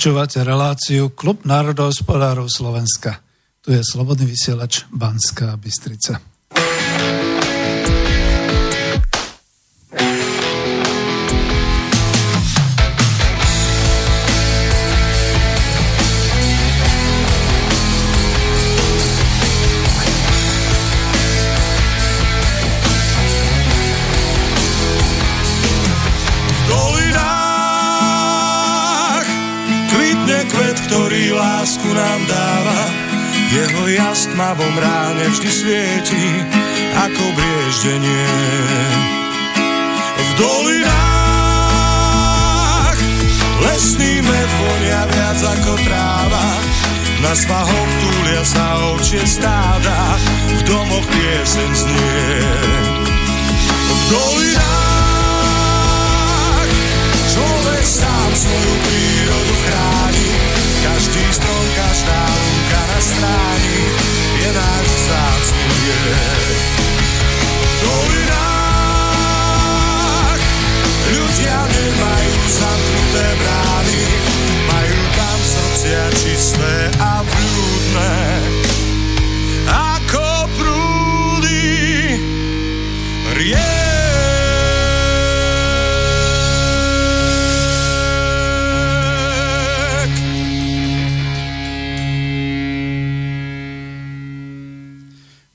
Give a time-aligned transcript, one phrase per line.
[0.00, 3.20] Počúvate reláciu Klub národohospodárov Slovenska.
[3.60, 6.16] Tu je Slobodný vysielač Banská Bystrica.
[33.50, 36.26] Jeho jas tmavom ráne vždy svieti,
[36.94, 38.30] ako brieždenie.
[40.14, 41.10] V dolinách
[43.66, 46.46] lesný med vonia viac ako tráva.
[47.26, 49.98] Na svahoch túlia sa ovčie stáda,
[50.54, 52.46] v domoch piesen znie.
[53.66, 55.09] V dolinách
[57.40, 60.28] človek sám svoju prírodu chráni,
[60.84, 63.80] každý strom, každá lúka na stráni
[64.44, 66.60] je náš vzácný viek.
[67.80, 68.80] dolinách
[71.16, 74.04] ľudia nemajú zamknuté brány,
[74.68, 78.29] majú tam srdcia čisté a blúdne.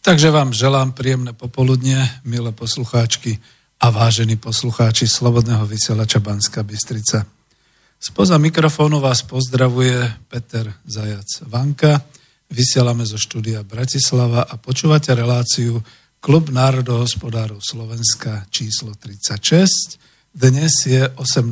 [0.05, 1.97] Takže vám želám príjemné popoludne,
[2.29, 3.41] milé poslucháčky
[3.81, 7.25] a vážení poslucháči Slobodného vysielača Banska Bystrica.
[7.97, 9.97] Spoza mikrofónu vás pozdravuje
[10.29, 12.05] Peter Zajac Vanka.
[12.53, 15.81] Vysielame zo štúdia Bratislava a počúvate reláciu
[16.21, 19.97] Klub národohospodárov Slovenska číslo 36.
[20.29, 21.49] Dnes je 18.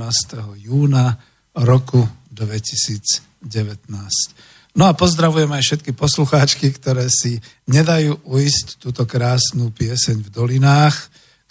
[0.62, 1.18] júna
[1.58, 4.53] roku 2019.
[4.74, 7.38] No a pozdravujem aj všetky poslucháčky, ktoré si
[7.70, 10.98] nedajú uísť túto krásnu pieseň v dolinách,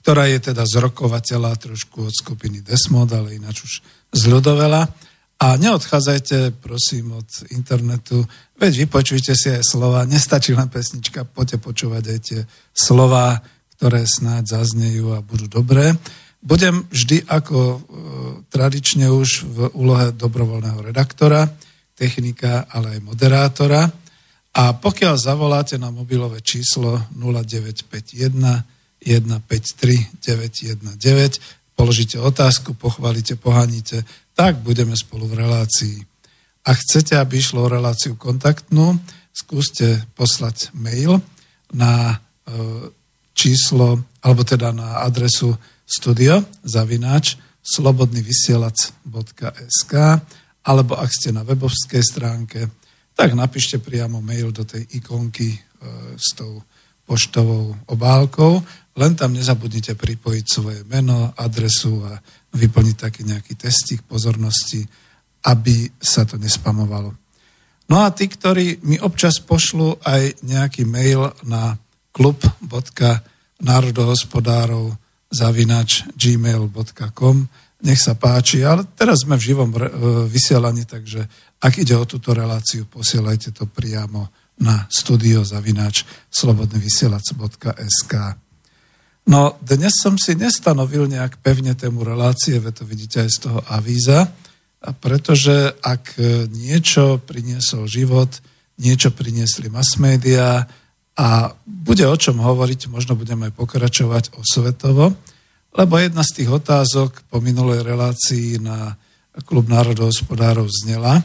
[0.02, 3.72] ktorá je teda z rokovateľa trošku od skupiny Desmod, ale ináč už
[4.10, 4.26] z.
[5.42, 8.26] A neodchádzajte, prosím, od internetu,
[8.58, 12.40] veď vypočujte si aj slova, nestačí len pesnička, poďte počúvať aj tie
[12.70, 13.42] slova,
[13.74, 15.98] ktoré snáď zaznejú a budú dobré.
[16.42, 17.78] Budem vždy ako e,
[18.54, 21.50] tradične už v úlohe dobrovoľného redaktora,
[21.94, 23.92] technika, ale aj moderátora.
[24.52, 28.68] A pokiaľ zavoláte na mobilové číslo 0951
[29.02, 30.94] 153 919,
[31.74, 34.04] položíte otázku, pochválite, pohaníte,
[34.36, 36.06] tak budeme spolu v relácii.
[36.62, 38.94] A chcete, aby išlo o reláciu kontaktnú,
[39.34, 41.18] skúste poslať mail
[41.74, 42.16] na e,
[43.34, 49.92] číslo, alebo teda na adresu studio zavináč slobodnyvysielac.sk
[50.62, 52.70] alebo ak ste na webovskej stránke,
[53.12, 55.58] tak napíšte priamo mail do tej ikonky e,
[56.16, 56.62] s tou
[57.02, 58.62] poštovou obálkou,
[58.96, 62.22] len tam nezabudnite pripojiť svoje meno, adresu a
[62.52, 64.86] vyplniť taký nejaký testík pozornosti,
[65.48, 67.14] aby sa to nespamovalo.
[67.90, 71.76] No a tí, ktorí mi občas pošlu aj nejaký mail na
[72.14, 74.94] klub.národohospodárov
[75.32, 77.48] zavinač gmail.com,
[77.82, 79.70] nech sa páči, ale teraz sme v živom
[80.30, 81.26] vysielaní, takže
[81.58, 84.30] ak ide o túto reláciu, posielajte to priamo
[84.62, 88.14] na studio zavináč slobodnyvysielac.sk.
[89.26, 93.62] No dnes som si nestanovil nejak pevne tému relácie, ve to vidíte aj z toho
[93.70, 94.30] avíza,
[94.98, 96.18] pretože ak
[96.50, 98.30] niečo priniesol život,
[98.82, 100.66] niečo priniesli mass media
[101.14, 101.28] a
[101.62, 105.14] bude o čom hovoriť, možno budeme aj pokračovať o svetovo,
[105.72, 108.96] lebo jedna z tých otázok po minulej relácii na
[109.48, 111.16] Klub národohospodárov znela.
[111.16, 111.22] E,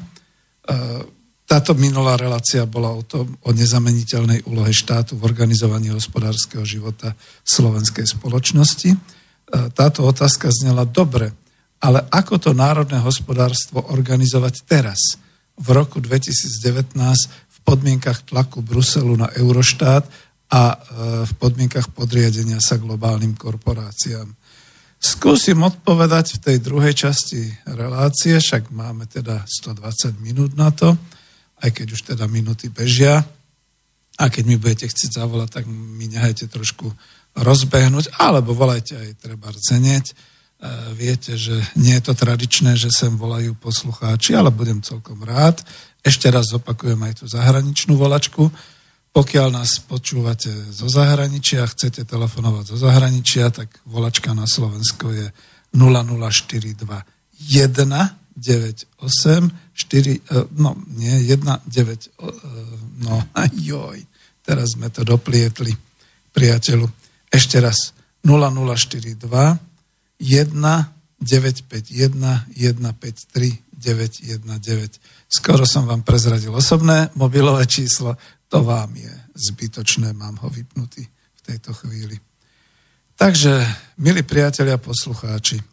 [1.44, 7.12] táto minulá relácia bola o tom, o nezameniteľnej úlohe štátu v organizovaní hospodárskeho života
[7.44, 8.96] slovenskej spoločnosti.
[8.96, 8.98] E,
[9.76, 11.36] táto otázka znela dobre,
[11.84, 15.20] ale ako to národné hospodárstvo organizovať teraz,
[15.58, 16.94] v roku 2019,
[17.28, 20.06] v podmienkach tlaku Bruselu na Euroštát
[20.48, 20.78] a e,
[21.28, 24.32] v podmienkach podriadenia sa globálnym korporáciám.
[24.98, 30.96] Skúsim odpovedať v tej druhej časti relácie, však máme teda 120 minút na to,
[31.62, 33.22] aj keď už teda minúty bežia.
[34.18, 36.90] A keď mi budete chcieť zavolať, tak mi nehajte trošku
[37.38, 40.06] rozbehnúť, alebo volajte aj treba rcenieť.
[40.10, 40.14] E,
[40.98, 45.62] viete, že nie je to tradičné, že sem volajú poslucháči, ale budem celkom rád.
[46.02, 48.50] Ešte raz opakujem aj tú zahraničnú volačku
[49.18, 55.34] pokiaľ nás počúvate zo zahraničia, chcete telefonovať zo zahraničia, tak volačka na Slovensko je
[55.74, 56.86] 0042
[57.34, 58.94] 198
[59.74, 62.30] 4, no nie, 1, 9, e,
[63.02, 63.25] no
[63.74, 64.06] joj,
[64.46, 65.74] teraz sme to doplietli,
[66.30, 66.86] priateľu.
[67.34, 70.54] Ešte raz, 0042 1
[71.18, 75.02] 951 153 919.
[75.30, 78.18] Skoro som vám prezradil osobné mobilové číslo
[78.48, 82.20] to vám je zbytočné, mám ho vypnutý v tejto chvíli.
[83.18, 83.66] Takže,
[83.98, 85.66] milí priatelia poslucháči, eh,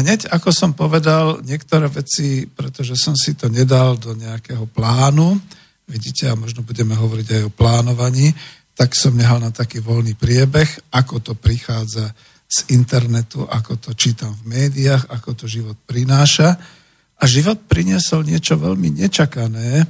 [0.00, 5.40] hneď ako som povedal niektoré veci, pretože som si to nedal do nejakého plánu,
[5.90, 8.32] vidíte, a možno budeme hovoriť aj o plánovaní,
[8.74, 12.10] tak som nehal na taký voľný priebeh, ako to prichádza
[12.48, 16.54] z internetu, ako to čítam v médiách, ako to život prináša.
[17.18, 19.86] A život priniesol niečo veľmi nečakané,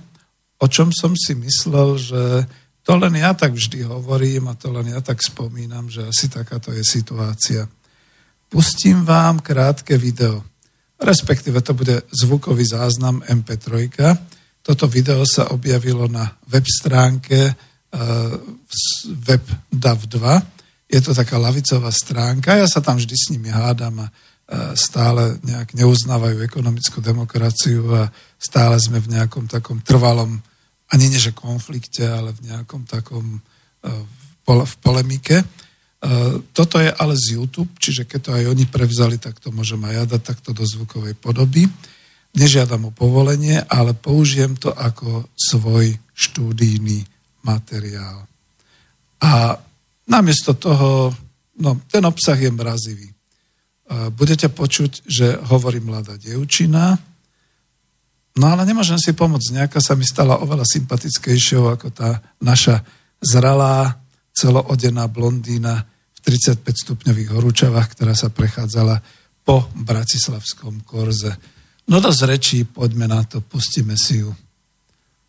[0.65, 2.23] o čom som si myslel, že
[2.85, 6.73] to len ja tak vždy hovorím a to len ja tak spomínam, že asi takáto
[6.73, 7.69] je situácia.
[8.49, 10.45] Pustím vám krátke video,
[11.01, 13.89] respektíve to bude zvukový záznam MP3.
[14.65, 18.37] Toto video sa objavilo na web stránke uh,
[19.29, 20.17] web DAV2.
[20.89, 25.41] Je to taká lavicová stránka, ja sa tam vždy s nimi hádam a uh, stále
[25.41, 30.41] nejak neuznávajú ekonomickú demokraciu a stále sme v nejakom takom trvalom
[30.95, 33.43] ani nie že konflikte, ale v nejakom takom
[33.83, 33.91] e,
[34.47, 35.43] v polemike.
[35.43, 35.47] E,
[36.55, 39.95] toto je ale z YouTube, čiže keď to aj oni prevzali, tak to môžem aj
[39.99, 41.67] ja dať takto do zvukovej podoby.
[42.39, 47.03] Nežiadam o povolenie, ale použijem to ako svoj štúdijný
[47.43, 48.23] materiál.
[49.19, 49.59] A
[50.07, 51.11] namiesto toho,
[51.59, 53.11] no ten obsah je mrazivý.
[53.11, 53.15] E,
[54.15, 56.95] budete počuť, že hovorí mladá dievčina,
[58.35, 59.63] No ale nemôžem si pomôcť.
[59.63, 62.83] Nejaká sa mi stala oveľa sympatickejšou ako tá naša
[63.23, 64.03] zralá,
[64.35, 68.99] celoodená blondína v 35 stupňových horúčavách, ktorá sa prechádzala
[69.47, 71.31] po bratislavskom korze.
[71.87, 74.35] No dosť rečí, poďme na to, pustíme si ju.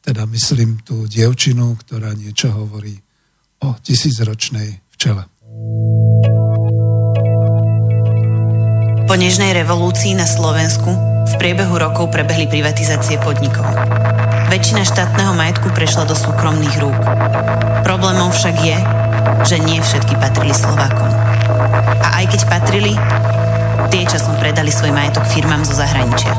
[0.02, 2.98] Teda myslím tú dievčinu, ktorá niečo hovorí
[3.62, 5.30] o tisícročnej včele.
[9.06, 13.66] Po nežnej revolúcii na Slovensku v priebehu rokov prebehli privatizácie podnikov.
[14.54, 16.98] Väčšina štátneho majetku prešla do súkromných rúk.
[17.82, 18.78] Problémom však je,
[19.50, 21.10] že nie všetky patrili Slovákom.
[22.06, 22.94] A aj keď patrili,
[23.90, 26.38] tie časom predali svoj majetok firmám zo zahraničia.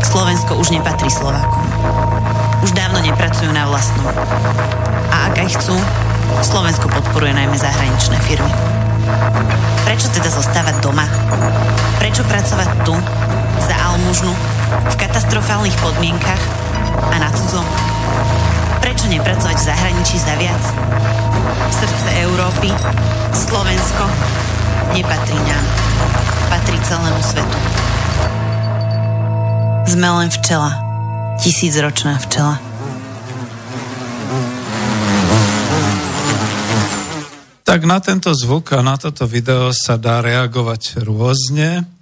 [0.00, 1.64] Slovensko už nepatrí Slovákom.
[2.64, 4.08] Už dávno nepracujú na vlastnom.
[5.12, 5.76] A ak aj chcú,
[6.40, 8.52] Slovensko podporuje najmä zahraničné firmy.
[9.84, 11.08] Prečo teda zostávať doma?
[11.96, 12.92] Prečo pracovať tu,
[13.62, 14.32] za almužnu,
[14.88, 16.42] v katastrofálnych podmienkach
[17.10, 17.66] a na cudzom?
[18.78, 20.62] Prečo nepracovať v zahraničí za viac?
[21.74, 22.70] Srdce Európy,
[23.34, 24.04] Slovensko,
[24.94, 25.64] nepatrí nám.
[26.48, 27.58] Patrí celému svetu.
[29.88, 30.72] Sme len včela.
[31.38, 32.60] Tisícročná včela.
[37.68, 41.97] Tak na tento zvuk a na toto video sa dá reagovať rôzne.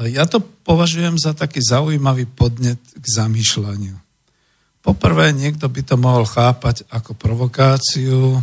[0.00, 3.92] Ja to považujem za taký zaujímavý podnet k zamýšľaniu.
[4.82, 8.40] Poprvé, niekto by to mohol chápať ako provokáciu,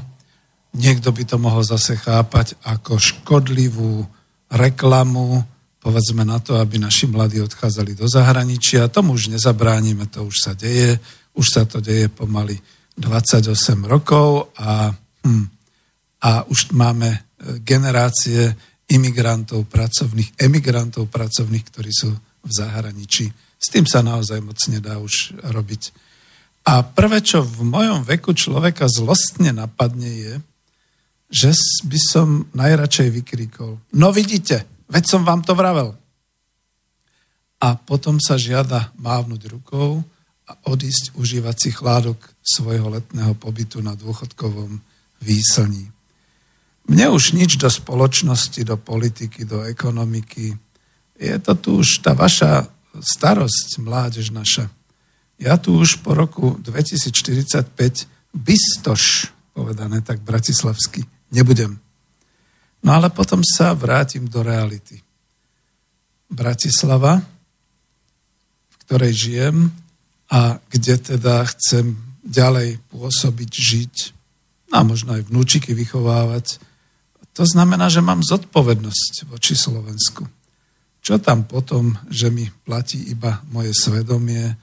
[0.77, 4.05] niekto by to mohol zase chápať ako škodlivú
[4.53, 5.41] reklamu,
[5.81, 8.93] povedzme na to, aby naši mladí odchádzali do zahraničia.
[8.93, 11.01] Tomu už nezabránime, to už sa deje,
[11.33, 12.55] už sa to deje pomaly
[12.95, 14.93] 28 rokov a
[15.25, 15.59] hm,
[16.19, 17.19] a už máme e,
[17.63, 18.55] generácie
[18.89, 22.09] imigrantov pracovných, emigrantov pracovných, ktorí sú
[22.41, 23.29] v zahraničí.
[23.59, 25.93] S tým sa naozaj moc nedá už robiť.
[26.65, 30.33] A prvé, čo v mojom veku človeka zlostne napadne je,
[31.29, 31.53] že
[31.85, 32.27] by som
[32.57, 33.77] najradšej vykríkol.
[33.93, 35.93] No vidíte, veď som vám to vravel.
[37.59, 40.01] A potom sa žiada mávnuť rukou
[40.49, 44.81] a odísť užívať si chládok svojho letného pobytu na dôchodkovom
[45.21, 45.98] výslní.
[46.87, 50.55] Mne už nič do spoločnosti, do politiky, do ekonomiky.
[51.19, 54.71] Je to tu už tá vaša starosť, mládež naša.
[55.39, 61.79] Ja tu už po roku 2045 bystoš, povedané tak bratislavsky, nebudem.
[62.83, 65.03] No ale potom sa vrátim do reality.
[66.31, 67.19] Bratislava,
[68.69, 69.71] v ktorej žijem
[70.31, 73.95] a kde teda chcem ďalej pôsobiť, žiť
[74.75, 76.61] a možno aj vnúčiky vychovávať,
[77.33, 80.27] to znamená, že mám zodpovednosť voči Slovensku.
[80.99, 84.53] Čo tam potom, že mi platí iba moje svedomie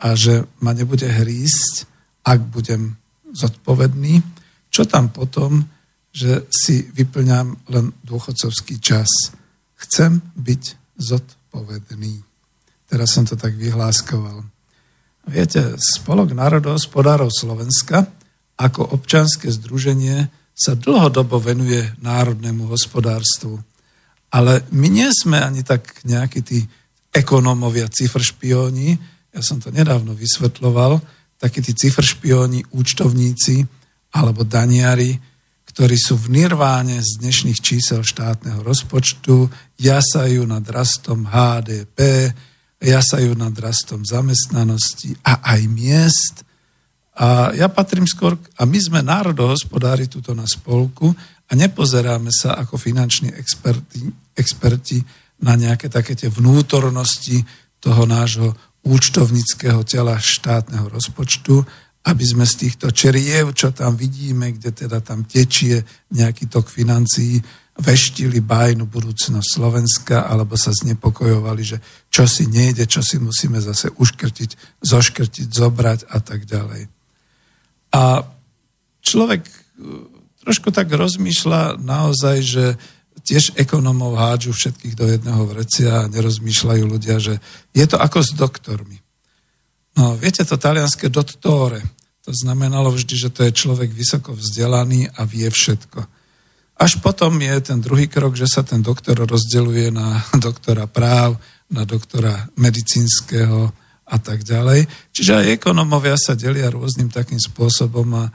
[0.00, 1.86] a že ma nebude hrísť,
[2.24, 2.96] ak budem
[3.30, 4.24] zodpovedný?
[4.72, 5.68] Čo tam potom,
[6.12, 9.08] že si vyplňam len dôchodcovský čas?
[9.76, 12.24] Chcem byť zodpovedný.
[12.88, 14.44] Teraz som to tak vyhláskoval.
[15.28, 18.10] Viete, Spolok národohospodárov Slovenska
[18.58, 23.58] ako občanské združenie sa dlhodobo venuje národnému hospodárstvu.
[24.32, 26.64] Ale my nie sme ani tak nejakí tí
[27.12, 28.96] ekonómovia, cifršpióni,
[29.32, 31.00] ja som to nedávno vysvetloval,
[31.40, 33.64] takí tí cifršpióni, účtovníci
[34.12, 35.16] alebo daniari,
[35.72, 39.48] ktorí sú v nirváne z dnešných čísel štátneho rozpočtu,
[39.80, 42.28] jasajú nad rastom HDP,
[42.80, 46.36] jasajú nad rastom zamestnanosti a aj miest–
[47.12, 51.12] a ja patrím skôr, a my sme národohospodári tuto na spolku
[51.48, 55.04] a nepozeráme sa ako finanční experti, experti
[55.44, 57.44] na nejaké také tie vnútornosti
[57.82, 61.60] toho nášho účtovnického tela štátneho rozpočtu,
[62.02, 67.38] aby sme z týchto čeriev, čo tam vidíme, kde teda tam tečie nejaký tok financií,
[67.72, 71.78] veštili bajnú budúcnosť Slovenska, alebo sa znepokojovali, že
[72.12, 77.01] čo si nejde, čo si musíme zase uškrtiť, zoškrtiť, zobrať a tak ďalej.
[77.92, 78.24] A
[79.04, 79.52] človek e,
[80.42, 82.64] trošku tak rozmýšľa naozaj, že
[83.22, 87.38] tiež ekonomov hádžu všetkých do jedného vrecia a nerozmýšľajú ľudia, že
[87.70, 88.98] je to ako s doktormi.
[89.94, 91.84] No, viete to talianské dottore.
[92.22, 96.06] To znamenalo vždy, že to je človek vysoko vzdelaný a vie všetko.
[96.82, 101.38] Až potom je ten druhý krok, že sa ten doktor rozdeluje na doktora práv,
[101.70, 103.70] na doktora medicínskeho,
[104.12, 104.84] a tak ďalej.
[105.16, 108.32] Čiže aj ekonomovia sa delia rôznym takým spôsobom a e,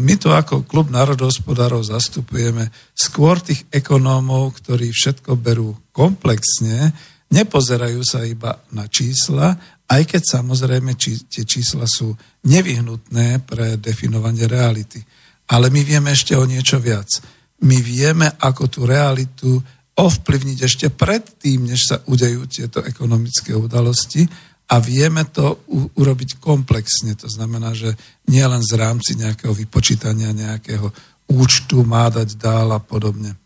[0.00, 6.96] my tu ako klub národohospodárov zastupujeme skôr tých ekonómov, ktorí všetko berú komplexne,
[7.28, 9.52] nepozerajú sa iba na čísla,
[9.84, 12.16] aj keď samozrejme či, tie čísla sú
[12.48, 15.04] nevyhnutné pre definovanie reality.
[15.52, 17.20] Ale my vieme ešte o niečo viac.
[17.68, 19.60] My vieme, ako tú realitu
[19.94, 24.26] ovplyvniť ešte predtým, než sa udejú tieto ekonomické udalosti
[24.64, 27.12] a vieme to u- urobiť komplexne.
[27.20, 27.92] To znamená, že
[28.32, 30.88] nie len z rámci nejakého vypočítania, nejakého
[31.28, 33.36] účtu má dať dál a podobne.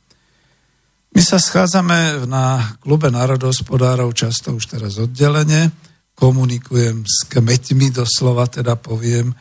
[1.15, 5.73] My sa schádzame na klube národohospodárov často už teraz oddelenie,
[6.15, 9.35] komunikujem s kmeťmi doslova, teda poviem, e,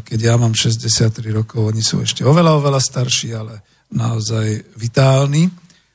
[0.00, 5.48] keď ja mám 63 rokov, oni sú ešte oveľa, oveľa starší, ale naozaj vitálni,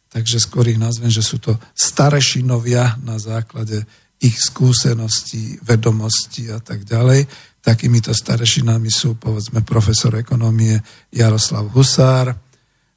[0.09, 3.85] takže skôr ich nazvem, že sú to starešinovia na základe
[4.19, 7.23] ich skúsenosti, vedomosti a tak ďalej.
[7.63, 10.79] Takýmito starešinami sú povedzme profesor ekonomie
[11.11, 12.35] Jaroslav Husár,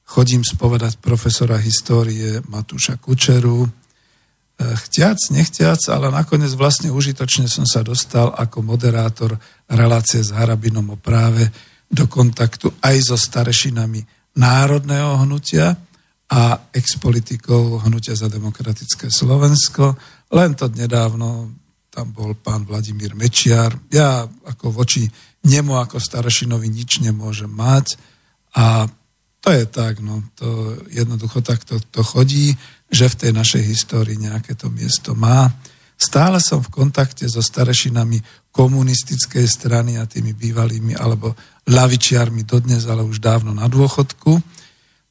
[0.02, 3.64] chodím spovedať profesora histórie Matúša Kučeru.
[3.64, 3.68] E,
[4.86, 9.38] chtiac, nechtiac, ale nakoniec vlastne užitočne som sa dostal ako moderátor
[9.70, 11.48] relácie s Harabinom o práve
[11.88, 14.04] do kontaktu aj so starešinami
[14.36, 15.76] národného hnutia
[16.32, 19.92] a expolitikou Hnutia za demokratické Slovensko
[20.32, 21.52] len to nedávno
[21.92, 23.76] tam bol pán Vladimír Mečiar.
[23.92, 25.04] Ja ako voči
[25.44, 28.00] nemu ako staršinovi nič nemôžem mať
[28.56, 28.88] a
[29.42, 32.54] to je tak, no, to jednoducho takto to chodí,
[32.88, 35.50] že v tej našej histórii nejaké to miesto má.
[35.98, 38.22] Stále som v kontakte so starešinami
[38.54, 41.34] komunistickej strany a tými bývalými, alebo
[41.66, 44.38] lavičiarmi dodnes, ale už dávno na dôchodku.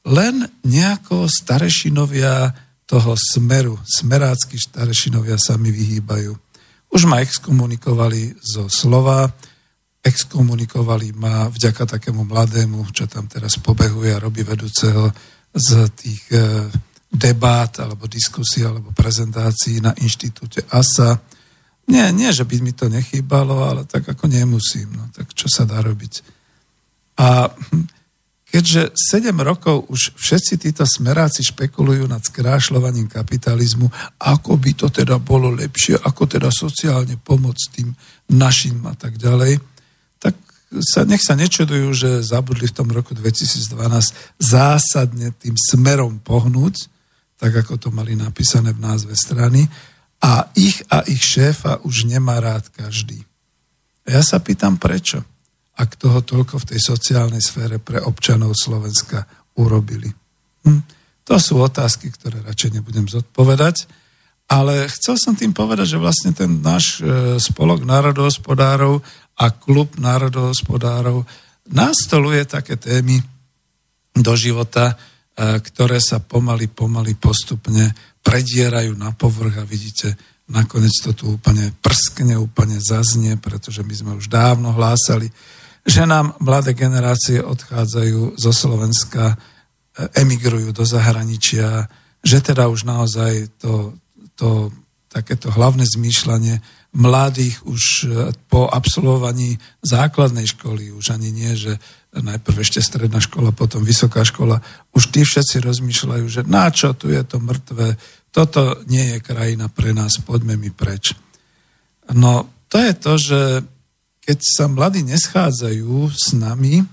[0.08, 2.56] Len nejako starešinovia
[2.92, 6.36] toho smeru, smerácky štarešinovia sa mi vyhýbajú.
[6.92, 9.32] Už ma exkomunikovali zo slova,
[10.04, 15.08] exkomunikovali ma vďaka takému mladému, čo tam teraz pobehuje a robí vedúceho
[15.56, 16.68] z tých e,
[17.08, 21.16] debát alebo diskusí alebo prezentácií na inštitúte ASA.
[21.88, 24.92] Nie, nie, že by mi to nechýbalo, ale tak ako nemusím.
[24.92, 26.20] No, tak čo sa dá robiť?
[27.24, 28.01] A hm,
[28.52, 33.88] keďže 7 rokov už všetci títo smeráci špekulujú nad skrášľovaním kapitalizmu,
[34.20, 37.96] ako by to teda bolo lepšie, ako teda sociálne pomôcť tým
[38.28, 39.56] našim a tak ďalej,
[40.20, 40.36] tak
[40.84, 43.72] sa, nech sa nečudujú, že zabudli v tom roku 2012
[44.36, 46.92] zásadne tým smerom pohnúť,
[47.40, 49.64] tak ako to mali napísané v názve strany,
[50.22, 53.26] a ich a ich šéfa už nemá rád každý.
[54.06, 55.26] Ja sa pýtam, prečo?
[55.78, 59.24] Ak toho toľko v tej sociálnej sfére pre občanov Slovenska
[59.56, 60.08] urobili?
[60.68, 60.82] Hm.
[61.22, 63.86] To sú otázky, ktoré radšej nebudem zodpovedať,
[64.50, 69.00] ale chcel som tým povedať, že vlastne ten náš e, spolok národohospodárov
[69.38, 71.24] a klub národohospodárov
[71.72, 73.22] nastoluje také témy
[74.12, 74.94] do života, e,
[75.62, 80.14] ktoré sa pomaly, pomaly postupne predierajú na povrch a vidíte,
[80.52, 85.32] nakoniec to tu úplne prskne, úplne zaznie, pretože my sme už dávno hlásali,
[85.82, 89.36] že nám mladé generácie odchádzajú zo Slovenska, e,
[90.22, 91.90] emigrujú do zahraničia,
[92.22, 93.98] že teda už naozaj to,
[94.38, 94.70] to
[95.10, 96.62] takéto hlavné zmýšľanie
[96.94, 98.06] mladých už e,
[98.46, 104.60] po absolvovaní základnej školy, už ani nie, že najprv ešte stredná škola, potom vysoká škola,
[104.92, 107.96] už tí všetci rozmýšľajú, že na čo, tu je to mŕtve,
[108.32, 111.16] toto nie je krajina pre nás, poďme mi preč.
[112.12, 113.40] No to je to, že
[114.22, 116.86] keď sa mladí neschádzajú s nami,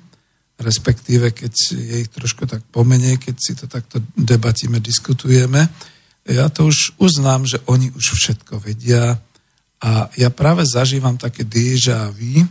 [0.59, 5.69] respektíve keď je ich trošku tak pomenej, keď si to takto debatíme, diskutujeme,
[6.27, 9.17] ja to už uznám, že oni už všetko vedia
[9.79, 12.43] a ja práve zažívam také déjà vu,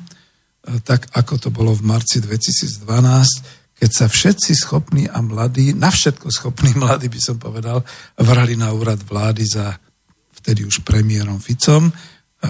[0.83, 6.33] tak ako to bolo v marci 2012, keď sa všetci schopní a mladí, na všetko
[6.33, 7.85] schopní mladí by som povedal,
[8.19, 9.77] vrali na úrad vlády za
[10.35, 11.93] vtedy už premiérom Ficom,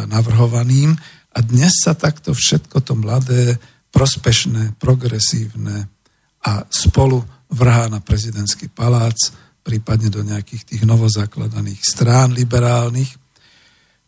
[0.08, 0.96] navrhovaným,
[1.38, 3.62] a dnes sa takto všetko to mladé,
[3.94, 5.86] prospešné, progresívne
[6.42, 7.22] a spolu
[7.54, 9.30] vrhá na prezidentský palác,
[9.62, 13.14] prípadne do nejakých tých novozakladaných strán liberálnych.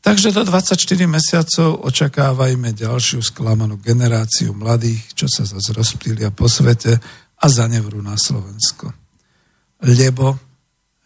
[0.02, 0.74] Takže do 24
[1.06, 6.98] mesiacov očakávajme ďalšiu sklamanú generáciu mladých, čo sa zase rozptýlia po svete
[7.38, 8.90] a zanevrú na Slovensko.
[9.86, 10.34] Lebo,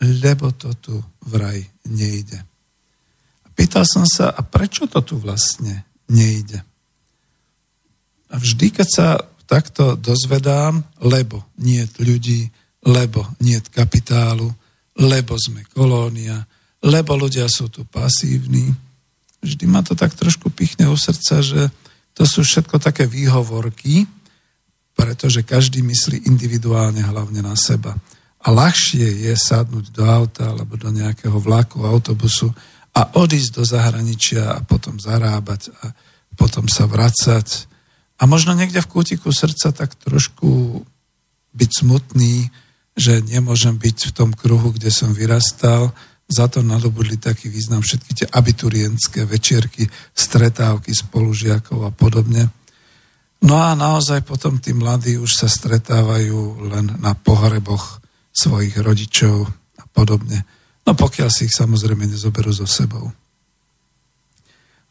[0.01, 0.97] lebo to tu
[1.29, 2.41] vraj nejde.
[3.53, 6.61] Pýtal som sa, a prečo to tu vlastne nejde.
[8.33, 9.09] A vždy, keď sa
[9.45, 12.51] takto dozvedám, lebo nie ľudí,
[12.85, 14.51] lebo nie kapitálu,
[14.99, 16.45] lebo sme kolónia,
[16.85, 18.75] lebo ľudia sú tu pasívni,
[19.41, 21.69] vždy ma to tak trošku pichne u srdca, že
[22.15, 24.07] to sú všetko také výhovorky,
[24.95, 27.99] pretože každý myslí individuálne hlavne na seba.
[28.45, 32.53] A ľahšie je sadnúť do auta alebo do nejakého vlaku, autobusu
[32.95, 35.91] a odísť do zahraničia a potom zarábať a
[36.39, 37.67] potom sa vracať.
[38.23, 40.83] A možno niekde v kútiku srdca tak trošku
[41.55, 42.51] byť smutný,
[42.95, 45.91] že nemôžem byť v tom kruhu, kde som vyrastal,
[46.25, 49.85] za to nadobudli taký význam všetky tie abiturientské večierky,
[50.17, 52.49] stretávky spolužiakov a podobne.
[53.45, 58.01] No a naozaj potom tí mladí už sa stretávajú len na pohreboch
[58.33, 59.45] svojich rodičov
[59.77, 60.49] a podobne.
[60.85, 63.09] No pokiaľ si ich samozrejme nezoberú so sebou.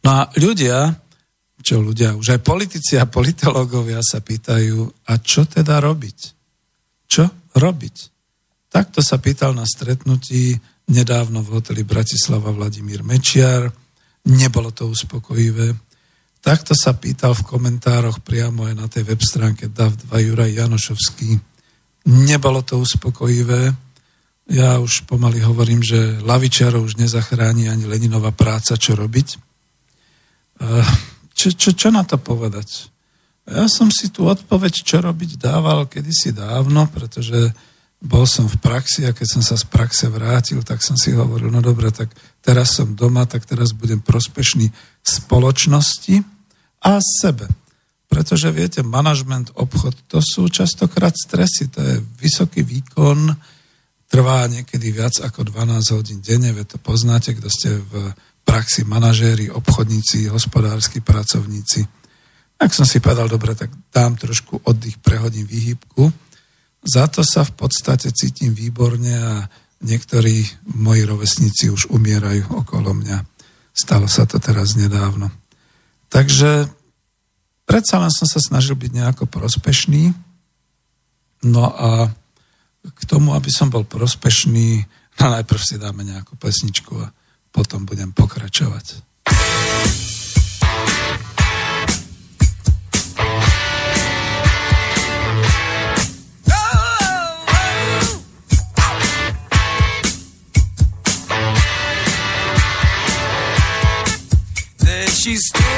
[0.04, 1.00] No a ľudia,
[1.64, 6.20] čo ľudia, už aj politici a politológovia sa pýtajú, a čo teda robiť?
[7.08, 7.24] Čo
[7.56, 7.98] robiť?
[8.74, 10.58] Takto sa pýtal na stretnutí
[10.90, 13.70] nedávno v hoteli Bratislava Vladimír Mečiar.
[14.28, 15.72] Nebolo to uspokojivé.
[16.44, 21.32] Takto sa pýtal v komentároch priamo aj na tej web stránke DAV2 Juraj Janošovský.
[22.12, 23.72] Nebolo to uspokojivé.
[24.54, 29.42] Ja už pomaly hovorím, že lavičiarov už nezachráni ani Leninová práca, čo robiť.
[30.62, 30.86] Uh,
[31.34, 32.94] čo, čo, čo na to povedať?
[33.50, 37.50] Ja som si tu odpoveď, čo robiť, dával kedysi dávno, pretože
[37.98, 41.50] bol som v praxi a keď som sa z praxe vrátil, tak som si hovoril,
[41.50, 42.14] no dobre, tak
[42.46, 44.70] teraz som doma, tak teraz budem prospešný
[45.02, 46.22] spoločnosti
[46.86, 47.50] a sebe.
[48.06, 53.34] Pretože viete, manažment, obchod, to sú častokrát stresy, to je vysoký výkon,
[54.14, 58.14] trvá niekedy viac ako 12 hodín denne, veď to poznáte, kto ste v
[58.46, 61.82] praxi manažéri, obchodníci, hospodárski pracovníci.
[62.62, 66.14] Ak som si povedal, dobre, tak dám trošku oddych, prehodím výhybku.
[66.86, 69.50] Za to sa v podstate cítim výborne a
[69.82, 70.46] niektorí
[70.78, 73.18] moji rovesníci už umierajú okolo mňa.
[73.74, 75.34] Stalo sa to teraz nedávno.
[76.14, 76.70] Takže
[77.66, 80.14] predsa len som sa snažil byť nejako prospešný.
[81.50, 82.14] No a
[82.84, 84.84] k tomu, aby som bol prospešný,
[85.24, 87.08] no najprv si dáme nejakú pesničku a
[87.56, 89.00] potom budem pokračovať.
[105.24, 105.73] She's still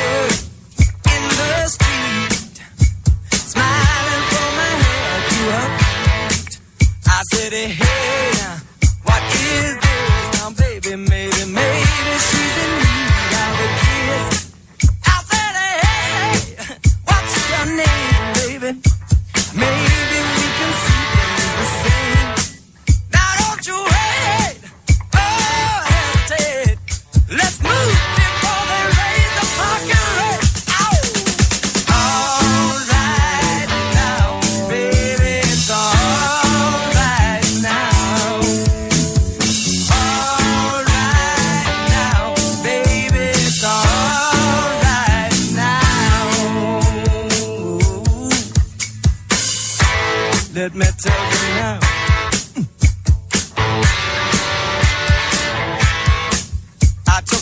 [7.25, 8.57] I said, hey, now,
[9.03, 10.41] what is this?
[10.41, 11.34] Now, baby, maybe.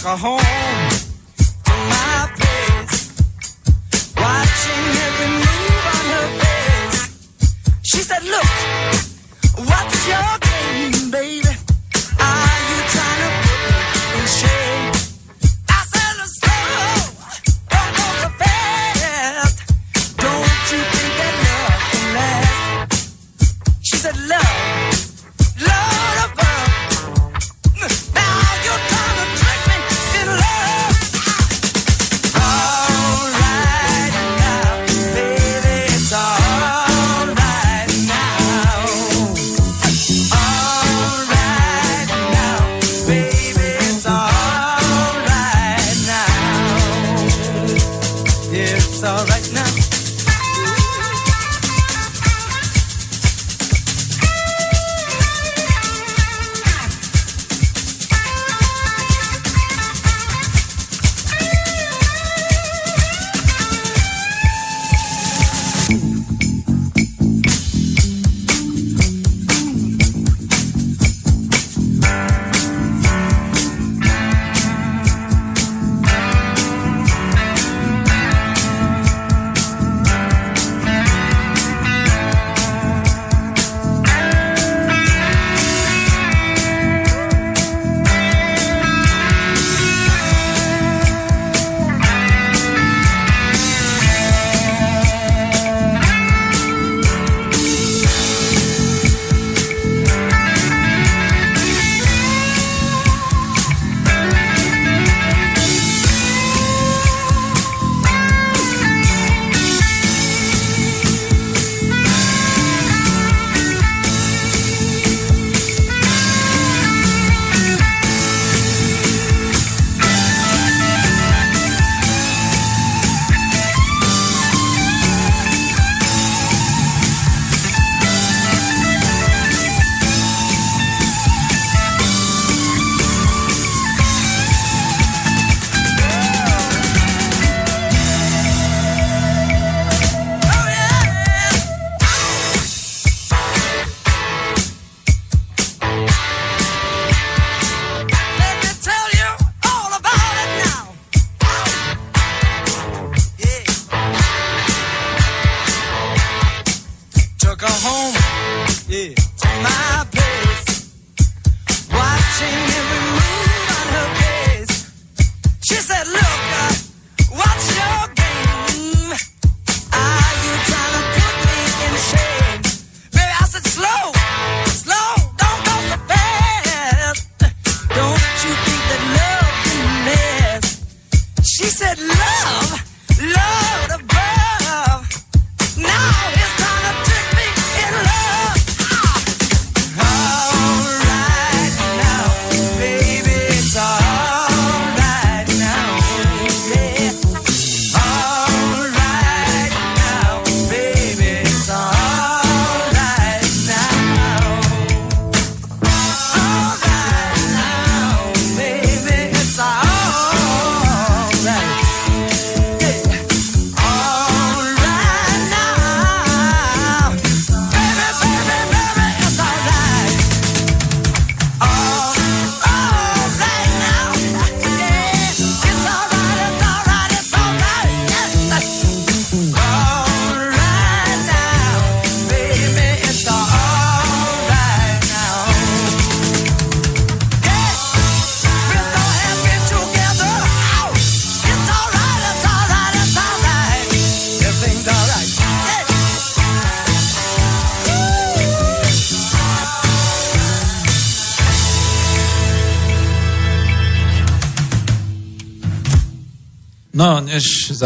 [0.06, 0.83] home.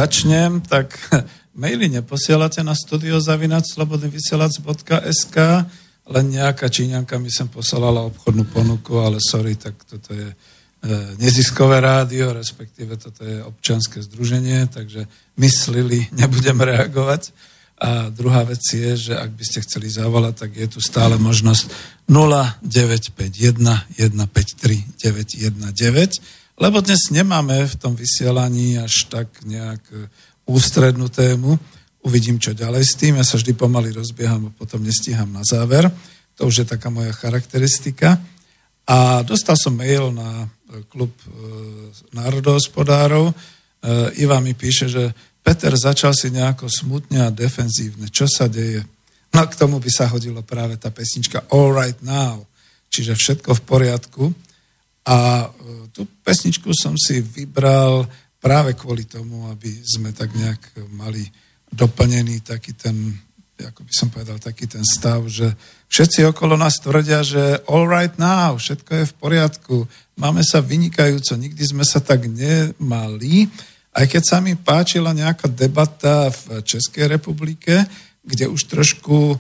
[0.08, 0.96] Začnem, tak
[1.62, 5.36] maily neposielate na studiozavinačslobodnyvysielac.sk
[6.08, 10.36] len nejaká Číňanka mi sem poslala obchodnú ponuku, ale sorry, tak toto je e,
[11.20, 17.36] neziskové rádio, respektíve toto je občanské združenie, takže myslili, nebudem reagovať.
[17.84, 21.68] A druhá vec je, že ak by ste chceli zavolať, tak je tu stále možnosť
[22.08, 23.60] 0951
[23.92, 30.10] 153 919 lebo dnes nemáme v tom vysielaní až tak nejak e,
[30.50, 31.54] ústrednú tému.
[32.02, 33.22] Uvidím, čo ďalej s tým.
[33.22, 35.86] Ja sa vždy pomaly rozbieham a potom nestíham na záver.
[36.42, 38.18] To už je taká moja charakteristika.
[38.90, 41.30] A dostal som mail na e, klub e,
[42.18, 43.32] národohospodárov.
[44.18, 45.14] Iva mi píše, že
[45.46, 48.10] Peter začal si nejako smutne a defenzívne.
[48.10, 48.82] Čo sa deje?
[49.32, 52.50] No k tomu by sa hodilo práve tá pesnička All Right Now,
[52.90, 54.24] čiže všetko v poriadku.
[55.08, 58.04] A e, tú pesničku som si vybral
[58.44, 61.26] práve kvôli tomu, aby sme tak nejak mali
[61.72, 63.16] doplnený taký ten,
[63.60, 65.52] ako by som povedal, taký ten stav, že
[65.88, 69.76] všetci okolo nás tvrdia, že all right now, všetko je v poriadku,
[70.16, 73.52] máme sa vynikajúco, nikdy sme sa tak nemali,
[73.98, 77.84] aj keď sa mi páčila nejaká debata v Českej republike,
[78.22, 79.40] kde už trošku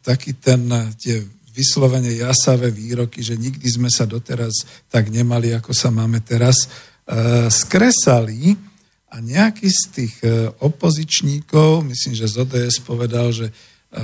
[0.00, 0.64] taký ten,
[0.96, 1.22] tie
[1.58, 6.70] vyslovene jasavé výroky, že nikdy sme sa doteraz tak nemali, ako sa máme teraz,
[7.10, 8.54] e, skresali
[9.10, 13.52] a nejaký z tých e, opozičníkov, myslím, že z ODS povedal, že e,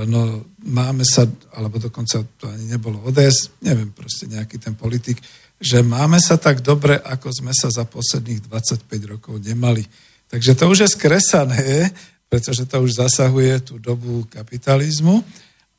[0.03, 5.23] no, máme sa, alebo dokonca to ani nebolo ODS, neviem, proste nejaký ten politik,
[5.63, 9.87] že máme sa tak dobre, ako sme sa za posledných 25 rokov nemali.
[10.27, 11.95] Takže to už je skresané,
[12.27, 15.23] pretože to už zasahuje tú dobu kapitalizmu.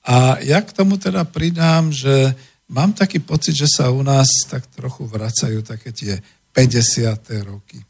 [0.05, 2.37] A ja k tomu teda pridám, že
[2.69, 6.21] mám taký pocit, že sa u nás tak trochu vracajú také tie
[6.53, 7.17] 50.
[7.45, 7.81] roky.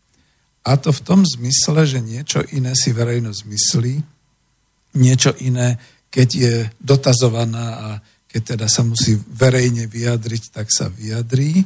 [0.65, 3.95] A to v tom zmysle, že niečo iné si verejnosť myslí,
[4.97, 5.77] niečo iné,
[6.09, 7.89] keď je dotazovaná a
[8.31, 11.63] keď teda sa musí verejne vyjadriť, tak sa vyjadrí.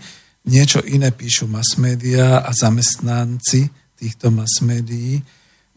[0.50, 5.22] Niečo iné píšu mass media a zamestnanci týchto mass médií.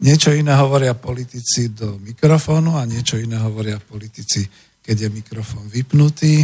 [0.03, 4.43] Niečo iné hovoria politici do mikrofónu a niečo iné hovoria politici,
[4.83, 6.43] keď je mikrofón vypnutý.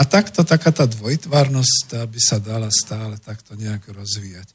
[0.00, 4.48] A takto taká tá dvojtvárnosť by sa dala stále takto nejak rozvíjať.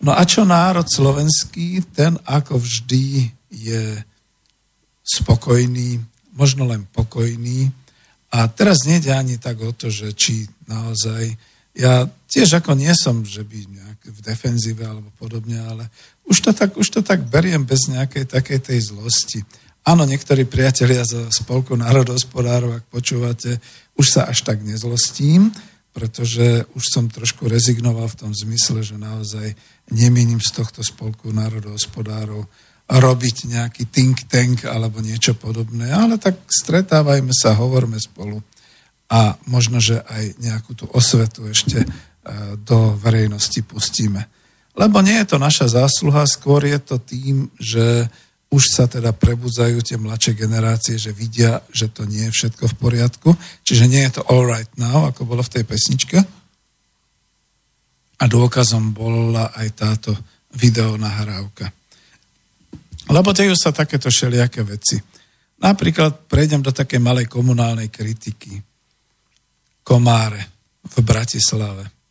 [0.00, 4.00] No a čo národ slovenský, ten ako vždy je
[5.04, 6.00] spokojný,
[6.32, 7.68] možno len pokojný.
[8.32, 11.36] A teraz nejde ani tak o to, že či naozaj,
[11.76, 13.60] ja tiež ako nie som, že by
[14.04, 15.88] v defenzíve alebo podobne, ale
[16.28, 19.40] už to tak, už to tak beriem bez nejakej takej tej zlosti.
[19.84, 23.60] Áno, niektorí priatelia zo Spolku národospodárov, ak počúvate,
[24.00, 25.52] už sa až tak nezlostím,
[25.92, 29.52] pretože už som trošku rezignoval v tom zmysle, že naozaj
[29.92, 32.48] nemienim z tohto Spolku národospodárov
[32.84, 38.44] robiť nejaký think tank alebo niečo podobné, ale tak stretávajme sa, hovorme spolu
[39.08, 41.84] a možno, že aj nejakú tú osvetu ešte
[42.64, 44.24] do verejnosti pustíme.
[44.74, 48.08] Lebo nie je to naša zásluha, skôr je to tým, že
[48.54, 52.78] už sa teda prebudzajú tie mladšie generácie, že vidia, že to nie je všetko v
[52.78, 53.30] poriadku.
[53.66, 56.18] Čiže nie je to all right now, ako bolo v tej pesničke.
[58.14, 60.14] A dôkazom bola aj táto
[60.54, 61.66] videonahrávka.
[63.10, 65.02] Lebo dejú sa takéto všelijaké veci.
[65.58, 68.54] Napríklad prejdem do takej malej komunálnej kritiky.
[69.82, 70.40] Komáre
[70.84, 72.03] v Bratislave.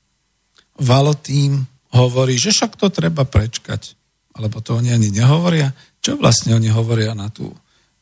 [0.84, 1.64] Valotým
[1.96, 3.96] hovorí, že však to treba prečkať.
[4.34, 5.72] Alebo to oni ani nehovoria.
[6.04, 7.54] Čo vlastne oni hovoria na tú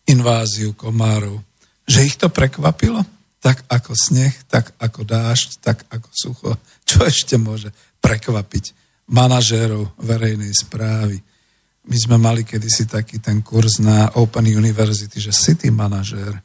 [0.07, 1.43] inváziu komárov?
[1.85, 3.03] Že ich to prekvapilo?
[3.41, 6.51] Tak ako sneh, tak ako dážď, tak ako sucho.
[6.89, 8.73] Čo ešte môže prekvapiť
[9.11, 11.19] manažérov verejnej správy?
[11.81, 16.37] My sme mali kedysi taký ten kurz na Open University, že city manažér.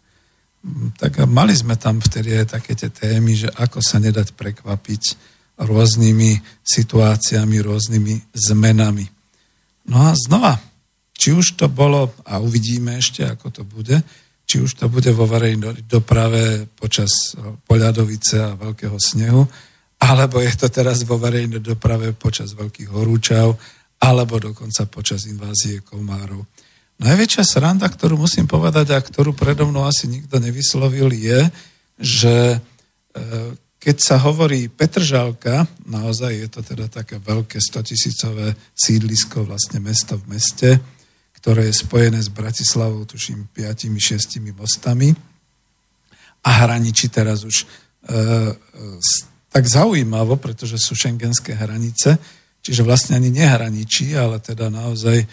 [0.97, 5.03] Tak mali sme tam vtedy aj také tie témy, že ako sa nedať prekvapiť
[5.57, 9.07] rôznymi situáciami, rôznymi zmenami.
[9.89, 10.61] No a znova,
[11.17, 13.97] či už to bolo, a uvidíme ešte, ako to bude,
[14.47, 17.35] či už to bude vo verejnej doprave počas
[17.67, 19.43] poľadovice a veľkého snehu,
[19.97, 23.57] alebo je to teraz vo verejnej doprave počas veľkých horúčav,
[23.97, 26.45] alebo dokonca počas invázie komárov.
[26.97, 31.49] Najväčšia sranda, ktorú musím povedať a ktorú predo mnou asi nikto nevyslovil, je,
[32.01, 32.59] že e,
[33.87, 40.19] keď sa hovorí Petržalka, naozaj je to teda také veľké 100 tisícové sídlisko, vlastne mesto
[40.19, 40.83] v meste,
[41.39, 45.15] ktoré je spojené s Bratislavou, tuším, 5-6 mostami.
[46.43, 47.67] A hraničí teraz už e,
[48.11, 48.19] e,
[49.55, 52.19] tak zaujímavo, pretože sú šengenské hranice,
[52.67, 55.27] čiže vlastne ani nehraničí, ale teda naozaj e,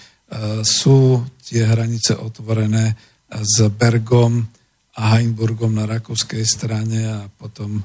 [0.62, 2.94] sú tie hranice otvorené
[3.34, 4.46] s Bergom
[4.94, 7.82] a Heinburgom na rakúskej strane a potom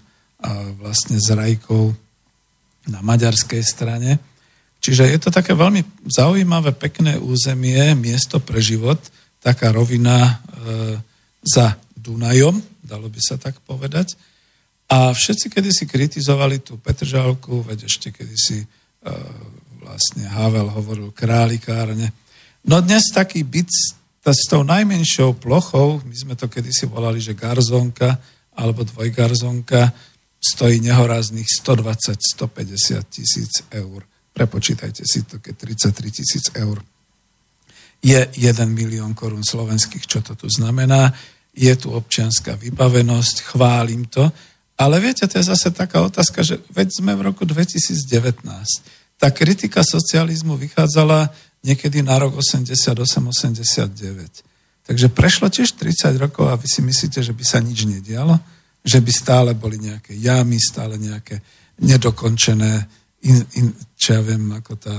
[0.79, 1.91] vlastne s Rajkou
[2.89, 4.23] na maďarskej strane.
[4.79, 8.99] Čiže je to také veľmi zaujímavé, pekné územie, miesto pre život,
[9.43, 10.33] taká rovina e,
[11.43, 14.15] za Dunajom, dalo by sa tak povedať.
[14.89, 18.67] A všetci kedysi kritizovali tú Petržalku, veď ešte kedysi e,
[19.83, 22.15] vlastne Havel hovoril králikárne.
[22.63, 23.69] No dnes taký byt
[24.29, 28.15] s tou najmenšou plochou, my sme to kedysi volali, že garzonka
[28.59, 29.91] alebo dvojgarzonka,
[30.41, 34.07] stojí nehoráznych 120-150 tisíc eur.
[34.33, 36.79] Prepočítajte si to, keď 33 tisíc eur
[37.99, 38.39] je 1
[38.71, 41.11] milión korún slovenských, čo to tu znamená.
[41.51, 44.31] Je tu občianská vybavenosť, chválim to,
[44.79, 47.99] ale viete, to je zase taká otázka, že veď sme v roku 2019.
[49.19, 51.35] Tá kritika socializmu vychádzala
[51.67, 54.87] niekedy na rok 88-89.
[54.87, 58.39] Takže prešlo tiež 30 rokov a vy si myslíte, že by sa nič nedialo?
[58.85, 61.41] Že by stále boli nejaké jamy, stále nejaké
[61.83, 62.73] nedokončené,
[63.27, 63.67] in, in,
[63.99, 64.97] čo ja viem, ako tá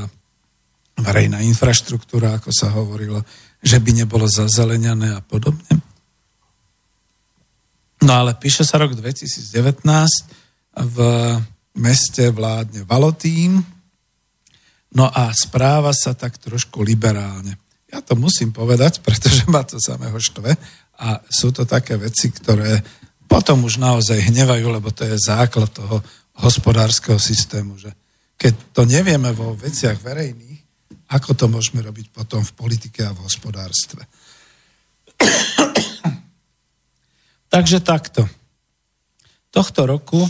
[1.00, 3.24] verejná infraštruktúra, ako sa hovorilo,
[3.64, 5.80] že by nebolo zazelenené a podobne.
[8.00, 9.52] No ale píše sa rok 2019,
[10.80, 10.98] v
[11.76, 13.60] meste vládne Valotín,
[14.96, 17.60] no a správa sa tak trošku liberálne.
[17.90, 20.56] Ja to musím povedať, pretože ma to samého štve
[21.00, 22.80] a sú to také veci, ktoré
[23.30, 26.02] potom už naozaj hnevajú, lebo to je základ toho
[26.42, 27.94] hospodárskeho systému, že
[28.34, 30.58] keď to nevieme vo veciach verejných,
[31.14, 34.02] ako to môžeme robiť potom v politike a v hospodárstve.
[37.54, 38.26] Takže takto.
[39.50, 40.22] Tohto roku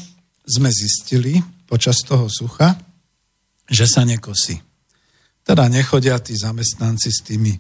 [0.48, 2.80] sme zistili počas toho sucha,
[3.70, 4.58] že sa nekosí.
[5.46, 7.60] Teda nechodia tí zamestnanci s tými e,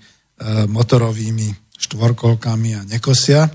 [0.65, 3.45] motorovými štvorkolkami a nekosia.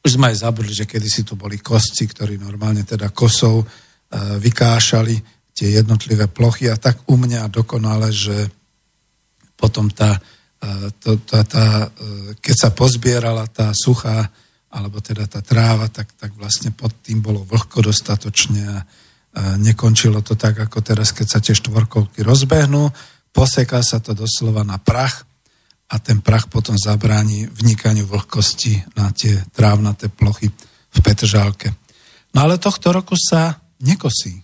[0.00, 3.66] Už sme aj zabudli, že kedysi tu boli kosci, ktorí normálne teda kosou e,
[4.40, 5.16] vykášali
[5.52, 6.72] tie jednotlivé plochy.
[6.72, 8.48] A tak u mňa dokonale, že
[9.60, 10.16] potom tá,
[10.56, 14.24] e, to, tá, tá, e, keď sa pozbierala tá suchá
[14.70, 18.80] alebo teda tá tráva, tak, tak vlastne pod tým bolo vlhko dostatočne a,
[19.62, 22.90] nekončilo to tak, ako teraz, keď sa tie štvorkovky rozbehnú,
[23.30, 25.22] poseká sa to doslova na prach
[25.90, 30.46] a ten prach potom zabráni vnikaniu vlhkosti na tie trávnaté plochy
[30.90, 31.74] v Petržálke.
[32.30, 34.38] No ale tohto roku sa nekosí.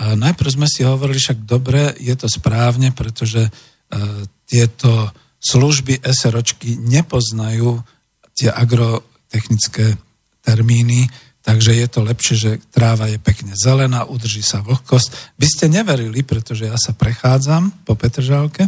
[0.00, 3.50] A najprv sme si hovorili, však dobre, je to správne, pretože e,
[4.48, 7.78] tieto služby SROčky nepoznajú
[8.34, 9.94] tie agrotechnické
[10.42, 11.06] termíny,
[11.44, 15.36] takže je to lepšie, že tráva je pekne zelená, udrží sa vlhkosť.
[15.36, 18.66] By ste neverili, pretože ja sa prechádzam po Petržálke,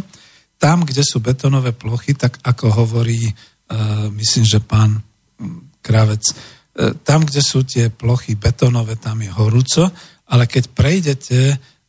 [0.57, 5.01] tam, kde sú betonové plochy, tak ako hovorí, uh, myslím, že pán
[5.81, 9.89] Kravec, uh, tam, kde sú tie plochy betonové, tam je horúco,
[10.27, 11.39] ale keď prejdete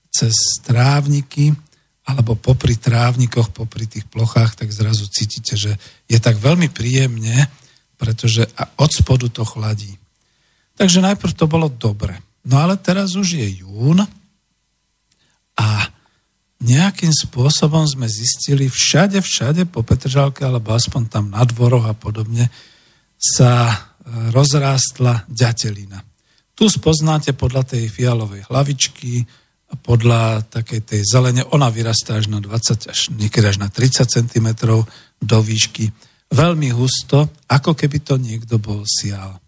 [0.09, 1.53] cez trávniky,
[2.09, 5.77] alebo popri trávnikoch, popri tých plochách, tak zrazu cítite, že
[6.09, 7.53] je tak veľmi príjemne,
[8.01, 8.49] pretože
[8.81, 9.93] od spodu to chladí.
[10.81, 12.17] Takže najprv to bolo dobre.
[12.49, 14.01] No ale teraz už je jún
[15.59, 15.69] a
[16.59, 22.51] nejakým spôsobom sme zistili všade, všade po Petržálke, alebo aspoň tam na dvoroch a podobne,
[23.15, 23.77] sa e,
[24.35, 26.03] rozrástla ďatelina.
[26.59, 29.23] Tu spoznáte podľa tej fialovej hlavičky,
[29.69, 34.09] a podľa takej tej zelene, ona vyrastá až na 20 až niekedy až na 30
[34.09, 34.49] cm
[35.21, 35.93] do výšky
[36.33, 39.41] veľmi husto, ako keby to niekto bol sial.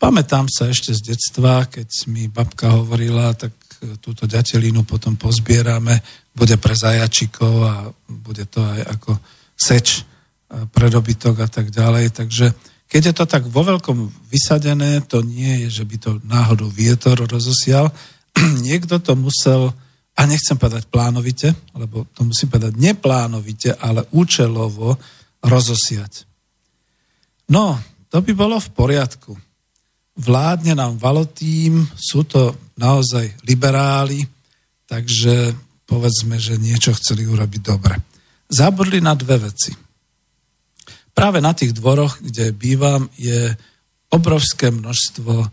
[0.00, 3.52] Pamätám sa ešte z detstva, keď mi babka hovorila, tak
[4.00, 6.00] túto ďatelinu potom pozbierame,
[6.34, 7.74] bude pre zajačikov a
[8.06, 9.10] bude to aj ako
[9.54, 10.02] seč e,
[10.68, 12.10] pre dobytok a tak ďalej.
[12.10, 12.46] Takže
[12.88, 17.18] keď je to tak vo veľkom vysadené, to nie je, že by to náhodou vietor
[17.26, 17.90] rozosial.
[18.66, 19.74] Niekto to musel,
[20.14, 24.94] a nechcem povedať plánovite, lebo to musím povedať neplánovite, ale účelovo
[25.42, 26.26] rozosiať.
[27.50, 27.76] No,
[28.08, 29.32] to by bolo v poriadku.
[30.14, 34.22] Vládne nám valotým, sú to naozaj liberáli,
[34.86, 35.50] takže
[35.84, 37.98] povedzme, že niečo chceli urobiť dobre.
[38.46, 39.74] Zabudli na dve veci.
[41.14, 43.54] Práve na tých dvoroch, kde bývam, je
[44.10, 45.48] obrovské množstvo e,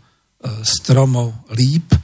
[0.62, 1.94] stromov líp,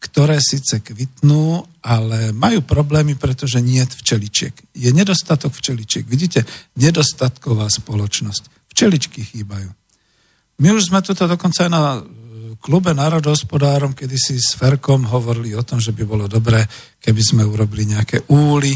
[0.00, 4.54] ktoré síce kvitnú, ale majú problémy, pretože nie je včeličiek.
[4.76, 6.04] Je nedostatok včeličiek.
[6.04, 6.44] Vidíte,
[6.76, 8.72] nedostatková spoločnosť.
[8.72, 9.72] Včeličky chýbajú.
[10.56, 12.00] My už sme tuto dokonca aj na e,
[12.56, 16.64] klube národohospodárom, kedy si s Ferkom hovorili o tom, že by bolo dobré,
[16.96, 18.72] keby sme urobili nejaké úly,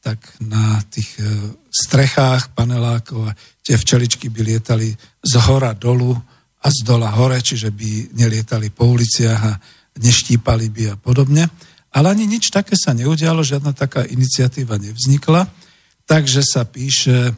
[0.00, 1.28] tak na tých e,
[1.68, 6.16] strechách panelákov a tie včeličky by lietali z hora dolu
[6.64, 9.52] a z dola hore, čiže by nelietali po uliciach a
[10.00, 11.44] neštípali by a podobne.
[11.92, 15.52] Ale ani nič také sa neudialo, žiadna taká iniciatíva nevznikla,
[16.08, 17.36] takže sa píše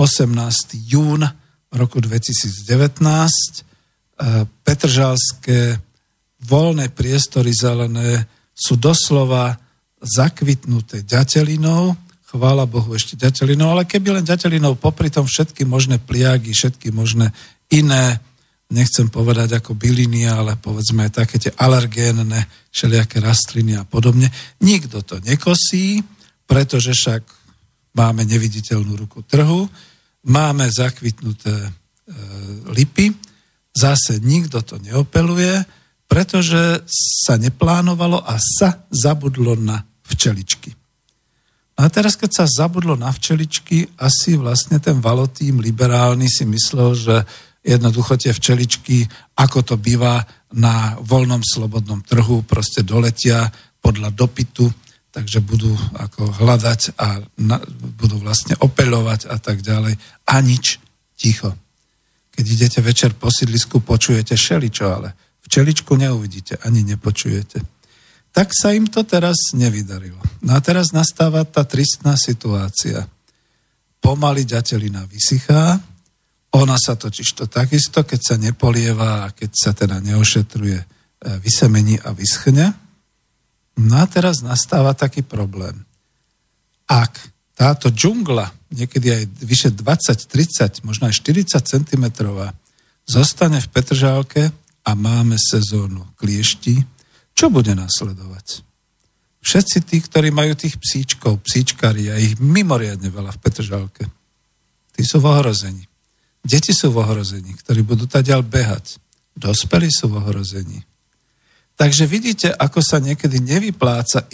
[0.00, 0.88] 18.
[0.88, 1.20] jún
[1.74, 3.66] roku 2019
[4.66, 5.80] Petržalské
[6.44, 9.56] voľné priestory zelené sú doslova
[10.00, 11.96] zakvitnuté ďatelinou,
[12.28, 17.32] chvála Bohu ešte ďatelinou, ale keby len ďatelinou, popri tom všetky možné pliagy, všetky možné
[17.72, 18.20] iné,
[18.70, 24.30] nechcem povedať ako byliny, ale povedzme aj také tie alergénne, všelijaké rastliny a podobne.
[24.62, 26.04] Nikto to nekosí,
[26.46, 27.22] pretože však
[27.96, 29.66] máme neviditeľnú ruku trhu,
[30.24, 31.70] máme zakvitnuté e,
[32.72, 33.14] lipy,
[33.70, 35.62] Zase nikto to neopeluje,
[36.10, 40.74] pretože sa neplánovalo a sa zabudlo na včeličky.
[41.78, 47.16] A teraz, keď sa zabudlo na včeličky, asi vlastne ten valotým liberálny si myslel, že
[47.62, 49.06] jednoducho tie včeličky,
[49.38, 53.48] ako to býva na voľnom slobodnom trhu, proste doletia
[53.80, 54.66] podľa dopytu,
[55.10, 57.58] takže budú ako hľadať a na,
[57.98, 59.98] budú vlastne opeľovať a tak ďalej.
[60.30, 60.78] A nič,
[61.18, 61.54] ticho.
[62.30, 65.12] Keď idete večer po sídlisku, počujete šeličo, ale
[65.44, 67.58] včeličku neuvidíte, ani nepočujete.
[68.30, 70.22] Tak sa im to teraz nevydarilo.
[70.46, 73.02] No a teraz nastáva tá tristná situácia.
[73.98, 75.82] Pomaly ďatelina vysychá,
[76.50, 80.86] ona sa totiž to takisto, keď sa nepolieva a keď sa teda neošetruje, e,
[81.38, 82.74] vysemení a vyschne.
[83.78, 85.86] No a teraz nastáva taký problém.
[86.90, 87.20] Ak
[87.54, 92.04] táto džungla, niekedy aj vyše 20, 30, možno aj 40 cm,
[93.04, 94.42] zostane v Petržálke
[94.82, 96.82] a máme sezónu kliešti,
[97.36, 98.64] čo bude nasledovať?
[99.40, 104.04] Všetci tí, ktorí majú tých psíčkov, psíčkari a ich mimoriadne veľa v Petržálke,
[104.92, 105.84] tí sú v ohrození.
[106.44, 109.00] Deti sú v ohrození, ktorí budú tadiaľ behať.
[109.36, 110.84] Dospelí sú v ohrození.
[111.80, 114.28] Takže vidíte, ako sa niekedy nevypláca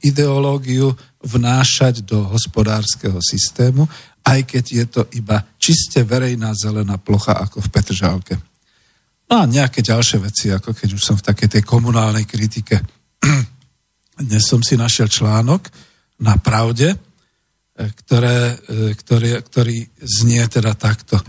[0.00, 3.84] ideológiu vnášať do hospodárskeho systému,
[4.24, 8.34] aj keď je to iba čiste verejná zelená plocha ako v Petržálke.
[9.28, 12.80] No a nejaké ďalšie veci, ako keď už som v takej tej komunálnej kritike.
[14.24, 15.68] Dnes som si našiel článok
[16.24, 16.98] na pravde, e,
[17.92, 21.20] ktoré, e, ktorý, ktorý znie teda takto.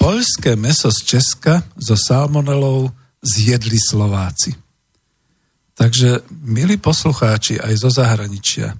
[0.00, 2.88] Poľské meso z Česka so salmonelou
[3.20, 4.67] zjedli Slováci.
[5.78, 8.74] Takže, milí poslucháči aj zo zahraničia,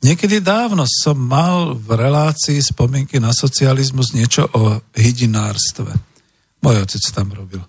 [0.00, 5.92] niekedy dávno som mal v relácii spomienky na socializmus niečo o hydinárstve.
[6.64, 7.60] Môj otec tam robil.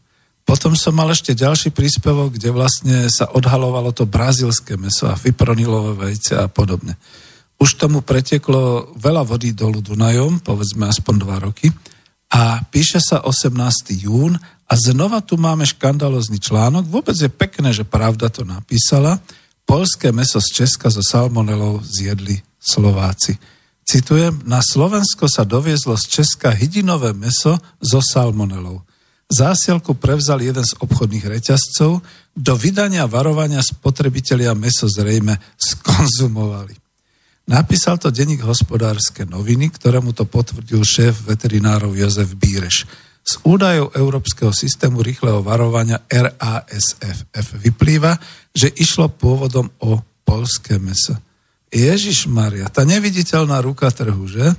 [0.47, 6.09] Potom som mal ešte ďalší príspevok, kde vlastne sa odhalovalo to brazilské meso a fipronilové
[6.09, 6.97] vejce a podobne.
[7.59, 11.69] Už tomu preteklo veľa vody dolu Dunajom, povedzme aspoň dva roky,
[12.29, 14.05] a píše sa 18.
[14.05, 14.37] jún
[14.69, 16.85] a znova tu máme škandalozný článok.
[16.85, 19.17] Vôbec je pekné, že pravda to napísala.
[19.65, 23.37] Polské meso z Česka so salmonelou zjedli Slováci.
[23.81, 28.85] Citujem, na Slovensko sa doviezlo z Česka hydinové meso so salmonelou.
[29.29, 32.01] Zásielku prevzal jeden z obchodných reťazcov,
[32.33, 36.88] do vydania varovania spotrebitelia meso zrejme skonzumovali.
[37.49, 42.85] Napísal to denník hospodárske noviny, ktorému to potvrdil šéf veterinárov Jozef Bíreš.
[43.25, 48.21] Z údajov Európskeho systému rýchleho varovania RASFF vyplýva,
[48.53, 51.17] že išlo pôvodom o polské meso.
[51.73, 54.53] Ježiš Maria, tá neviditeľná ruka trhu, že?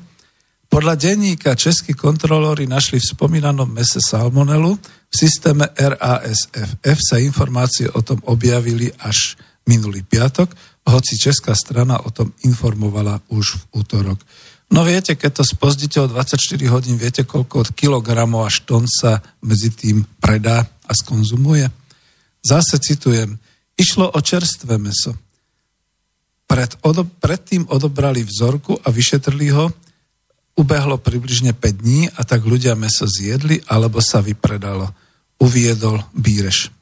[0.67, 4.75] Podľa denníka českí kontrolóri našli v spomínanom mese salmonelu,
[5.11, 10.51] v systéme RASFF sa informácie o tom objavili až minulý piatok,
[10.91, 14.19] hoci česká strana o tom informovala už v útorok.
[14.71, 16.39] No viete, keď to spozdíte o 24
[16.71, 21.67] hodín, viete, koľko od kilogramov až tón sa medzi tým predá a skonzumuje?
[22.41, 23.35] Zase citujem,
[23.75, 25.19] išlo o čerstvé meso.
[26.47, 29.75] Pred, odo, predtým odobrali vzorku a vyšetrili ho,
[30.55, 34.91] ubehlo približne 5 dní a tak ľudia meso zjedli alebo sa vypredalo.
[35.41, 36.80] Uviedol Bíreš.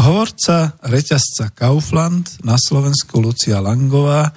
[0.00, 4.32] Hovorca reťazca Kaufland na Slovensku Lucia Langová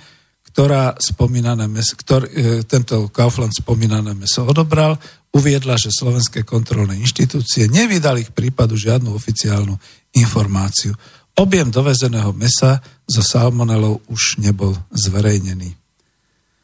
[0.54, 5.02] ktorá spomínané meso, ktor, e, tento Kaufland spomínané meso odobral,
[5.34, 9.74] uviedla, že slovenské kontrolné inštitúcie nevydali k prípadu žiadnu oficiálnu
[10.14, 10.94] informáciu.
[11.34, 12.78] Objem dovezeného mesa
[13.10, 15.74] so salmonelou už nebol zverejnený.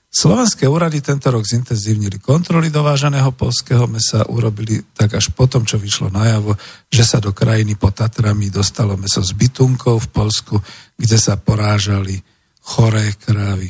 [0.09, 6.09] Slovenské úrady tento rok zintenzívnili kontroly dovážaného polského mesa, urobili tak až potom, čo vyšlo
[6.09, 6.57] najavo,
[6.89, 10.55] že sa do krajiny pod Tatrami dostalo meso z bytunkov v Polsku,
[10.97, 12.17] kde sa porážali
[12.65, 13.69] choré krávy.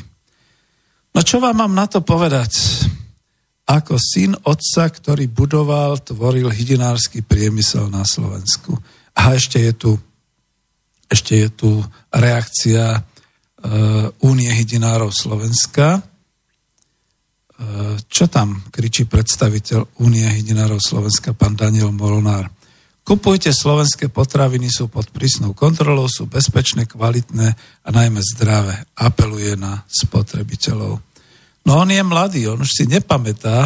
[1.12, 2.56] No čo vám mám na to povedať?
[3.68, 8.80] Ako syn otca, ktorý budoval, tvoril hydinársky priemysel na Slovensku.
[9.12, 9.92] A ešte je tu,
[11.12, 11.84] ešte je tu
[12.16, 13.00] reakcia e,
[14.24, 16.09] Únie hydinárov Slovenska,
[18.08, 22.48] čo tam kričí predstaviteľ Únie hydinárov Slovenska, pán Daniel Molnár.
[23.04, 27.48] Kupujte slovenské potraviny, sú pod prísnou kontrolou, sú bezpečné, kvalitné
[27.84, 28.86] a najmä zdravé.
[28.94, 31.02] Apeluje na spotrebiteľov.
[31.66, 33.66] No on je mladý, on už si nepamätá,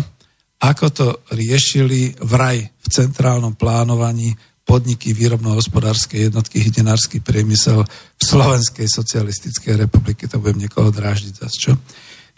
[0.63, 4.31] ako to riešili vraj v centrálnom plánovaní
[4.63, 10.23] podniky výrobno-hospodárskej jednotky hydinársky priemysel v Slovenskej socialistickej republike.
[10.31, 11.71] To budem niekoho dráždiť zase, čo?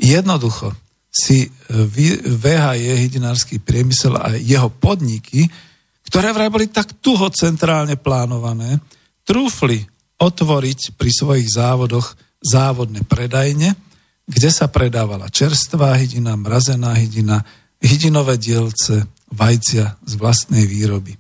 [0.01, 0.73] Jednoducho,
[1.15, 5.47] si VHE, hydinársky priemysel a jeho podniky,
[6.11, 8.83] ktoré vraj boli tak tuho centrálne plánované,
[9.23, 9.79] trúfli
[10.19, 13.73] otvoriť pri svojich závodoch závodné predajne,
[14.27, 17.41] kde sa predávala čerstvá hydina, mrazená hydina,
[17.79, 21.15] hydinové dielce, vajcia z vlastnej výroby.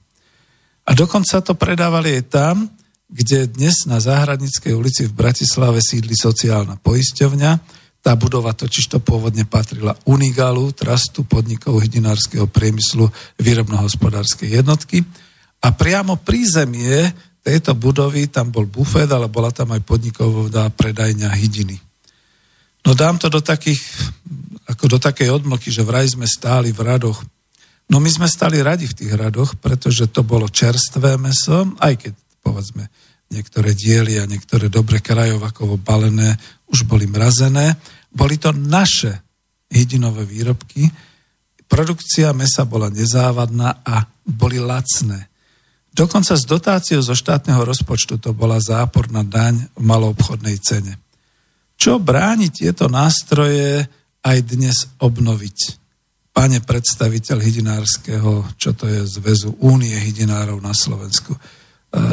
[0.85, 2.55] A dokonca to predávali aj tam,
[3.09, 7.51] kde dnes na Záhradnickej ulici v Bratislave sídli sociálna poisťovňa,
[8.05, 13.09] tá budova totiž to pôvodne patrila Unigalu, trastu podnikov hydinárskeho priemyslu
[13.41, 15.01] výrobno-hospodárskej jednotky.
[15.65, 17.01] A priamo pri zemie
[17.41, 21.81] tejto budovy tam bol bufet, ale bola tam aj podniková predajňa hydiny.
[22.85, 23.81] No dám to do takých,
[24.69, 27.25] ako do takej odmlky, že vraj sme stáli v radoch.
[27.89, 32.13] No my sme stali radi v tých radoch, pretože to bolo čerstvé meso, aj keď
[32.45, 32.85] povedzme
[33.33, 36.37] niektoré diely a niektoré dobre krajovakovo balené
[36.69, 37.77] už boli mrazené,
[38.15, 39.25] boli to naše
[39.69, 40.87] hydinové výrobky.
[41.65, 45.29] Produkcia mesa bola nezávadná a boli lacné.
[45.95, 50.99] Dokonca s dotáciou zo štátneho rozpočtu to bola záporná daň v maloobchodnej cene.
[51.79, 53.87] Čo bráni tieto nástroje
[54.23, 55.57] aj dnes obnoviť?
[56.35, 61.31] Pane predstaviteľ hydinárskeho, čo to je zväzu Únie hydinárov na Slovensku.
[61.31, 61.39] E,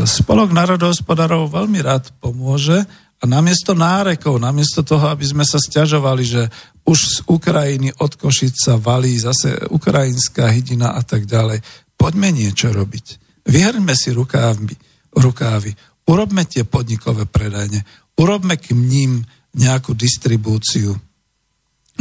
[0.07, 2.87] Spolok národohospodárov veľmi rád pomôže,
[3.23, 6.43] a namiesto nárekov, namiesto toho, aby sme sa stiažovali, že
[6.83, 11.63] už z Ukrajiny od Košic sa valí zase ukrajinská hydina a tak ďalej,
[11.95, 13.23] poďme niečo robiť.
[13.47, 14.75] Vyhrňme si rukávy,
[15.15, 15.71] rukávy,
[16.11, 17.87] urobme tie podnikové predajne,
[18.19, 19.23] urobme k ním
[19.55, 20.99] nejakú distribúciu.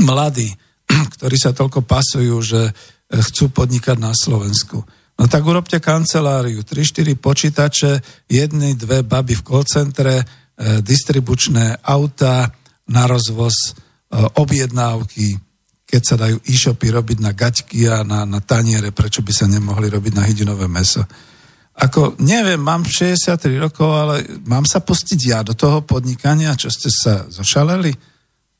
[0.01, 0.49] Mladí,
[1.13, 2.61] ktorí sa toľko pasujú, že
[3.13, 4.81] chcú podnikať na Slovensku.
[5.21, 7.91] No tak urobte kanceláriu, 3-4 počítače,
[8.25, 10.40] jedny, dve baby v call centre, E,
[10.85, 12.51] distribučné auta
[12.91, 13.71] na rozvoz, e,
[14.37, 15.39] objednávky,
[15.87, 19.91] keď sa dajú e-shopy robiť na gaťky a na, na taniere, prečo by sa nemohli
[19.91, 21.03] robiť na hydinové meso.
[21.71, 26.87] Ako, neviem, mám 63 rokov, ale mám sa pustiť ja do toho podnikania, čo ste
[26.91, 27.91] sa zošaleli?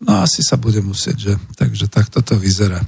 [0.02, 1.34] No asi sa bude musieť, že?
[1.54, 2.82] Takže takto to vyzerá.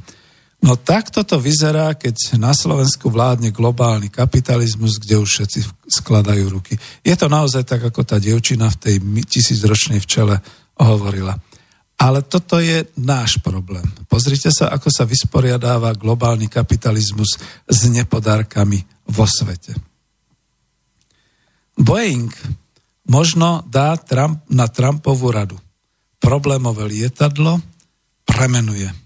[0.63, 5.59] No takto to vyzerá, keď na Slovensku vládne globálny kapitalizmus, kde už všetci
[5.91, 6.79] skladajú ruky.
[7.03, 8.95] Je to naozaj tak, ako tá dievčina v tej
[9.27, 10.39] tisícročnej včele
[10.79, 11.35] hovorila.
[11.99, 13.83] Ale toto je náš problém.
[14.07, 17.35] Pozrite sa, ako sa vysporiadáva globálny kapitalizmus
[17.67, 18.79] s nepodárkami
[19.11, 19.75] vo svete.
[21.75, 22.31] Boeing
[23.11, 25.59] možno dá Trump na Trumpovú radu.
[26.23, 27.59] Problémové lietadlo
[28.23, 29.02] premenuje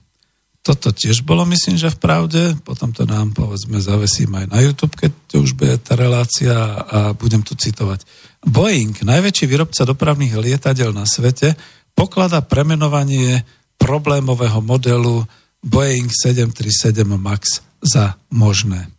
[0.68, 2.42] toto tiež bolo, myslím, že v pravde.
[2.68, 6.52] Potom to nám, povedzme, zavesím aj na YouTube, keď už bude tá relácia
[6.84, 8.04] a budem tu citovať.
[8.44, 11.56] Boeing, najväčší výrobca dopravných lietadiel na svete,
[11.96, 13.48] poklada premenovanie
[13.80, 15.24] problémového modelu
[15.64, 18.92] Boeing 737 MAX za možné.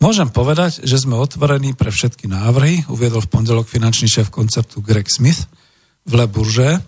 [0.00, 5.08] Môžem povedať, že sme otvorení pre všetky návrhy, uviedol v pondelok finančný šéf koncertu Greg
[5.08, 5.48] Smith
[6.04, 6.80] v Le Bourget,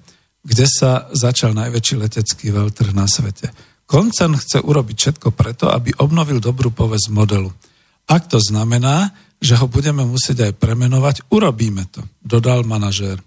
[0.45, 3.72] kde sa začal najväčší letecký veľtrh na svete.
[3.87, 7.51] Koncern chce urobiť všetko preto, aby obnovil dobrú povesť modelu.
[8.09, 9.13] Ak to znamená,
[9.43, 13.19] že ho budeme musieť aj premenovať, urobíme to, dodal manažér.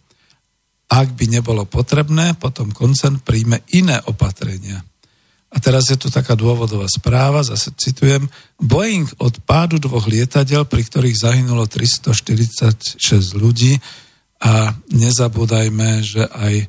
[0.87, 4.79] Ak by nebolo potrebné, potom koncern príjme iné opatrenia.
[5.55, 8.27] A teraz je tu taká dôvodová správa, zase citujem,
[8.59, 12.99] Boeing od pádu dvoch lietadiel, pri ktorých zahynulo 346
[13.39, 13.79] ľudí
[14.43, 16.67] a nezabúdajme, že aj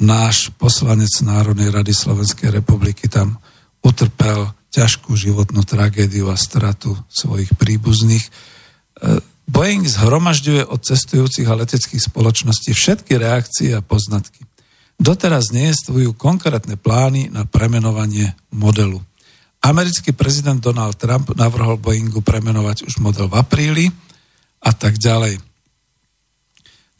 [0.00, 3.36] náš poslanec Národnej rady Slovenskej republiky tam
[3.84, 8.24] utrpel ťažkú životnú tragédiu a stratu svojich príbuzných.
[8.24, 8.30] E,
[9.44, 14.48] Boeing zhromažďuje od cestujúcich a leteckých spoločností všetky reakcie a poznatky.
[14.96, 19.02] doteraz neestvujú konkrétne plány na premenovanie modelu.
[19.60, 23.86] Americký prezident Donald Trump navrhol Boeingu premenovať už model v apríli
[24.62, 25.42] a tak ďalej.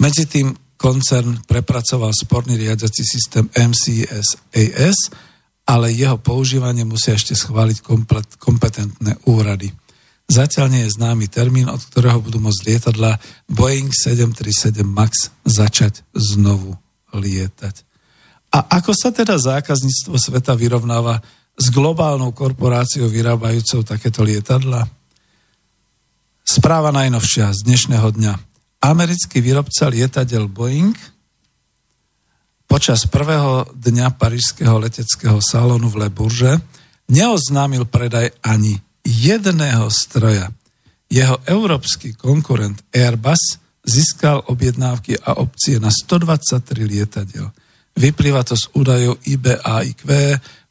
[0.02, 0.50] Medzi tým
[0.82, 4.98] koncern prepracoval sporný riadiaci systém MCSAS,
[5.62, 9.70] ale jeho používanie musia ešte schváliť komplet, kompetentné úrady.
[10.26, 16.74] Zatiaľ nie je známy termín, od ktorého budú môcť lietadla Boeing 737 MAX začať znovu
[17.14, 17.86] lietať.
[18.52, 21.22] A ako sa teda zákazníctvo sveta vyrovnáva
[21.56, 24.88] s globálnou korporáciou vyrábajúcou takéto lietadla?
[26.42, 28.51] Správa najnovšia z dnešného dňa
[28.82, 30.98] americký výrobca lietadiel Boeing
[32.66, 36.58] počas prvého dňa parížského leteckého salónu v Le Bourge
[37.06, 40.50] neoznámil predaj ani jedného stroja.
[41.12, 47.52] Jeho európsky konkurent Airbus získal objednávky a opcie na 123 lietadiel.
[47.92, 50.00] Vyplýva to z údajov IBAIQ,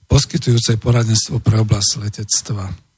[0.09, 2.90] poskytujúcej poradenstvo pre oblasť letectva.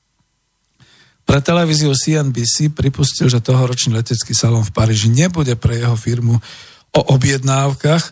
[1.24, 6.36] Pre televíziu CNBC pripustil, že tohoročný letecký salón v Paríži nebude pre jeho firmu
[6.94, 8.04] o objednávkach,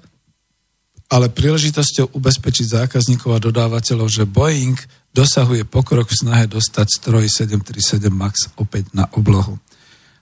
[1.11, 4.79] ale príležitosťou ubezpečiť zákazníkov a dodávateľov, že Boeing
[5.11, 9.59] dosahuje pokrok v snahe dostať stroj 737 MAX opäť na oblohu.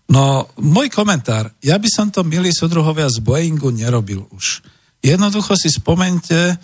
[0.10, 1.54] No, môj komentár.
[1.62, 4.66] Ja by som to, milí súdruhovia, z Boeingu nerobil už.
[5.06, 6.58] Jednoducho si spomente,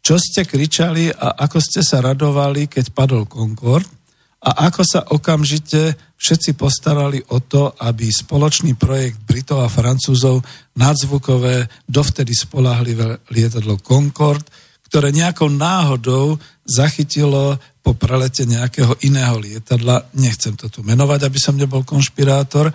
[0.00, 3.97] čo ste kričali a ako ste sa radovali, keď padol Concorde
[4.38, 10.46] a ako sa okamžite všetci postarali o to, aby spoločný projekt Britov a Francúzov
[10.78, 14.46] nadzvukové, dovtedy spolahlivé lietadlo Concorde,
[14.86, 21.58] ktoré nejakou náhodou zachytilo po prelete nejakého iného lietadla, nechcem to tu menovať, aby som
[21.58, 22.74] nebol konšpirátor, e,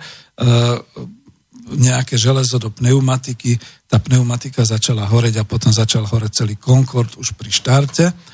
[1.64, 3.56] nejaké železo do pneumatiky,
[3.88, 8.33] tá pneumatika začala horeť a potom začal horeť celý Concorde už pri štarte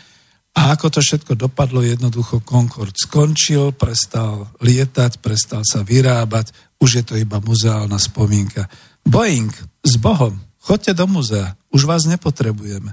[0.60, 7.04] a ako to všetko dopadlo, jednoducho Concord skončil, prestal lietať, prestal sa vyrábať, už je
[7.08, 8.68] to iba muzeálna spomienka.
[9.00, 9.48] Boeing,
[9.80, 12.92] s Bohom, chodte do muzea, už vás nepotrebujeme.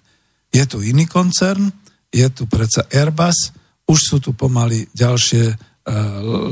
[0.56, 1.68] Je tu iný koncern,
[2.08, 3.52] je tu predsa Airbus,
[3.84, 5.58] už sú tu pomaly ďalšie uh,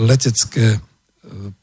[0.04, 0.80] letecké, uh,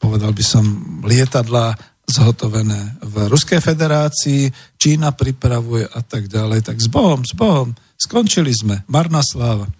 [0.01, 0.65] povedal by som,
[1.05, 1.77] lietadlá
[2.09, 4.49] zhotovené v Ruskej federácii,
[4.81, 6.73] Čína pripravuje a tak ďalej.
[6.73, 7.71] Tak s Bohom, s Bohom,
[8.03, 9.71] Skončili sme, marná sláva.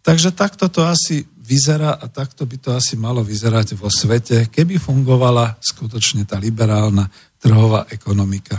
[0.00, 4.80] Takže takto to asi vyzerá a takto by to asi malo vyzerať vo svete, keby
[4.80, 7.04] fungovala skutočne tá liberálna
[7.36, 8.56] trhová ekonomika.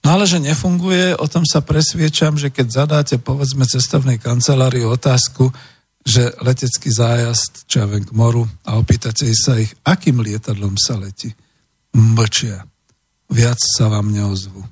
[0.00, 5.50] No ale že nefunguje, o tom sa presviečam, že keď zadáte povedzme cestovnej kancelárii otázku,
[6.06, 10.94] že letecký zájazd, čo ja viem, k moru a opýtate sa ich, akým lietadlom sa
[10.94, 11.34] letí.
[11.90, 12.62] Mlčia.
[13.26, 14.62] Viac sa vám neozvu.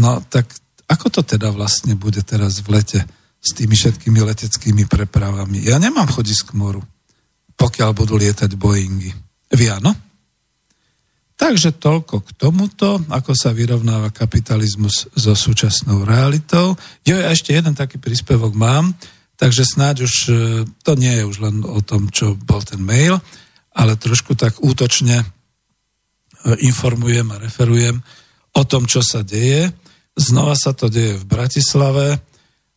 [0.00, 0.48] No tak
[0.88, 3.00] ako to teda vlastne bude teraz v lete
[3.44, 5.64] s tými všetkými leteckými prepravami?
[5.64, 6.80] Ja nemám chodiť k moru,
[7.56, 9.12] pokiaľ budú lietať Boeingy.
[9.52, 9.92] Vy áno?
[11.34, 16.78] Takže toľko k tomuto, ako sa vyrovnáva kapitalizmus so súčasnou realitou.
[17.02, 18.94] Jo, ja ešte jeden taký príspevok mám,
[19.34, 20.32] takže snáď už e,
[20.86, 23.18] to nie je už len o tom, čo bol ten mail,
[23.74, 25.26] ale trošku tak útočne e,
[26.70, 27.98] informujem a referujem
[28.54, 29.74] o tom, čo sa deje.
[30.14, 32.22] Znova sa to deje v Bratislave.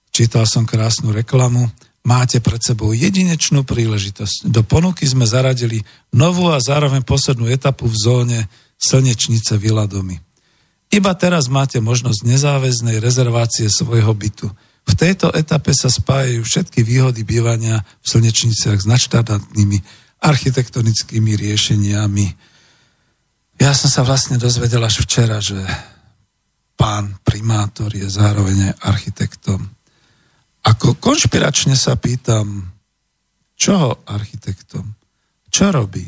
[0.09, 1.69] Čítal som krásnu reklamu.
[2.01, 4.49] Máte pred sebou jedinečnú príležitosť.
[4.49, 8.39] Do ponuky sme zaradili novú a zároveň poslednú etapu v zóne
[8.79, 10.17] Slnečnice Viladomy.
[10.87, 14.47] Iba teraz máte možnosť nezáväznej rezervácie svojho bytu.
[14.87, 19.83] V tejto etape sa spájajú všetky výhody bývania v slnečniciach s nadštandardnými
[20.23, 22.25] architektonickými riešeniami.
[23.59, 25.59] Ja som sa vlastne dozvedel až včera, že
[26.77, 29.65] pán primátor je zároveň architektom.
[30.61, 32.69] Ako konšpiračne sa pýtam,
[33.57, 34.93] čoho architektom?
[35.49, 36.05] Čo robí?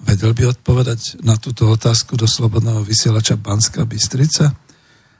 [0.00, 4.56] Vedel by odpovedať na túto otázku do Slobodného vysielača Banská Bystrica?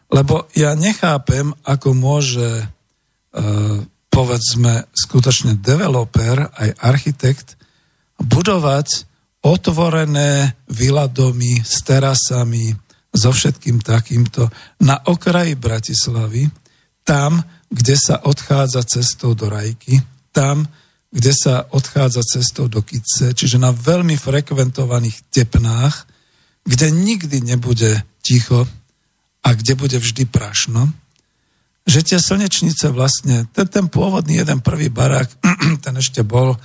[0.08, 2.66] Lebo ja nechápem, ako môže, e,
[4.08, 7.58] povedzme, skutočne developer, aj architekt,
[8.16, 9.04] budovať
[9.42, 12.85] otvorené viladomy s terasami,
[13.16, 14.52] so všetkým takýmto
[14.84, 16.52] na okraji Bratislavy,
[17.02, 17.40] tam,
[17.72, 19.98] kde sa odchádza cestou do Rajky,
[20.30, 20.68] tam,
[21.10, 26.04] kde sa odchádza cestou do Kice, čiže na veľmi frekventovaných tepnách,
[26.66, 28.66] kde nikdy nebude ticho
[29.46, 30.90] a kde bude vždy prašno,
[31.86, 35.30] že tie slnečnice vlastne, ten, ten pôvodný jeden prvý barák,
[35.84, 36.58] ten ešte bol uh,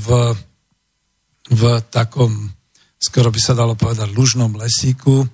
[0.00, 0.08] v,
[1.52, 2.48] v takom,
[2.96, 5.28] skoro by sa dalo povedať, lužnom lesíku,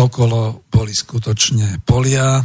[0.00, 2.40] okolo boli skutočne polia,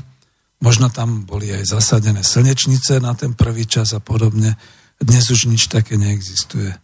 [0.59, 4.59] možno tam boli aj zasadené slnečnice na ten prvý čas a podobne.
[4.99, 6.75] Dnes už nič také neexistuje.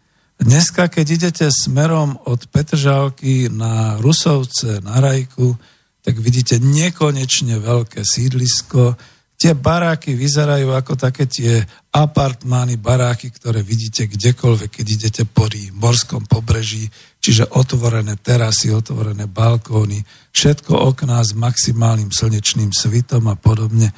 [0.42, 5.54] Dneska, keď idete smerom od Petržálky na Rusovce, na Rajku,
[6.02, 8.98] tak vidíte nekonečne veľké sídlisko,
[9.42, 16.24] Tie baráky vyzerajú ako také tie apartmány, baráky, ktoré vidíte kdekoľvek, keď idete po morskom
[16.24, 16.88] pobreží,
[17.20, 20.00] čiže otvorené terasy, otvorené balkóny,
[20.32, 23.92] všetko okná s maximálnym slnečným svitom a podobne.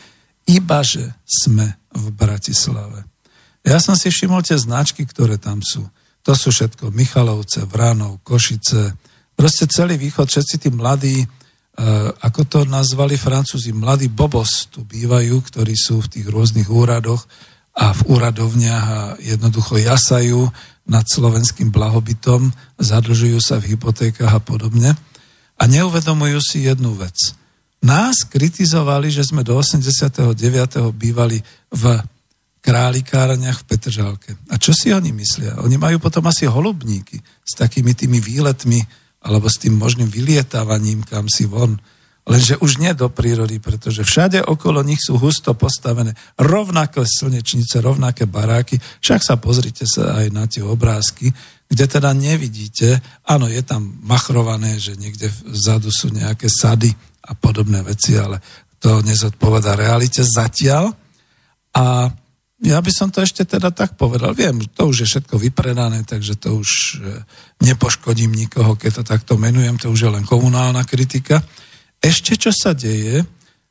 [0.49, 3.05] Ibaže sme v Bratislave.
[3.61, 5.85] Ja som si všimol tie značky, ktoré tam sú.
[6.25, 8.97] To sú všetko Michalovce, Vránov, Košice,
[9.37, 11.23] proste celý východ, všetci tí mladí,
[11.73, 17.25] Eh, ako to nazvali francúzi, mladí bobos tu bývajú, ktorí sú v tých rôznych úradoch
[17.73, 20.45] a v úradovniach a jednoducho jasajú
[20.85, 24.93] nad slovenským blahobytom, zadlžujú sa v hypotékach a podobne
[25.57, 27.33] a neuvedomujú si jednu vec.
[27.83, 30.37] Nás kritizovali, že sme do 89.
[30.95, 31.43] bývali
[31.73, 31.83] v
[32.63, 34.31] králikárniach v Petržálke.
[34.47, 35.59] A čo si oni myslia?
[35.59, 38.79] Oni majú potom asi holubníky s takými tými výletmi
[39.23, 41.75] alebo s tým možným vylietávaním kam si von.
[42.23, 48.23] Lenže už nie do prírody, pretože všade okolo nich sú husto postavené rovnaké slnečnice, rovnaké
[48.23, 48.79] baráky.
[49.03, 51.35] Však sa pozrite sa aj na tie obrázky,
[51.67, 56.95] kde teda nevidíte, áno, je tam machrované, že niekde vzadu sú nejaké sady
[57.27, 58.39] a podobné veci, ale
[58.79, 60.95] to nezodpoveda realite zatiaľ.
[61.75, 62.07] A
[62.63, 64.31] ja by som to ešte teda tak povedal.
[64.31, 66.95] Viem, to už je všetko vypredané, takže to už e,
[67.59, 71.43] nepoškodím nikoho, keď to takto menujem, to už je len komunálna kritika.
[72.03, 73.23] Ešte čo sa deje,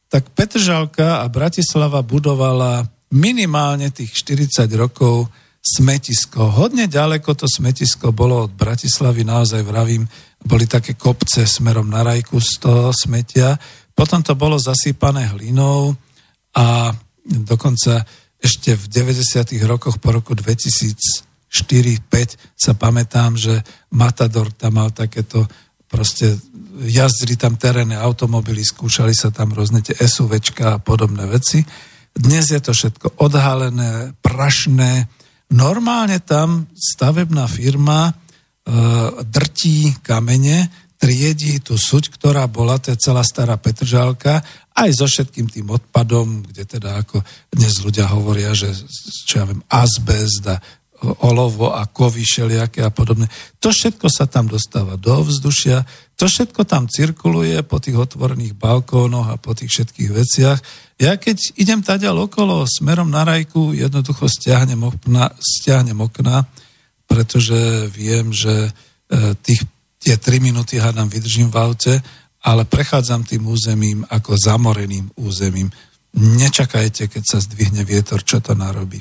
[0.08, 5.28] tak Petržalka a Bratislava budovala minimálne tých 40 rokov
[5.62, 6.58] smetisko.
[6.58, 10.08] Hodne ďaleko to smetisko bolo od Bratislavy, naozaj vravím,
[10.42, 13.54] boli také kopce smerom na rajku z toho smetia.
[13.94, 15.94] Potom to bolo zasýpané hlinou
[16.56, 16.90] a
[17.22, 18.02] dokonca
[18.42, 19.54] ešte v 90.
[19.70, 23.62] rokoch po roku 2004-2005 sa pamätám, že
[23.94, 25.46] Matador tam mal takéto
[25.92, 26.40] proste
[26.88, 31.60] jazdili tam terénne automobily, skúšali sa tam rôzne tie SUVčka a podobné veci.
[32.16, 35.06] Dnes je to všetko odhalené, prašné.
[35.52, 38.12] Normálne tam stavebná firma e,
[39.28, 44.38] drtí kamene, triedí tú suť, ktorá bola, to je celá stará Petržálka,
[44.72, 47.20] aj so všetkým tým odpadom, kde teda ako
[47.52, 48.72] dnes ľudia hovoria, že
[49.28, 50.56] čo ja viem, azbest a
[51.02, 53.26] olovo a kovy šeliaké a podobne.
[53.58, 55.82] To všetko sa tam dostáva do vzdušia,
[56.14, 60.58] to všetko tam cirkuluje po tých otvorených balkónoch a po tých všetkých veciach.
[61.02, 66.46] Ja keď idem taďal okolo smerom na rajku, jednoducho stiahnem okna, stiahnem okna
[67.12, 68.72] pretože viem, že
[69.12, 69.68] e, tých
[70.02, 71.94] tie 3 minúty hádam vydržím v aute,
[72.42, 75.70] ale prechádzam tým územím ako zamoreným územím.
[76.18, 78.98] Nečakajte, keď sa zdvihne vietor, čo to narobí.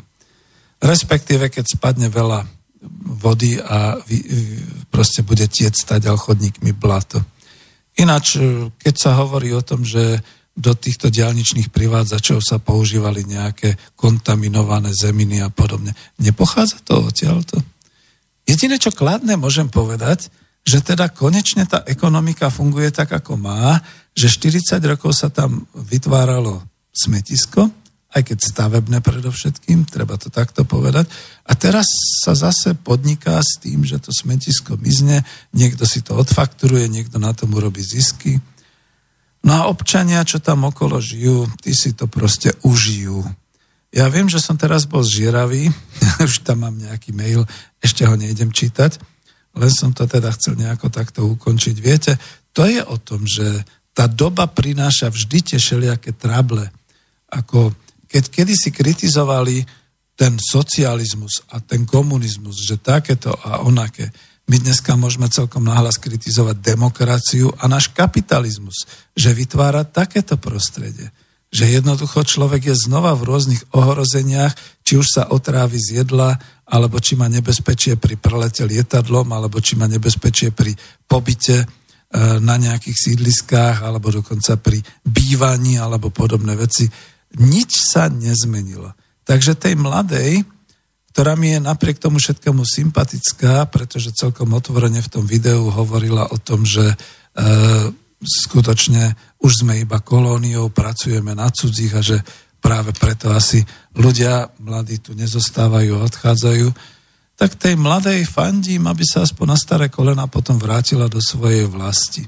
[0.82, 2.42] Respektíve, keď spadne veľa
[3.22, 4.18] vody a vy,
[4.90, 7.22] proste bude tiec stať chodníkmi blato.
[8.02, 8.42] Ináč,
[8.82, 10.18] keď sa hovorí o tom, že
[10.52, 15.96] do týchto diálničných privádzačov sa používali nejaké kontaminované zeminy a podobne.
[16.20, 17.62] Nepochádza to odtiaľto?
[18.44, 20.28] Jediné, čo kladné môžem povedať,
[20.66, 23.80] že teda konečne tá ekonomika funguje tak, ako má,
[24.18, 26.62] že 40 rokov sa tam vytváralo
[26.92, 27.72] smetisko,
[28.12, 31.08] aj keď stavebné predovšetkým, treba to takto povedať.
[31.48, 31.88] A teraz
[32.20, 35.24] sa zase podniká s tým, že to smetisko mizne,
[35.56, 38.44] niekto si to odfakturuje, niekto na tom urobí zisky.
[39.42, 43.24] No a občania, čo tam okolo žijú, tí si to proste užijú.
[43.92, 45.72] Ja viem, že som teraz bol zžieravý,
[46.28, 47.48] už tam mám nejaký mail,
[47.80, 49.00] ešte ho nejdem čítať,
[49.56, 51.76] len som to teda chcel nejako takto ukončiť.
[51.80, 52.16] Viete,
[52.52, 56.72] to je o tom, že tá doba prináša vždy tie všelijaké trable.
[57.32, 57.76] Ako
[58.12, 59.64] keď kedysi kritizovali
[60.20, 64.12] ten socializmus a ten komunizmus, že takéto a onaké,
[64.52, 68.84] my dneska môžeme celkom nahlas kritizovať demokraciu a náš kapitalizmus,
[69.16, 71.08] že vytvára takéto prostredie
[71.52, 74.56] že jednoducho človek je znova v rôznych ohrozeniach,
[74.88, 79.76] či už sa otrávi z jedla, alebo či má nebezpečie pri prelete lietadlom, alebo či
[79.76, 80.72] má nebezpečie pri
[81.04, 81.66] pobyte e,
[82.40, 86.88] na nejakých sídliskách, alebo dokonca pri bývaní, alebo podobné veci.
[87.40, 88.92] Nič sa nezmenilo.
[89.24, 90.44] Takže tej mladej,
[91.12, 96.38] ktorá mi je napriek tomu všetkému sympatická, pretože celkom otvorene v tom videu hovorila o
[96.40, 96.96] tom, že e,
[98.24, 102.18] skutočne už sme iba kolóniou, pracujeme na cudzích a že
[102.62, 103.66] práve preto asi
[103.98, 106.68] ľudia mladí tu nezostávajú a odchádzajú,
[107.36, 112.22] tak tej mladej fandím, aby sa aspoň na staré kolena potom vrátila do svojej vlasti.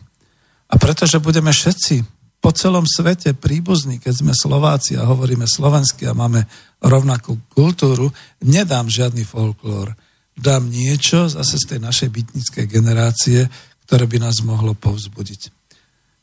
[0.73, 2.01] A pretože budeme všetci
[2.43, 6.43] po celom svete príbuzní, keď sme Slováci a hovoríme slovensky a máme
[6.83, 8.11] rovnakú kultúru,
[8.43, 9.95] nedám žiadny folklór.
[10.35, 13.47] Dám niečo zase z tej našej bytnickej generácie,
[13.87, 15.55] ktoré by nás mohlo povzbudiť.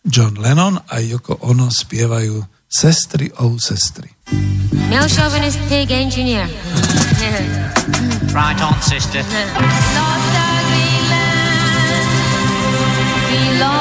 [0.04, 4.14] John Lennon a Yoko Ono spievajú Sestry o sestry.
[4.92, 6.46] Male chauvinist pig engineer.
[8.36, 9.24] right on, sister.
[9.96, 11.50] Lost our Greenland.
[13.26, 13.79] We lost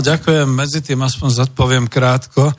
[0.00, 0.48] Ďakujem.
[0.48, 2.56] Medzi tým aspoň zodpoviem krátko eh,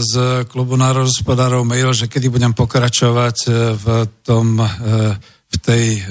[0.00, 0.12] z
[0.48, 3.86] klubu národospodárov mail, že kedy budem pokračovať eh, v
[4.24, 5.12] tom, eh,
[5.46, 6.02] v tej,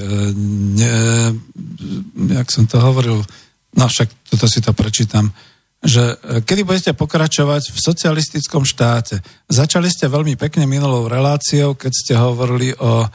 [0.80, 0.96] ne,
[2.16, 3.20] jak som to hovoril,
[3.76, 5.28] no však toto si to prečítam,
[5.84, 6.16] že
[6.48, 9.20] kedy budete pokračovať v socialistickom štáte.
[9.52, 13.06] Začali ste veľmi pekne minulou reláciou, keď ste hovorili o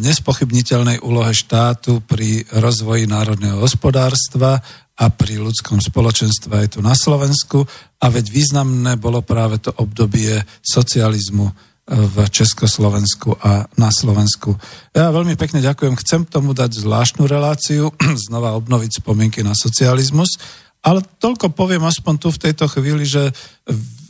[0.00, 4.62] nespochybniteľnej úlohe štátu pri rozvoji národného hospodárstva
[4.98, 7.64] a pri ľudskom spoločenstve aj tu na Slovensku.
[8.02, 11.48] A veď významné bolo práve to obdobie socializmu
[11.82, 14.54] v Československu a na Slovensku.
[14.94, 15.98] Ja veľmi pekne ďakujem.
[15.98, 17.90] Chcem tomu dať zvláštnu reláciu,
[18.30, 20.38] znova obnoviť spomienky na socializmus,
[20.82, 23.34] ale toľko poviem aspoň tu v tejto chvíli, že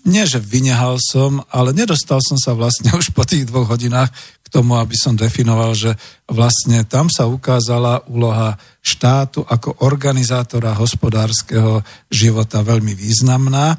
[0.03, 4.13] nie, že vynehal som, ale nedostal som sa vlastne už po tých dvoch hodinách
[4.53, 5.97] tomu, aby som definoval, že
[6.29, 11.81] vlastne tam sa ukázala úloha štátu ako organizátora hospodárskeho
[12.13, 13.73] života veľmi významná.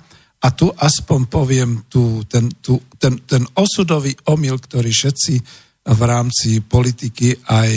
[0.44, 5.34] A tu aspoň poviem tu, ten, tu, ten, ten osudový omyl, ktorý všetci
[5.84, 7.70] v rámci politiky aj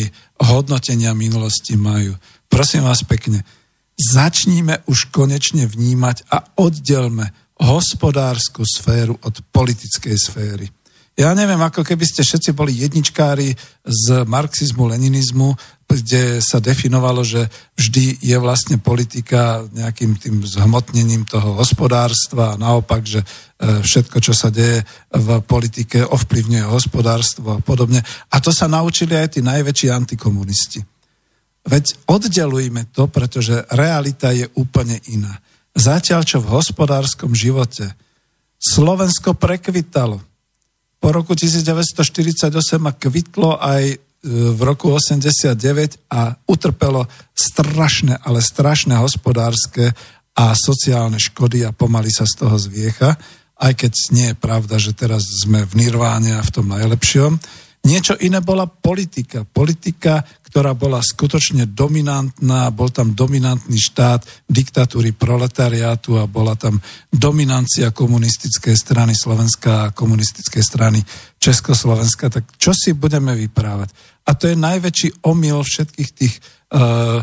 [0.49, 2.16] hodnotenia minulosti majú.
[2.49, 3.44] Prosím vás pekne,
[3.94, 7.30] začníme už konečne vnímať a oddelme
[7.61, 10.66] hospodárskú sféru od politickej sféry.
[11.17, 13.57] Ja neviem, ako keby ste všetci boli jedničkári
[13.89, 15.57] z marxizmu, leninizmu,
[15.89, 23.01] kde sa definovalo, že vždy je vlastne politika nejakým tým zhmotnením toho hospodárstva a naopak,
[23.09, 23.27] že e,
[23.81, 28.05] všetko, čo sa deje v politike, ovplyvňuje hospodárstvo a podobne.
[28.29, 30.85] A to sa naučili aj tí najväčší antikomunisti.
[31.64, 35.41] Veď oddelujme to, pretože realita je úplne iná.
[35.73, 37.89] Zatiaľ, čo v hospodárskom živote
[38.61, 40.21] Slovensko prekvitalo,
[41.01, 43.97] po roku 1948 a kvitlo aj e,
[44.28, 49.92] v roku 89 a utrpelo strašné, ale strašné hospodárske
[50.36, 53.16] a sociálne škody a pomaly sa z toho zviecha,
[53.57, 57.40] aj keď nie je pravda, že teraz sme v nirváne a v tom najlepšom.
[57.88, 59.49] Niečo iné bola politika.
[59.49, 60.20] Politika,
[60.57, 66.80] ktorá bola skutočne dominantná, bol tam dominantný štát diktatúry proletariátu a bola tam
[67.12, 71.04] dominancia komunistickej strany Slovenska a komunistickej strany
[71.36, 72.32] Československa.
[72.32, 73.92] Tak čo si budeme vyprávať?
[74.24, 76.40] A to je najväčší omyl všetkých tých
[76.72, 77.20] uh,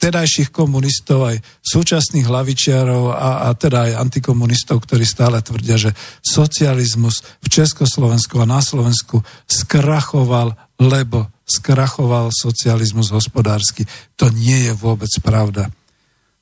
[0.00, 5.92] vtedajších komunistov, aj súčasných hlavičiarov a, a teda aj antikomunistov, ktorí stále tvrdia, že
[6.24, 13.88] socializmus v Československu a na Slovensku skrachoval, lebo skrachoval socializmus hospodársky.
[14.20, 15.72] To nie je vôbec pravda.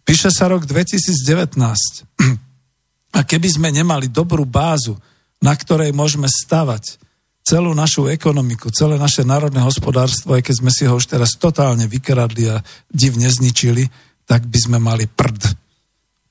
[0.06, 1.56] Píše sa rok 2019.
[3.16, 4.98] A keby sme nemali dobrú bázu,
[5.40, 7.00] na ktorej môžeme stavať,
[7.46, 11.86] celú našu ekonomiku, celé naše národné hospodárstvo, aj keď sme si ho už teraz totálne
[11.86, 12.58] vykradli a
[12.90, 13.86] divne zničili,
[14.26, 15.54] tak by sme mali prd.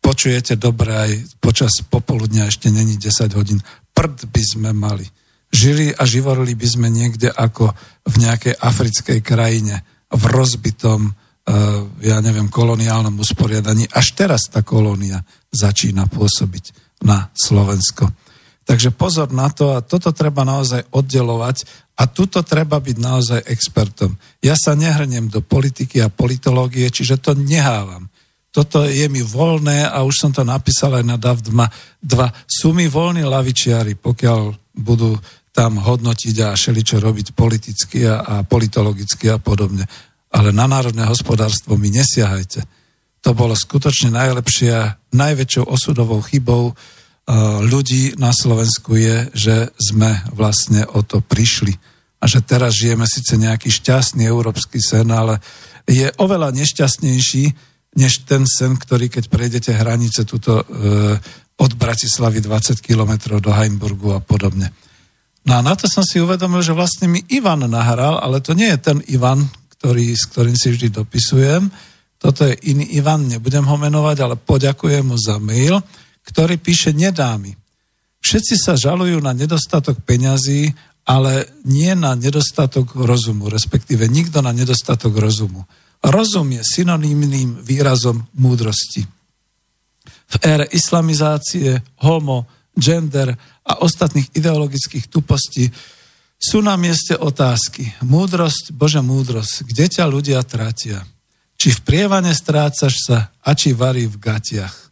[0.04, 3.64] Počujete dobre, aj počas popoludňa ešte není 10 hodín.
[3.96, 5.08] Prd by sme mali.
[5.54, 7.72] Žili a živorili by sme niekde ako
[8.06, 9.82] v nejakej africkej krajine,
[10.12, 11.54] v rozbitom, eh,
[12.06, 13.90] ja neviem, koloniálnom usporiadaní.
[13.90, 15.24] Až teraz tá kolónia
[15.54, 18.12] začína pôsobiť na Slovensko.
[18.66, 21.70] Takže pozor na to a toto treba naozaj oddelovať
[22.02, 24.18] a tuto treba byť naozaj expertom.
[24.42, 28.10] Ja sa nehrnem do politiky a politológie, čiže to nehávam.
[28.50, 32.50] Toto je mi voľné a už som to napísal aj na DAV 2.
[32.50, 35.18] Sú mi voľní lavičiari, pokiaľ budú
[35.56, 39.88] tam hodnotiť a šeličo robiť politicky a, a politologicky a podobne.
[40.36, 42.68] Ale na národné hospodárstvo mi nesiahajte.
[43.24, 46.76] To bolo skutočne najlepšia, najväčšou osudovou chybou,
[47.66, 51.74] ľudí na Slovensku je, že sme vlastne o to prišli.
[52.22, 55.42] A že teraz žijeme síce nejaký šťastný európsky sen, ale
[55.90, 57.44] je oveľa nešťastnejší,
[57.96, 60.66] než ten sen, ktorý keď prejdete hranice tuto e,
[61.56, 64.72] od Bratislavy 20 km do Heinburgu a podobne.
[65.46, 68.68] No a na to som si uvedomil, že vlastne mi Ivan nahral, ale to nie
[68.74, 69.46] je ten Ivan,
[69.78, 71.70] ktorý, s ktorým si vždy dopisujem.
[72.18, 75.80] Toto je iný Ivan, nebudem ho menovať, ale poďakujem mu za mail
[76.26, 77.54] ktorý píše nedámy.
[78.26, 80.74] Všetci sa žalujú na nedostatok peňazí,
[81.06, 85.70] ale nie na nedostatok rozumu, respektíve nikto na nedostatok rozumu.
[86.02, 89.06] Rozum je synonymným výrazom múdrosti.
[90.26, 93.32] V ére islamizácie, homo, gender
[93.66, 95.70] a ostatných ideologických tupostí
[96.36, 97.88] sú na mieste otázky.
[98.04, 101.02] Múdrosť, Božia múdrosť, kde ťa ľudia tratia?
[101.56, 104.86] Či v prievane strácaš sa a či varí v gatiach?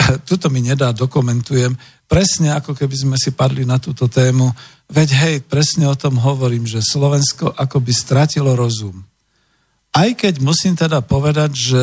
[0.28, 1.76] tuto mi nedá, dokumentujem,
[2.10, 4.50] presne ako keby sme si padli na túto tému,
[4.90, 9.06] veď hej, presne o tom hovorím, že Slovensko akoby stratilo rozum.
[9.90, 11.82] Aj keď musím teda povedať, že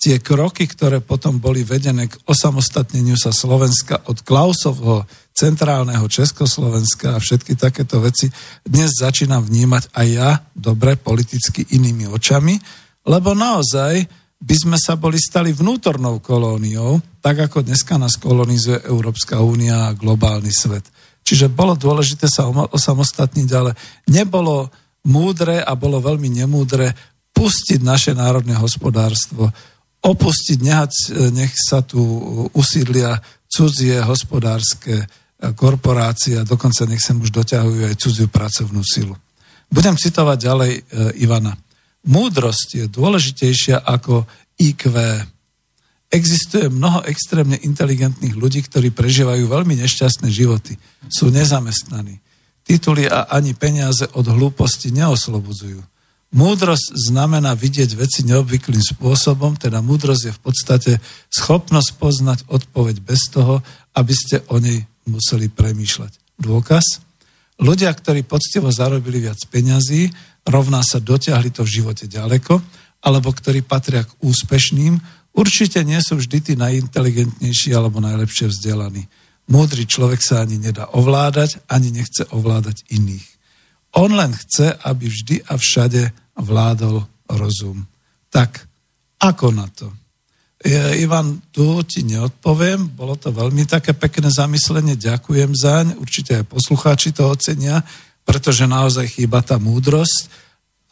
[0.00, 5.04] tie kroky, ktoré potom boli vedené k osamostatneniu sa Slovenska od Klausovho
[5.36, 8.32] centrálneho Československa a všetky takéto veci,
[8.64, 12.56] dnes začínam vnímať aj ja dobre politicky inými očami,
[13.04, 14.08] lebo naozaj
[14.40, 19.96] by sme sa boli stali vnútornou kolóniou, tak ako dneska nás kolonizuje Európska únia a
[19.96, 20.88] globálny svet.
[21.20, 23.76] Čiže bolo dôležité sa osamostatniť, ale
[24.08, 24.72] nebolo
[25.04, 26.96] múdre a bolo veľmi nemúdre
[27.36, 29.52] pustiť naše národné hospodárstvo,
[30.00, 30.92] opustiť, nehať,
[31.32, 32.00] nech sa tu
[32.56, 33.20] usídlia
[33.50, 35.04] cudzie hospodárske
[35.56, 39.16] korporácie a dokonca nech sa už doťahujú aj cudziu pracovnú silu.
[39.70, 40.80] Budem citovať ďalej e,
[41.24, 41.56] Ivana.
[42.04, 44.26] Múdrosť je dôležitejšia ako
[44.58, 44.90] IQ.
[46.10, 50.74] Existuje mnoho extrémne inteligentných ľudí, ktorí prežívajú veľmi nešťastné životy.
[51.06, 52.18] Sú nezamestnaní.
[52.66, 55.80] Tituly a ani peniaze od hlúposti neoslobodzujú.
[56.30, 60.92] Múdrosť znamená vidieť veci neobvyklým spôsobom, teda múdrosť je v podstate
[61.26, 63.66] schopnosť poznať odpoveď bez toho,
[63.98, 66.38] aby ste o nej museli premýšľať.
[66.38, 67.02] Dôkaz?
[67.58, 70.08] Ľudia, ktorí poctivo zarobili viac peňazí,
[70.46, 72.62] rovná sa dotiahli to v živote ďaleko,
[73.02, 75.02] alebo ktorí patria k úspešným,
[75.34, 79.10] určite nie sú vždy tí najinteligentnejší alebo najlepšie vzdelaní.
[79.50, 83.29] Múdry človek sa ani nedá ovládať, ani nechce ovládať iných.
[83.98, 87.86] On len chce, aby vždy a všade vládol rozum.
[88.30, 88.66] Tak,
[89.18, 89.90] ako na to?
[91.00, 97.16] Ivan, tu ti neodpoviem, bolo to veľmi také pekné zamyslenie, ďakujem zaň, určite aj poslucháči
[97.16, 97.80] to ocenia,
[98.28, 100.28] pretože naozaj chýba tá múdrosť,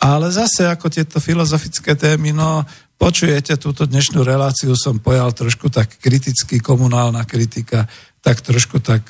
[0.00, 2.64] ale zase ako tieto filozofické témy, no
[2.96, 7.84] počujete túto dnešnú reláciu, som pojal trošku tak kriticky, komunálna kritika,
[8.24, 9.04] tak trošku tak,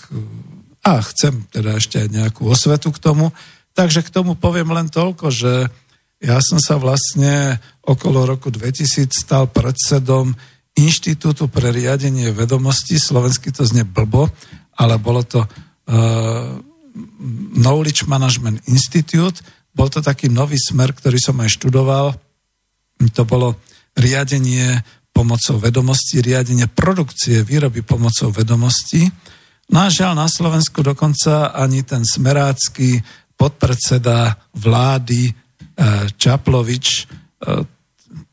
[0.82, 3.30] a chcem teda ešte aj nejakú osvetu k tomu,
[3.78, 5.70] takže k tomu poviem len toľko, že
[6.18, 10.34] ja som sa vlastne okolo roku 2000 stal predsedom
[10.74, 14.26] Inštitútu pre riadenie vedomostí, slovensky to znie blbo,
[14.74, 16.58] ale bolo to uh,
[17.54, 22.18] Knowledge Management Institute, bol to taký nový smer, ktorý som aj študoval,
[23.14, 23.62] to bolo
[23.94, 24.82] riadenie
[25.14, 29.06] pomocou vedomostí, riadenie produkcie výroby pomocou vedomostí.
[29.70, 33.02] No a žiaľ na Slovensku dokonca ani ten smerácky
[33.38, 35.30] podpredseda vlády
[35.78, 37.62] E, Čaplovič, e,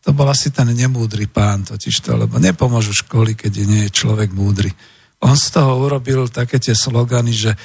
[0.01, 4.33] to bol asi ten nemúdry pán totiž to, lebo nepomôžu školy, keď nie je človek
[4.33, 4.73] múdry.
[5.21, 7.57] On z toho urobil také tie slogany, že e,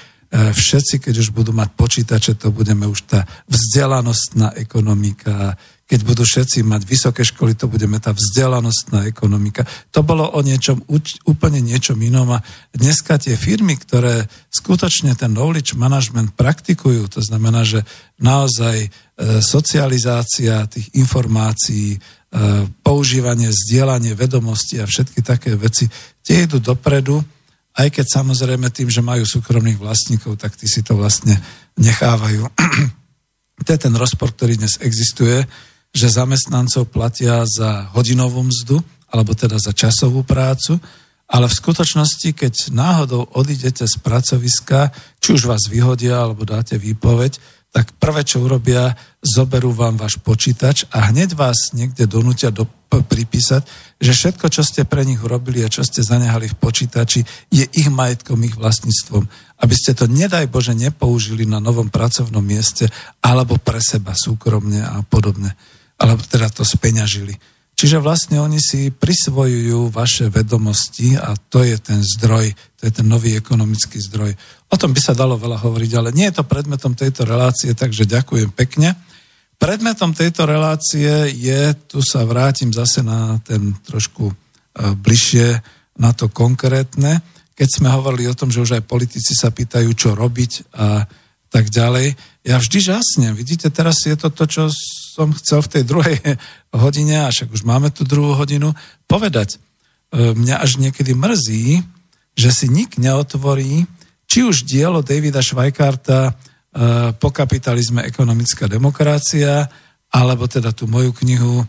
[0.53, 5.57] všetci, keď už budú mať počítače, to budeme už tá vzdelanostná ekonomika,
[5.91, 9.66] keď budú všetci mať vysoké školy, to budeme tá vzdelanostná ekonomika.
[9.91, 10.86] To bolo o niečom,
[11.26, 12.38] úplne niečom inom a
[12.70, 14.22] dneska tie firmy, ktoré
[14.55, 17.82] skutočne ten knowledge management praktikujú, to znamená, že
[18.22, 18.88] naozaj e,
[19.43, 21.99] socializácia tých informácií, e,
[22.86, 25.91] používanie, zdieľanie vedomostí a všetky také veci,
[26.22, 27.18] tie idú dopredu,
[27.74, 31.34] aj keď samozrejme tým, že majú súkromných vlastníkov, tak tí si to vlastne
[31.82, 32.47] nechávajú.
[33.66, 35.43] to je ten rozpor, ktorý dnes existuje,
[35.91, 38.78] že zamestnancov platia za hodinovú mzdu,
[39.11, 40.78] alebo teda za časovú prácu,
[41.30, 44.91] ale v skutočnosti, keď náhodou odídete z pracoviska,
[45.22, 47.38] či už vás vyhodia, alebo dáte výpoveď,
[47.70, 53.62] tak prvé, čo urobia, zoberú vám váš počítač a hneď vás niekde donútia do, pripísať,
[54.03, 57.22] že všetko, čo ste pre nich urobili a čo ste zanehali v počítači,
[57.54, 59.22] je ich majetkom, ich vlastníctvom.
[59.62, 62.91] Aby ste to, nedaj Bože, nepoužili na novom pracovnom mieste
[63.22, 65.54] alebo pre seba súkromne a podobne
[66.00, 67.36] alebo teda to speňažili.
[67.80, 73.08] Čiže vlastne oni si prisvojujú vaše vedomosti a to je ten zdroj, to je ten
[73.08, 74.36] nový ekonomický zdroj.
[74.68, 78.04] O tom by sa dalo veľa hovoriť, ale nie je to predmetom tejto relácie, takže
[78.04, 79.00] ďakujem pekne.
[79.56, 84.34] Predmetom tejto relácie je, tu sa vrátim zase na ten trošku e,
[85.00, 85.48] bližšie,
[86.00, 87.24] na to konkrétne,
[87.56, 91.04] keď sme hovorili o tom, že už aj politici sa pýtajú, čo robiť a
[91.52, 92.16] tak ďalej.
[92.44, 93.32] Ja vždy žasnem.
[93.36, 94.62] Vidíte, teraz je to to, čo
[95.21, 96.17] som chcel v tej druhej
[96.72, 98.72] hodine, a však už máme tú druhú hodinu,
[99.05, 99.61] povedať.
[100.09, 101.84] E, mňa až niekedy mrzí,
[102.33, 103.84] že si nik neotvorí,
[104.25, 106.33] či už dielo Davida Švajkarta e,
[107.21, 109.68] po kapitalizme ekonomická demokracia,
[110.09, 111.61] alebo teda tú moju knihu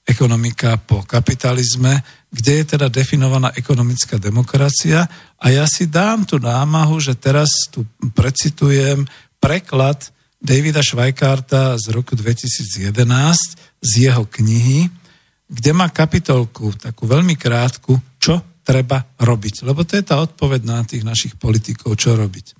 [0.00, 5.06] Ekonomika po kapitalizme, kde je teda definovaná ekonomická demokracia
[5.36, 7.84] a ja si dám tú námahu, že teraz tu
[8.16, 9.04] precitujem
[9.38, 12.96] preklad Davida Švajkárta z roku 2011
[13.84, 14.88] z jeho knihy,
[15.50, 19.68] kde má kapitolku takú veľmi krátku, čo treba robiť.
[19.68, 22.56] Lebo to je tá odpoveď na tých našich politikov, čo robiť.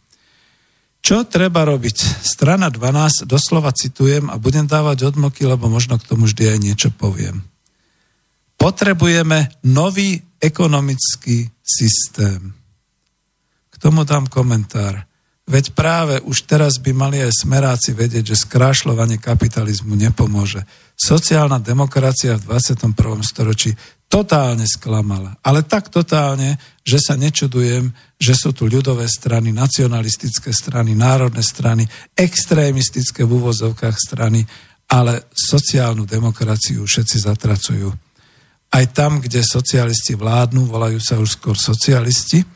[1.01, 1.97] Čo treba robiť?
[2.21, 6.89] Strana 12, doslova citujem a budem dávať odmoky, lebo možno k tomu vždy aj niečo
[6.93, 7.41] poviem.
[8.61, 12.53] Potrebujeme nový ekonomický systém.
[13.73, 15.09] K tomu dám komentár.
[15.51, 20.63] Veď práve už teraz by mali aj smeráci vedieť, že skrášľovanie kapitalizmu nepomôže.
[20.95, 22.95] Sociálna demokracia v 21.
[23.27, 23.75] storočí
[24.07, 25.35] totálne sklamala.
[25.43, 26.55] Ale tak totálne,
[26.87, 31.83] že sa nečudujem, že sú tu ľudové strany, nacionalistické strany, národné strany,
[32.15, 34.47] extrémistické v úvozovkách strany,
[34.87, 37.91] ale sociálnu demokraciu všetci zatracujú.
[38.71, 42.47] Aj tam, kde socialisti vládnu, volajú sa už skôr socialisti.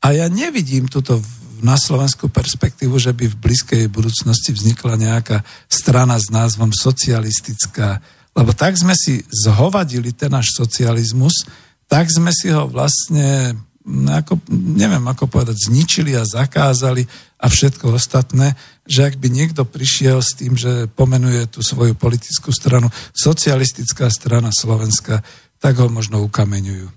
[0.00, 1.20] A ja nevidím túto
[1.64, 8.00] na Slovensku perspektívu, že by v blízkej budúcnosti vznikla nejaká strana s názvom socialistická.
[8.36, 11.44] Lebo tak sme si zhovadili ten náš socializmus,
[11.90, 13.58] tak sme si ho vlastne
[13.90, 14.38] ako,
[14.76, 17.02] neviem ako povedať, zničili a zakázali
[17.40, 18.54] a všetko ostatné,
[18.84, 24.52] že ak by niekto prišiel s tým, že pomenuje tú svoju politickú stranu socialistická strana
[24.52, 25.24] Slovenska,
[25.58, 26.88] tak ho možno ukameňujú.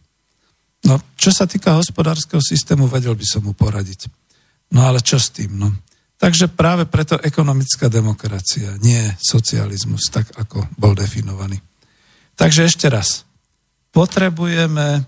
[0.84, 4.12] No, čo sa týka hospodárskeho systému, vedel by som mu poradiť.
[4.74, 5.54] No ale čo s tým?
[5.56, 5.70] No?
[6.18, 11.62] Takže práve preto ekonomická demokracia, nie socializmus, tak ako bol definovaný.
[12.34, 13.28] Takže ešte raz.
[13.94, 15.06] Potrebujeme,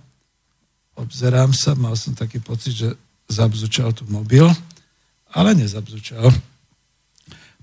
[0.94, 2.90] obzerám sa, mal som taký pocit, že
[3.26, 4.46] zabzučal tu mobil,
[5.34, 6.30] ale nezabzučal.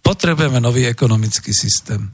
[0.02, 2.10] Potrebujeme nový ekonomický systém.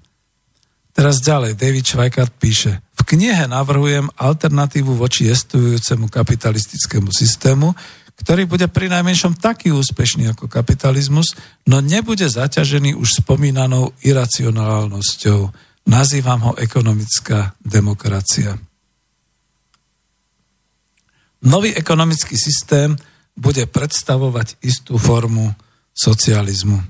[0.93, 7.73] Teraz ďalej, David Schweikart píše, v knihe navrhujem alternatívu voči jestujúcemu kapitalistickému systému,
[8.19, 11.39] ktorý bude pri najmenšom taký úspešný ako kapitalizmus,
[11.71, 15.41] no nebude zaťažený už spomínanou iracionálnosťou.
[15.89, 18.59] Nazývam ho ekonomická demokracia.
[21.47, 22.99] Nový ekonomický systém
[23.39, 25.55] bude predstavovať istú formu
[25.95, 26.83] socializmu.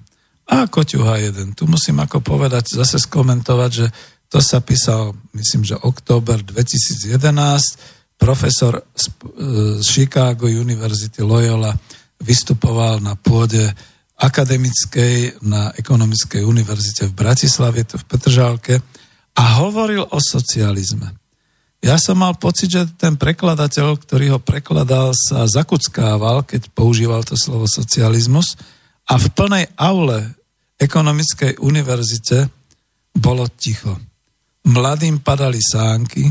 [0.49, 1.53] A ako ťuha jeden.
[1.53, 3.87] Tu musím ako povedať, zase skomentovať, že
[4.33, 7.21] to sa písal, myslím, že október 2011,
[8.19, 9.07] profesor z,
[9.79, 11.73] z Chicago University Loyola
[12.19, 13.63] vystupoval na pôde
[14.19, 18.75] akademickej na Ekonomickej univerzite v Bratislave, to v Petržálke,
[19.39, 21.15] a hovoril o socializme.
[21.79, 27.39] Ja som mal pocit, že ten prekladateľ, ktorý ho prekladal, sa zakuckával, keď používal to
[27.39, 28.59] slovo socializmus
[29.07, 30.35] a v plnej aule
[30.79, 32.51] Ekonomickej univerzite
[33.15, 33.99] bolo ticho.
[34.67, 36.27] Mladým padali sánky,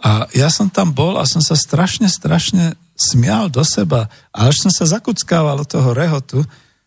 [0.00, 4.08] a ja som tam bol a som sa strašne, strašne smial do seba.
[4.32, 6.40] A až som sa zakuckával od toho rehotu,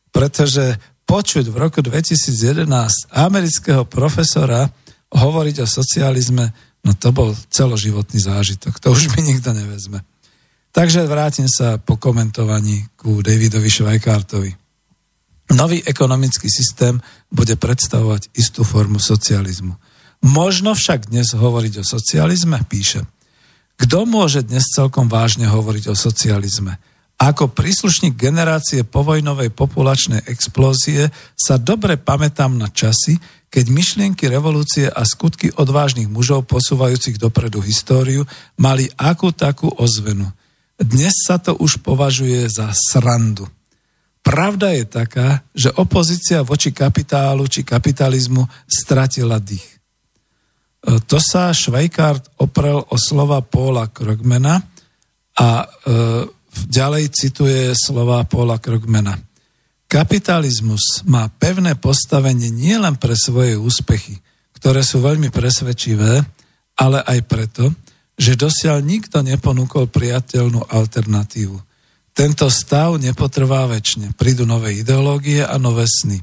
[0.09, 2.65] pretože počuť v roku 2011
[3.13, 4.65] amerického profesora
[5.13, 6.49] hovoriť o socializme,
[6.81, 8.81] no to bol celoživotný zážitok.
[8.81, 10.01] To už mi nikto nevezme.
[10.73, 14.49] Takže vrátim sa po komentovaní ku Davidovi Švajkártovi.
[15.53, 16.97] Nový ekonomický systém
[17.29, 19.77] bude predstavovať istú formu socializmu.
[20.23, 23.03] Možno však dnes hovoriť o socializme, píše.
[23.75, 26.79] Kto môže dnes celkom vážne hovoriť o socializme?
[27.19, 33.19] Ako príslušník generácie povojnovej populačnej explózie sa dobre pamätám na časy,
[33.51, 38.23] keď myšlienky revolúcie a skutky odvážnych mužov posúvajúcich dopredu históriu
[38.55, 40.31] mali akú takú ozvenu.
[40.79, 43.45] Dnes sa to už považuje za srandu.
[44.23, 49.82] Pravda je taká, že opozícia voči kapitálu či kapitalizmu stratila dých.
[50.83, 54.59] E, to sa Švajkart oprel o slova Paula Krogmana
[55.39, 55.65] a e,
[56.67, 59.15] ďalej cituje slova Paula Krogmana.
[59.87, 64.19] Kapitalizmus má pevné postavenie nielen pre svoje úspechy,
[64.57, 66.19] ktoré sú veľmi presvedčivé,
[66.81, 67.69] ale aj preto,
[68.17, 71.57] že dosiaľ nikto neponúkol priateľnú alternatívu.
[72.13, 74.13] Tento stav nepotrvá väčšine.
[74.13, 76.21] Prídu nové ideológie a nové sny.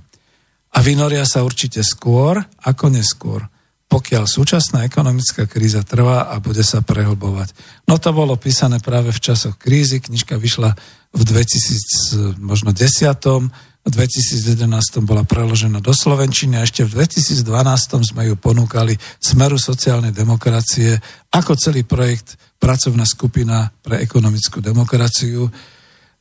[0.70, 3.43] A vynoria sa určite skôr ako neskôr
[3.91, 7.51] pokiaľ súčasná ekonomická kríza trvá a bude sa prehlbovať.
[7.91, 10.71] No to bolo písané práve v časoch krízy, knižka vyšla
[11.11, 13.51] v 2000, možno 10.
[13.81, 14.69] V 2011
[15.03, 20.95] bola preložená do Slovenčiny a ešte v 2012 sme ju ponúkali Smeru sociálnej demokracie
[21.35, 25.49] ako celý projekt Pracovná skupina pre ekonomickú demokraciu.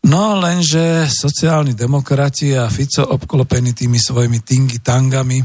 [0.07, 5.43] No lenže sociálni demokrati a Fico obklopení tými svojimi tingy tangami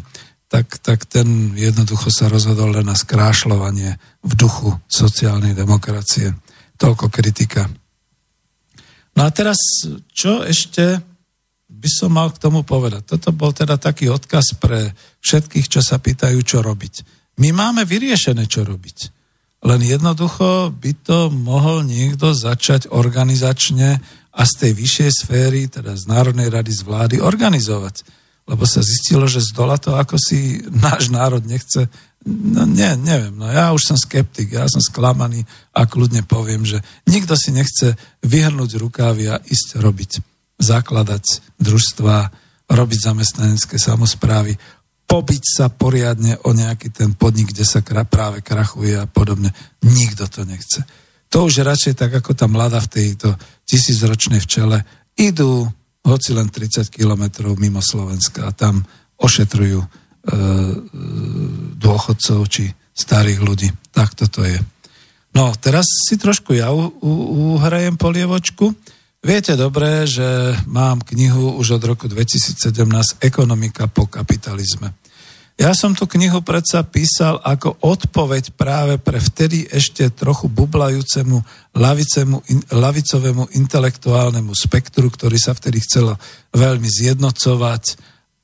[0.55, 6.31] tak, tak ten jednoducho sa rozhodol len na skrášľovanie v duchu sociálnej demokracie.
[6.79, 7.67] Toľko kritika.
[9.19, 9.59] No a teraz,
[10.15, 11.03] čo ešte
[11.67, 13.03] by som mal k tomu povedať?
[13.03, 14.95] Toto bol teda taký odkaz pre
[15.27, 17.03] všetkých, čo sa pýtajú, čo robiť.
[17.43, 19.11] My máme vyriešené, čo robiť.
[19.67, 23.99] Len jednoducho by to mohol niekto začať organizačne
[24.31, 29.25] a z tej vyššej sféry, teda z Národnej rady, z vlády, organizovať lebo sa zistilo,
[29.25, 31.89] že z dola to ako si náš národ nechce.
[32.25, 35.45] No nie, neviem, no ja už som skeptik, ja som sklamaný
[35.77, 40.11] a kľudne poviem, že nikto si nechce vyhrnúť rukávy a ísť robiť,
[40.57, 41.25] zakladať
[41.61, 42.17] družstva,
[42.69, 44.57] robiť zamestnanecké samozprávy,
[45.05, 49.53] pobiť sa poriadne o nejaký ten podnik, kde sa práve krachuje a podobne.
[49.85, 50.81] Nikto to nechce.
[51.29, 53.37] To už radšej tak, ako tá mladá v tejto
[53.69, 54.81] tisícročnej včele,
[55.19, 55.69] idú
[56.05, 58.85] hoci len 30 kilometrov mimo Slovenska a tam
[59.17, 59.91] ošetrujú e, e,
[61.81, 63.69] dôchodcov či starých ľudí.
[63.91, 64.61] Tak toto je.
[65.35, 68.71] No, teraz si trošku ja uhrajem polievočku.
[69.25, 74.95] Viete dobre, že mám knihu už od roku 2017 Ekonomika po kapitalizme.
[75.55, 81.39] Ja som tú knihu predsa písal ako odpoveď práve pre vtedy ešte trochu bublajúcemu
[81.79, 86.19] lavicemu, in, lavicovému intelektuálnemu spektru, ktorý sa vtedy chcelo
[86.51, 87.85] veľmi zjednocovať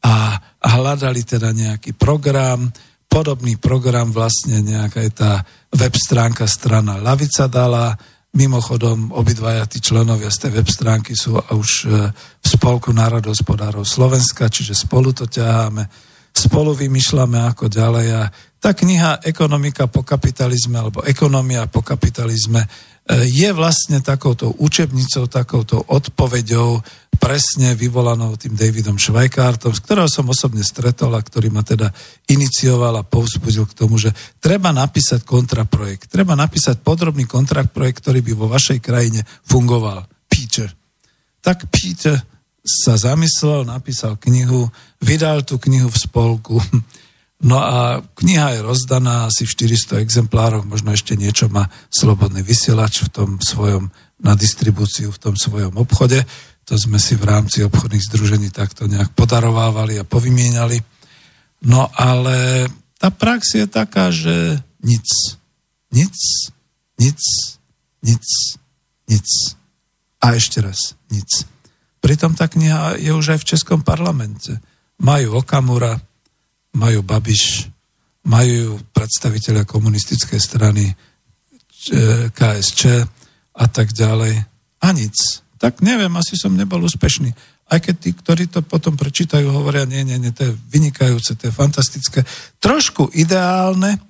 [0.06, 2.70] a, a hľadali teda nejaký program,
[3.10, 5.32] podobný program vlastne nejaká je tá
[5.74, 7.98] web stránka strana Lavica dala,
[8.30, 14.46] Mimochodom, obidvaja tí členovia z tej web stránky sú už e, v Spolku národospodárov Slovenska,
[14.46, 15.82] čiže spolu to ťaháme,
[16.34, 18.22] spolu vymýšľame ako ďalej a
[18.60, 22.68] tá kniha Ekonomika po kapitalizme alebo Ekonomia po kapitalizme e,
[23.24, 26.84] je vlastne takouto učebnicou, takouto odpoveďou
[27.16, 31.92] presne vyvolanou tým Davidom Švajkártom, z ktorého som osobne stretol a ktorý ma teda
[32.28, 36.12] inicioval a povzbudil k tomu, že treba napísať kontraprojekt.
[36.12, 40.04] Treba napísať podrobný kontraprojekt, ktorý by vo vašej krajine fungoval.
[40.28, 40.68] Peter.
[41.40, 42.16] Tak Peter
[42.60, 44.68] sa zamyslel, napísal knihu,
[45.00, 46.58] vydal tú knihu v spolku.
[47.40, 53.08] No a kniha je rozdaná asi v 400 exemplároch, možno ešte niečo má slobodný vysielač
[53.08, 53.88] v tom svojom,
[54.20, 56.20] na distribúciu v tom svojom obchode.
[56.68, 60.84] To sme si v rámci obchodných združení takto nejak podarovávali a povymieniali.
[61.64, 62.68] No ale
[63.00, 65.08] tá prax je taká, že nic,
[65.88, 66.16] nic,
[67.00, 67.20] nic,
[68.04, 68.26] nic,
[69.08, 69.28] nic.
[70.20, 71.48] A ešte raz, nic.
[72.00, 74.56] Pritom tá kniha je už aj v Českom parlamente.
[75.00, 75.96] Majú Okamura,
[76.76, 77.68] majú Babiš,
[78.24, 80.84] majú predstaviteľa komunistickej strany
[82.32, 82.82] KSČ
[83.56, 84.34] a tak ďalej.
[84.80, 85.16] A nic
[85.60, 87.36] tak neviem, asi som nebol úspešný.
[87.68, 91.52] Aj keď tí, ktorí to potom prečítajú, hovoria, nie, nie, nie, to je vynikajúce, to
[91.52, 92.24] je fantastické.
[92.56, 94.00] Trošku ideálne,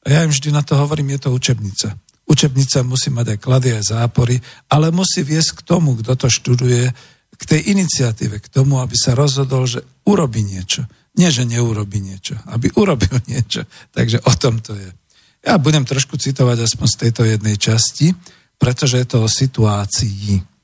[0.00, 2.00] a ja im vždy na to hovorím, je to učebnica.
[2.24, 4.40] Učebnica musí mať aj klady, aj zápory,
[4.72, 6.88] ale musí viesť k tomu, kto to študuje,
[7.36, 10.88] k tej iniciatíve, k tomu, aby sa rozhodol, že urobí niečo.
[11.16, 13.64] Nie, že neurobi niečo, aby urobil niečo.
[13.92, 14.90] Takže o tom to je.
[15.46, 18.10] Ja budem trošku citovať aspoň z tejto jednej časti,
[18.58, 20.56] pretože je to o situácii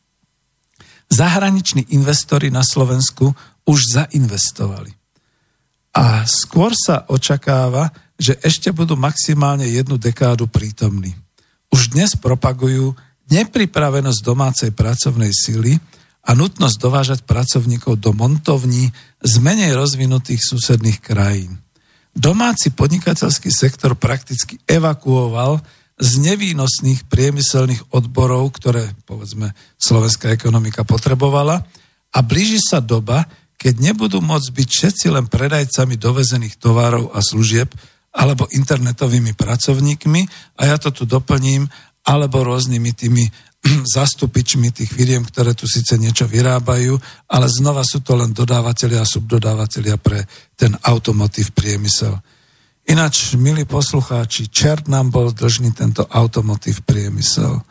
[1.12, 3.36] zahraniční investori na Slovensku
[3.68, 4.96] už zainvestovali.
[5.92, 11.12] A skôr sa očakáva, že ešte budú maximálne jednu dekádu prítomní.
[11.68, 12.96] Už dnes propagujú
[13.28, 15.76] nepripravenosť domácej pracovnej síly
[16.22, 21.58] a nutnosť dovážať pracovníkov do montovní z menej rozvinutých susedných krajín.
[22.12, 25.58] Domáci podnikateľský sektor prakticky evakuoval
[25.98, 31.62] z nevýnosných priemyselných odborov, ktoré, povedzme, slovenská ekonomika potrebovala
[32.12, 33.24] a blíži sa doba,
[33.56, 37.70] keď nebudú môcť byť všetci len predajcami dovezených tovarov a služieb
[38.12, 40.20] alebo internetovými pracovníkmi
[40.58, 41.70] a ja to tu doplním,
[42.02, 43.24] alebo rôznymi tými
[43.96, 46.98] zastupičmi tých firiem, ktoré tu síce niečo vyrábajú,
[47.30, 50.26] ale znova sú to len dodávateľia a subdodávateľia pre
[50.58, 52.18] ten automotív priemysel.
[52.82, 57.62] Ináč, milí poslucháči, čert nám bol dlžný tento automotív priemysel.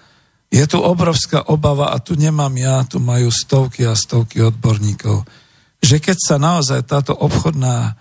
[0.47, 5.23] Je tu obrovská obava a tu nemám ja, tu majú stovky a stovky odborníkov,
[5.83, 7.93] že keď sa naozaj táto obchodná e,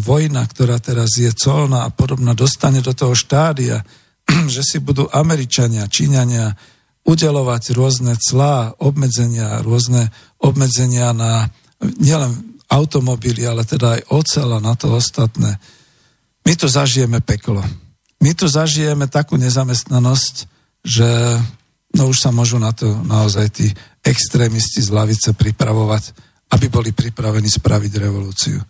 [0.00, 3.84] vojna, ktorá teraz je colná a podobná, dostane do toho štádia,
[4.54, 6.73] že si budú Američania, Číňania
[7.04, 10.08] udelovať rôzne clá, obmedzenia, rôzne
[10.40, 11.52] obmedzenia na
[12.00, 15.60] nielen automobily, ale teda aj ocel na to ostatné
[16.44, 17.64] my tu zažijeme peklo.
[18.20, 20.34] My tu zažijeme takú nezamestnanosť,
[20.84, 21.08] že
[21.96, 23.66] no už sa môžu na to naozaj tí
[24.04, 26.12] extrémisti z lavice pripravovať,
[26.52, 28.60] aby boli pripravení spraviť revolúciu.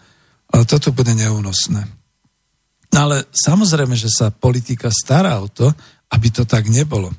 [0.54, 1.82] Ale toto bude neúnosné.
[2.94, 5.66] No ale samozrejme, že sa politika stará o to,
[6.14, 7.10] aby to tak nebolo.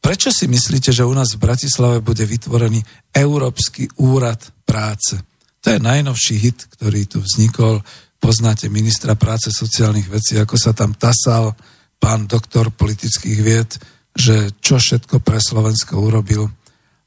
[0.00, 2.80] Prečo si myslíte, že u nás v Bratislave bude vytvorený
[3.12, 5.20] Európsky úrad práce?
[5.60, 7.84] To je najnovší hit, ktorý tu vznikol
[8.20, 11.56] poznáte ministra práce sociálnych vecí, ako sa tam tasal
[11.96, 13.70] pán doktor politických vied,
[14.12, 16.48] že čo všetko pre Slovensko urobil,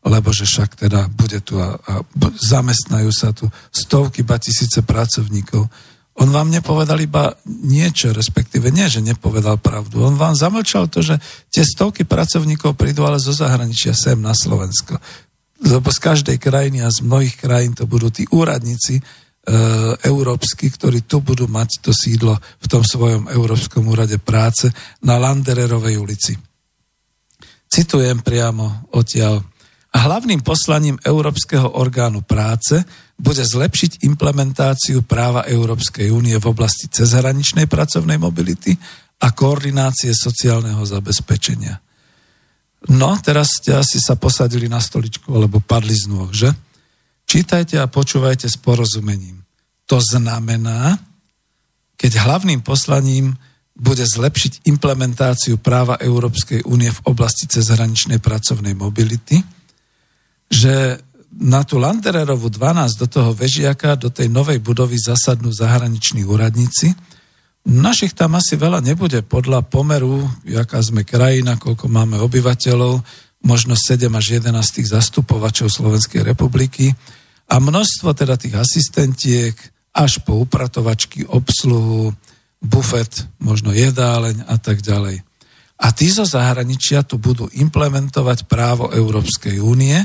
[0.03, 1.93] lebo že však teda bude tu a, a
[2.37, 5.69] zamestnajú sa tu stovky, ba tisíce pracovníkov.
[6.22, 10.06] On vám nepovedal iba niečo, respektíve nie, že nepovedal pravdu.
[10.06, 11.18] On vám zamlčal to, že
[11.49, 15.02] tie stovky pracovníkov prídu ale zo zahraničia sem na Slovensko.
[15.64, 19.02] Lebo z každej krajiny a z mnohých krajín to budú tí úradníci,
[19.44, 19.52] E,
[20.07, 24.72] európsky, ktorí tu budú mať to sídlo v tom svojom Európskom úrade práce
[25.03, 26.31] na Landererovej ulici.
[27.68, 29.44] Citujem priamo odtiaľ.
[29.91, 32.80] A hlavným poslaním Európskeho orgánu práce
[33.18, 38.73] bude zlepšiť implementáciu práva Európskej únie v oblasti cezhraničnej pracovnej mobility
[39.23, 41.80] a koordinácie sociálneho zabezpečenia.
[42.91, 46.52] No, teraz ste asi sa posadili na stoličku, alebo padli z nôh, že?
[47.23, 49.40] Čítajte a počúvajte s porozumením.
[49.88, 50.99] To znamená,
[51.95, 53.40] keď hlavným poslaním
[53.73, 59.40] bude zlepšiť implementáciu práva Európskej únie v oblasti cezhraničnej pracovnej mobility,
[60.52, 60.99] že
[61.39, 66.93] na tú Landererovu 12 do toho vežiaka, do tej novej budovy zasadnú zahraniční úradníci.
[67.64, 73.01] Našich tam asi veľa nebude podľa pomeru, jaká sme krajina, koľko máme obyvateľov,
[73.43, 76.91] možno 7 až 11 tých zastupovačov Slovenskej republiky
[77.47, 79.55] a množstvo teda tých asistentiek
[79.93, 82.15] až po upratovačky, obsluhu,
[82.64, 85.22] bufet, možno jedáleň a tak ďalej.
[85.84, 89.99] A tí zo zahraničia tu budú implementovať právo Európskej únie,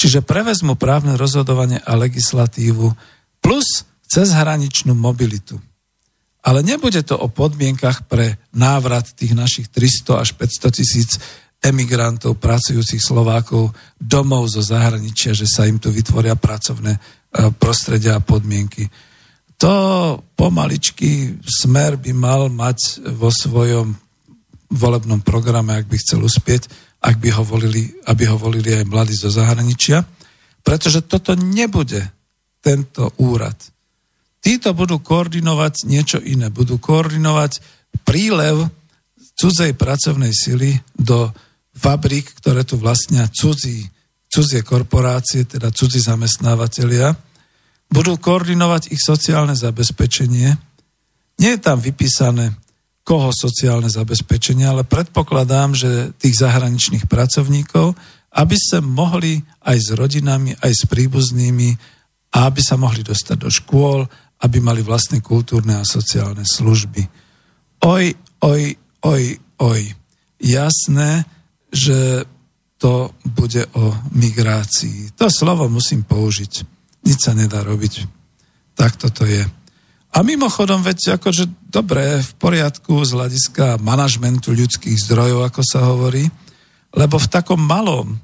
[0.00, 2.88] čiže prevezmu právne rozhodovanie a legislatívu
[3.44, 5.60] plus cezhraničnú mobilitu.
[6.40, 11.20] Ale nebude to o podmienkach pre návrat tých našich 300 až 500 tisíc
[11.60, 17.00] emigrantov, pracujúcich Slovákov domov zo zahraničia, že sa im tu vytvoria pracovné e,
[17.52, 18.88] prostredia a podmienky.
[19.60, 23.92] To pomaličky smer by mal mať vo svojom
[24.72, 29.16] volebnom programe, ak by chcel uspieť, ak by ho volili, aby ho volili aj mladí
[29.16, 30.04] zo zahraničia,
[30.60, 32.04] pretože toto nebude
[32.60, 33.56] tento úrad.
[34.40, 36.48] Títo budú koordinovať niečo iné.
[36.48, 37.60] Budú koordinovať
[38.04, 38.68] prílev
[39.36, 41.32] cudzej pracovnej sily do
[41.76, 43.88] fabrík, ktoré tu vlastnia cudzí,
[44.28, 47.16] cudzie korporácie, teda cudzí zamestnávateľia,
[47.88, 50.48] budú koordinovať ich sociálne zabezpečenie.
[51.40, 52.52] Nie je tam vypísané,
[53.04, 57.96] koho sociálne zabezpečenie, ale predpokladám, že tých zahraničných pracovníkov,
[58.30, 61.70] aby sa mohli aj s rodinami, aj s príbuznými,
[62.30, 64.06] aby sa mohli dostať do škôl,
[64.40, 67.02] aby mali vlastné kultúrne a sociálne služby.
[67.84, 68.14] Oj,
[68.44, 68.62] oj,
[69.02, 69.24] oj,
[69.58, 69.82] oj.
[70.40, 71.26] Jasné,
[71.68, 72.24] že
[72.80, 75.12] to bude o migrácii.
[75.20, 76.52] To slovo musím použiť.
[77.04, 78.08] Nič sa nedá robiť.
[78.72, 79.44] Tak toto je.
[80.10, 86.26] A mimochodom, veď akože dobre, v poriadku z hľadiska manažmentu ľudských zdrojov, ako sa hovorí,
[86.90, 88.18] lebo v takom malom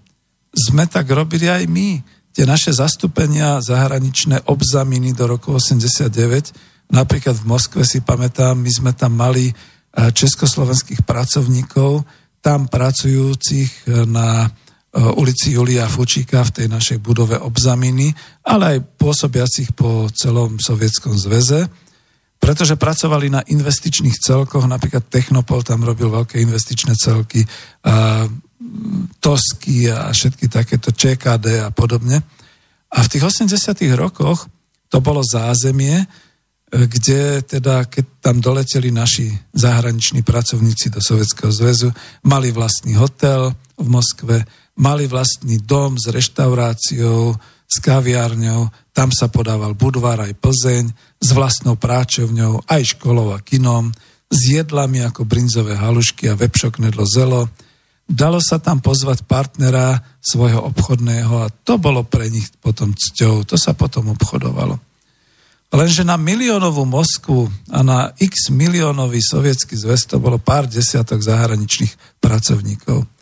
[0.50, 2.02] sme tak robili aj my.
[2.34, 8.92] Tie naše zastúpenia zahraničné obzaminy do roku 89, napríklad v Moskve si pamätám, my sme
[8.92, 9.54] tam mali eh,
[10.10, 12.02] československých pracovníkov,
[12.42, 14.50] tam pracujúcich eh, na
[14.96, 18.16] ulici Julia Fučíka v tej našej budove obzaminy,
[18.48, 21.68] ale aj pôsobiacich po celom Sovietskom zväze,
[22.40, 27.44] pretože pracovali na investičných celkoch, napríklad Technopol tam robil veľké investičné celky,
[27.84, 28.24] a
[29.20, 32.24] Tosky a všetky takéto ČKD a podobne.
[32.88, 33.52] A v tých 80
[33.94, 34.48] rokoch
[34.88, 36.08] to bolo zázemie,
[36.66, 41.92] kde teda, keď tam doleteli naši zahraniční pracovníci do Sovietskeho zväzu,
[42.26, 44.36] mali vlastný hotel v Moskve,
[44.76, 47.36] mali vlastný dom s reštauráciou,
[47.66, 50.84] s kaviárňou, tam sa podával Budvar aj Plzeň,
[51.20, 53.90] s vlastnou práčovňou, aj školou a kinom,
[54.30, 57.50] s jedlami ako brinzové halušky a vepšoknedlo zelo.
[58.06, 63.58] Dalo sa tam pozvať partnera svojho obchodného a to bolo pre nich potom cťou, to
[63.58, 64.78] sa potom obchodovalo.
[65.74, 72.22] Lenže na miliónovú Moskvu a na x miliónový sovietský zväz to bolo pár desiatok zahraničných
[72.22, 73.15] pracovníkov.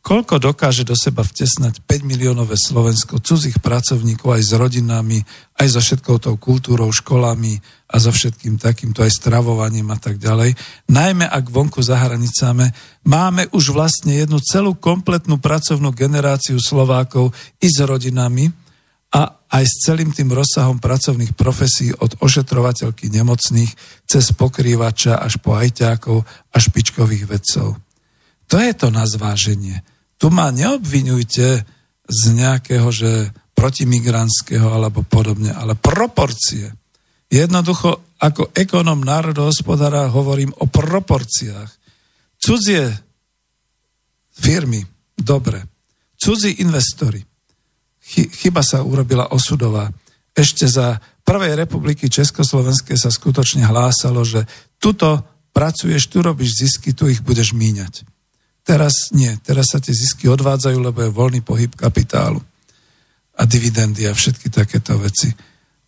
[0.00, 5.20] Koľko dokáže do seba vtesnať 5 miliónové Slovensko, cudzích pracovníkov aj s rodinami,
[5.60, 7.60] aj so všetkou tou kultúrou, školami
[7.92, 10.56] a so všetkým takýmto aj stravovaním a tak ďalej.
[10.88, 12.72] Najmä ak vonku za hranicami
[13.04, 18.48] máme už vlastne jednu celú kompletnú pracovnú generáciu Slovákov i s rodinami
[19.12, 23.68] a aj s celým tým rozsahom pracovných profesí od ošetrovateľky nemocných
[24.08, 27.76] cez pokrývača až po ajťákov a špičkových vedcov.
[28.50, 29.89] To je to na zváženie.
[30.20, 31.64] Tu ma neobvinujte
[32.04, 36.68] z nejakého, že protimigrantského alebo podobne, ale proporcie.
[37.32, 41.70] Jednoducho, ako ekonom národohospodára hovorím o proporciách.
[42.36, 42.92] Cudzie
[44.36, 44.84] firmy,
[45.16, 45.64] dobre.
[46.20, 47.20] Cudzí investori.
[48.12, 49.88] Chyba sa urobila osudová.
[50.36, 54.50] Ešte za Prvej republiky Československej sa skutočne hlásalo, že
[54.82, 55.22] tuto
[55.54, 58.02] pracuješ, tu robíš zisky, tu ich budeš míňať.
[58.70, 62.38] Teraz nie, teraz sa tie zisky odvádzajú, lebo je voľný pohyb kapitálu
[63.34, 65.26] a dividendy a všetky takéto veci.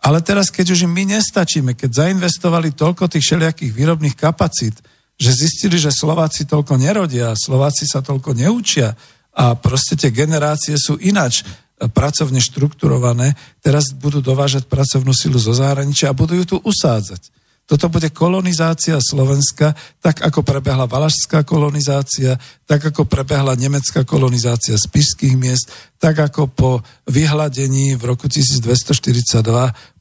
[0.03, 4.75] Ale teraz, keď už my nestačíme, keď zainvestovali toľko tých všelijakých výrobných kapacít,
[5.15, 8.99] že zistili, že Slováci toľko nerodia, Slováci sa toľko neučia
[9.31, 11.47] a proste tie generácie sú inač
[11.95, 17.42] pracovne štrukturované, teraz budú dovážať pracovnú silu zo zahraničia a budú ju tu usádzať.
[17.73, 22.37] Toto bude kolonizácia Slovenska, tak ako prebehla valašská kolonizácia,
[22.69, 26.71] tak ako prebehla nemecká kolonizácia spišských miest, tak ako po
[27.09, 29.41] vyhladení v roku 1242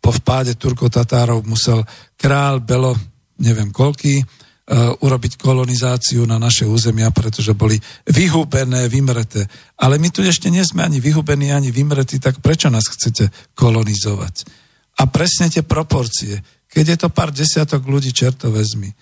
[0.04, 1.88] po vpáde Turko-Tatárov musel
[2.20, 2.92] král Belo
[3.40, 9.48] neviem koľký, uh, urobiť kolonizáciu na naše územia, pretože boli vyhubené, vymreté.
[9.80, 14.60] Ale my tu ešte nie sme ani vyhubení, ani vymretí, tak prečo nás chcete kolonizovať?
[15.00, 16.61] A presne tie proporcie.
[16.72, 18.96] Keď je to pár desiatok ľudí, čerto vezmi.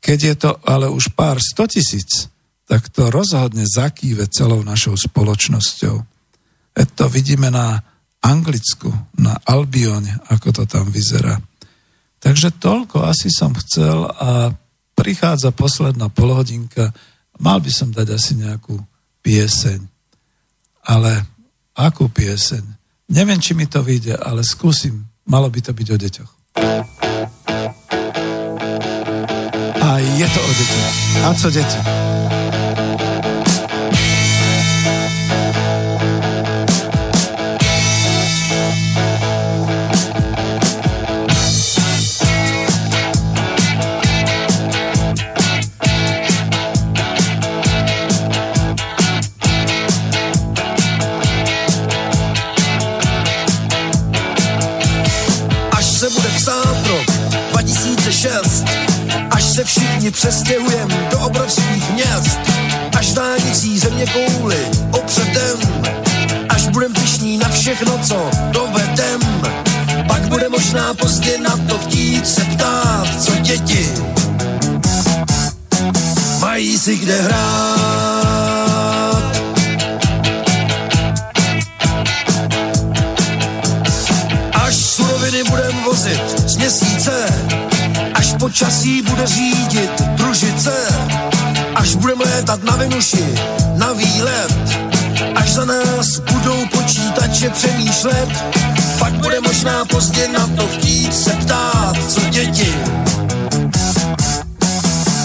[0.00, 2.32] Keď je to ale už pár sto tisíc,
[2.64, 5.96] tak to rozhodne zakýve celou našou spoločnosťou.
[6.72, 7.84] E to vidíme na
[8.24, 8.88] Anglicku,
[9.20, 11.36] na Albione, ako to tam vyzerá.
[12.22, 14.54] Takže toľko asi som chcel a
[14.94, 16.94] prichádza posledná polhodinka.
[17.42, 18.78] Mal by som dať asi nejakú
[19.26, 19.82] pieseň.
[20.86, 21.26] Ale
[21.74, 22.62] akú pieseň?
[23.10, 25.02] Neviem, či mi to vyjde, ale skúsim.
[25.26, 26.30] Malo by to byť o deťoch.
[30.16, 31.24] Je to o deťoch.
[31.24, 32.01] A co deti?
[60.22, 62.40] Přestěhujem do obrovských měst,
[62.98, 65.58] až dálnicí země kouly opředem,
[66.48, 69.20] až budem pišní na všechno, co dovedem,
[70.08, 73.92] pak bude možná pozdě na to chtít se ptát, co děti
[76.40, 77.81] mají si kde hrát.
[88.52, 90.72] Počasí bude řídit družice,
[91.74, 93.34] až budem létat na Venuši,
[93.76, 94.78] na výlet,
[95.34, 98.28] až za nás budou počítače přemýšlet,
[98.98, 102.74] pak bude možná pozdě na to chtít se ptát, co děti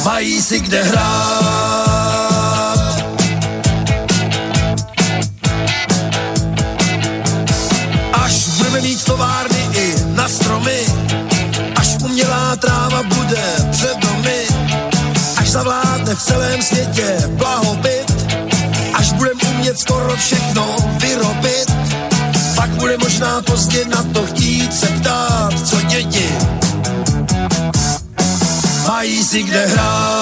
[0.06, 1.97] mají si kde hrát.
[16.28, 18.36] Celém světě blahobyt,
[18.94, 21.72] až budeme umět skoro všechno vyrobit,
[22.56, 26.30] pak bude možná pozdě na to chtít se ptát, co děti
[28.98, 30.17] mají si kde hrát.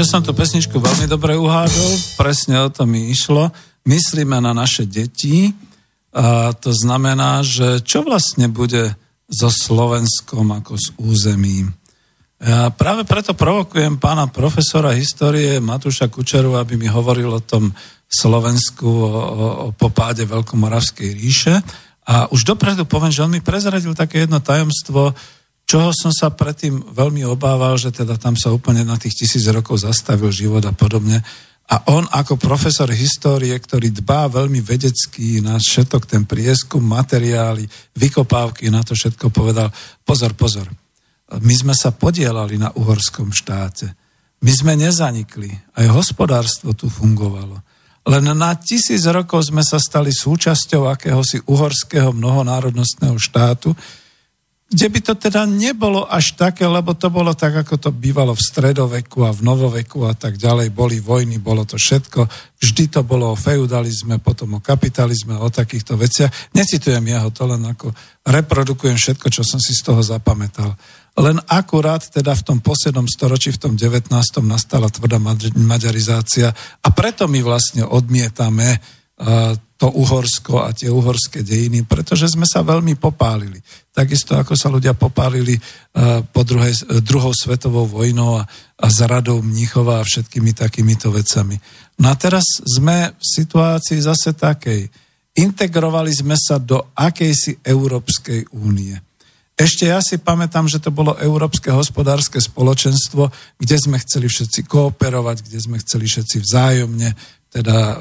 [0.00, 3.52] Takže som tú pesničku veľmi dobre uhádol, presne o to mi išlo.
[3.84, 5.52] Myslíme na naše deti,
[6.16, 8.96] a to znamená, že čo vlastne bude
[9.28, 11.76] so Slovenskom ako s územím.
[12.40, 17.68] Ja práve preto provokujem pána profesora histórie Matúša Kučeru, aby mi hovoril o tom
[18.08, 21.60] Slovensku, o, o popáde Veľkomoravskej ríše.
[22.08, 25.12] A už dopredu poviem, že on mi prezradil také jedno tajomstvo,
[25.70, 29.86] čoho som sa predtým veľmi obával, že teda tam sa úplne na tých tisíc rokov
[29.86, 31.22] zastavil život a podobne.
[31.70, 38.66] A on ako profesor histórie, ktorý dbá veľmi vedecký na všetok ten prieskum, materiály, vykopávky,
[38.74, 39.70] na to všetko povedal,
[40.02, 40.66] pozor, pozor,
[41.38, 43.94] my sme sa podielali na uhorskom štáte.
[44.42, 47.62] My sme nezanikli, aj hospodárstvo tu fungovalo.
[48.10, 53.70] Len na tisíc rokov sme sa stali súčasťou akéhosi uhorského mnohonárodnostného štátu,
[54.70, 58.46] kde by to teda nebolo až také, lebo to bolo tak, ako to bývalo v
[58.46, 60.70] stredoveku a v novoveku a tak ďalej.
[60.70, 62.30] Boli vojny, bolo to všetko.
[62.54, 66.54] Vždy to bolo o feudalizme, potom o kapitalizme, o takýchto veciach.
[66.54, 67.90] Necitujem ja ho, to len ako
[68.22, 70.78] reprodukujem všetko, čo som si z toho zapamätal.
[71.18, 74.06] Len akurát teda v tom poslednom storočí, v tom 19.
[74.46, 75.18] nastala tvrdá
[75.58, 82.44] maďarizácia a preto my vlastne odmietame uh, to Uhorsko a tie uhorské dejiny, pretože sme
[82.44, 83.56] sa veľmi popálili.
[83.88, 88.44] Takisto ako sa ľudia popálili uh, po druhej, druhou svetovou vojnou a,
[88.76, 91.56] a zradou Mníchova a všetkými takýmito vecami.
[91.96, 94.84] No a teraz sme v situácii zase takej.
[95.40, 99.00] Integrovali sme sa do akejsi Európskej únie.
[99.56, 105.48] Ešte ja si pamätám, že to bolo Európske hospodárske spoločenstvo, kde sme chceli všetci kooperovať,
[105.48, 107.08] kde sme chceli všetci vzájomne
[107.50, 107.96] teda e,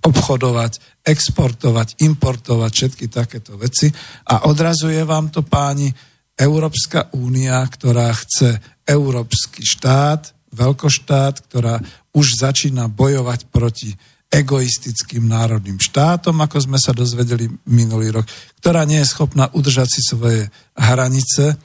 [0.00, 3.92] obchodovať, exportovať, importovať, všetky takéto veci.
[4.32, 5.92] A odrazuje vám to páni
[6.40, 11.76] Európska únia, ktorá chce európsky štát, veľkoštát, ktorá
[12.16, 13.92] už začína bojovať proti
[14.30, 18.26] egoistickým národným štátom, ako sme sa dozvedeli minulý rok,
[18.62, 20.46] ktorá nie je schopná udržať si svoje
[20.78, 21.58] hranice.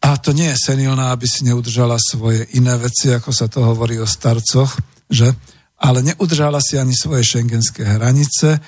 [0.00, 3.98] A to nie je senilná, aby si neudržala svoje iné veci, ako sa to hovorí
[3.98, 4.78] o starcoch,
[5.10, 5.34] že?
[5.80, 8.60] Ale neudržala si ani svoje šengenské hranice,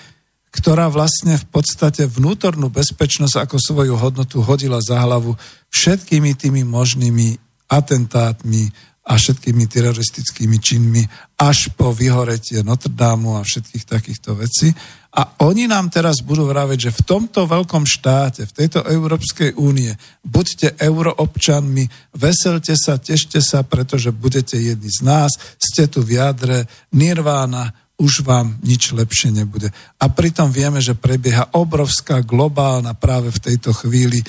[0.52, 5.36] ktorá vlastne v podstate vnútornú bezpečnosť ako svoju hodnotu hodila za hlavu
[5.72, 7.36] všetkými tými možnými
[7.72, 8.68] atentátmi,
[9.02, 11.02] a všetkými teroristickými činmi
[11.34, 14.70] až po vyhoretie Notre Dame a všetkých takýchto vecí.
[15.12, 19.92] A oni nám teraz budú vraviť, že v tomto veľkom štáte, v tejto Európskej únie,
[20.24, 26.64] buďte euroobčanmi, veselte sa, tešte sa, pretože budete jedni z nás, ste tu v jadre,
[26.96, 29.70] nirvána, už vám nič lepšie nebude.
[30.02, 34.26] A pritom vieme, že prebieha obrovská globálna práve v tejto chvíli, e,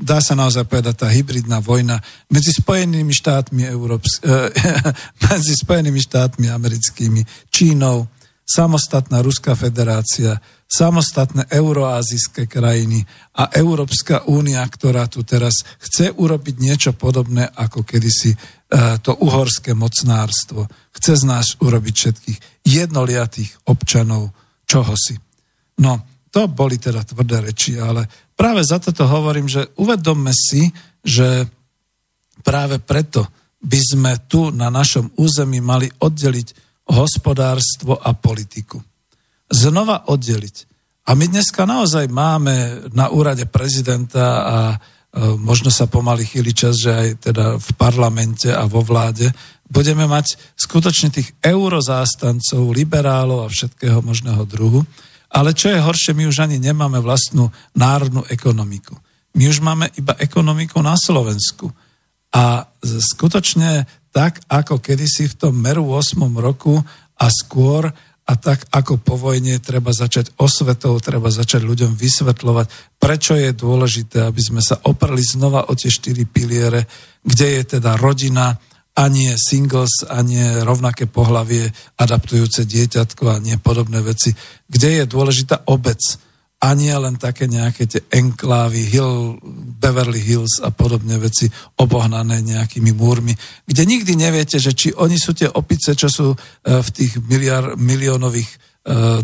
[0.00, 2.00] dá sa naozaj povedať, tá hybridná vojna
[2.32, 4.48] medzi Spojenými štátmi, Európs- e,
[5.28, 8.08] medzi Spojenými štátmi americkými, Čínou,
[8.48, 13.02] samostatná Ruská federácia, samostatné euroazijské krajiny
[13.38, 18.38] a Európska únia, ktorá tu teraz chce urobiť niečo podobné ako kedysi e,
[19.02, 20.66] to uhorské mocnárstvo.
[20.94, 24.34] Chce z nás urobiť všetkých jednoliatých občanov
[24.66, 25.14] čohosi.
[25.78, 26.02] No,
[26.34, 30.68] to boli teda tvrdé reči, ale práve za toto hovorím, že uvedomme si,
[31.00, 31.46] že
[32.42, 33.24] práve preto
[33.62, 36.48] by sme tu na našom území mali oddeliť
[36.92, 38.78] hospodárstvo a politiku.
[39.46, 40.56] Znova oddeliť.
[41.06, 44.76] A my dneska naozaj máme na úrade prezidenta a e,
[45.38, 49.30] možno sa pomaly chýli čas, že aj teda v parlamente a vo vláde
[49.66, 54.86] budeme mať skutočne tých eurozástancov, liberálov a všetkého možného druhu.
[55.30, 58.94] Ale čo je horšie, my už ani nemáme vlastnú národnú ekonomiku.
[59.36, 61.68] My už máme iba ekonomiku na Slovensku.
[62.32, 63.84] A skutočne
[64.14, 66.16] tak, ako kedysi v tom meru 8.
[66.40, 66.80] roku
[67.20, 67.92] a skôr,
[68.26, 74.24] a tak ako po vojne treba začať osvetou, treba začať ľuďom vysvetľovať, prečo je dôležité,
[74.26, 76.88] aby sme sa oprali znova o tie štyri piliere,
[77.22, 78.56] kde je teda rodina,
[78.96, 81.68] a nie singles, a nie rovnaké pohlavie,
[82.00, 84.32] adaptujúce dieťatko a nie podobné veci,
[84.64, 86.00] kde je dôležitá obec?
[86.56, 89.36] A nie len také nejaké tie enklávy, Hill,
[89.76, 91.44] Beverly Hills a podobné veci
[91.76, 93.36] obohnané nejakými múrmi,
[93.68, 97.76] kde nikdy neviete, že či oni sú tie opice, čo sú e, v tých miliar,
[97.76, 98.56] miliónových e,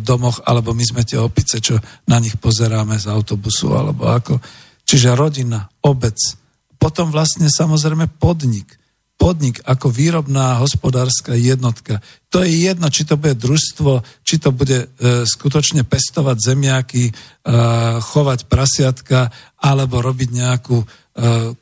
[0.04, 1.80] domoch, alebo my sme tie opice, čo
[2.12, 4.36] na nich pozeráme z autobusu, alebo ako.
[4.84, 6.20] Čiže rodina, obec,
[6.76, 8.81] potom vlastne samozrejme podnik
[9.20, 12.02] podnik ako výrobná hospodárska jednotka.
[12.34, 14.86] To je jedno, či to bude družstvo, či to bude e,
[15.28, 17.12] skutočne pestovať zemiaky, e,
[18.02, 19.30] chovať prasiatka,
[19.62, 20.86] alebo robiť nejakú e,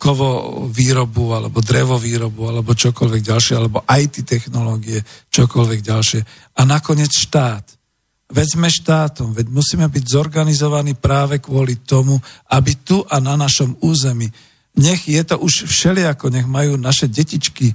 [0.01, 0.29] kovo
[0.73, 6.21] výrobu, alebo drevovýrobu, alebo čokoľvek ďalšie, alebo IT technológie, čokoľvek ďalšie.
[6.57, 7.77] A nakoniec štát.
[8.31, 12.15] Veď sme štátom, veď musíme byť zorganizovaní práve kvôli tomu,
[12.55, 14.31] aby tu a na našom území
[14.79, 17.75] nech je to už všelijako, nech majú naše detičky e,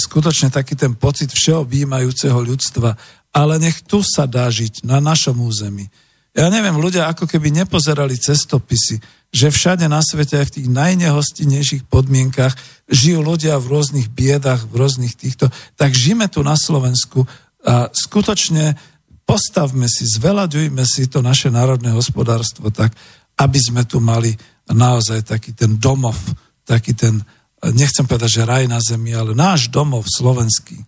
[0.00, 2.96] skutočne taký ten pocit všeobjímajúceho ľudstva,
[3.34, 5.90] ale nech tu sa dá žiť, na našom území.
[6.34, 8.98] Ja neviem, ľudia ako keby nepozerali cestopisy,
[9.34, 12.54] že všade na svete, aj v tých najnehostinejších podmienkach,
[12.90, 17.26] žijú ľudia v rôznych biedach, v rôznych týchto, tak žijeme tu na Slovensku
[17.62, 18.74] a skutočne
[19.26, 22.94] postavme si, zvelaďujme si to naše národné hospodárstvo tak,
[23.38, 24.34] aby sme tu mali
[24.70, 26.16] naozaj taký ten domov,
[26.64, 27.20] taký ten,
[27.76, 30.80] nechcem povedať, že raj na zemi, ale náš domov slovenský,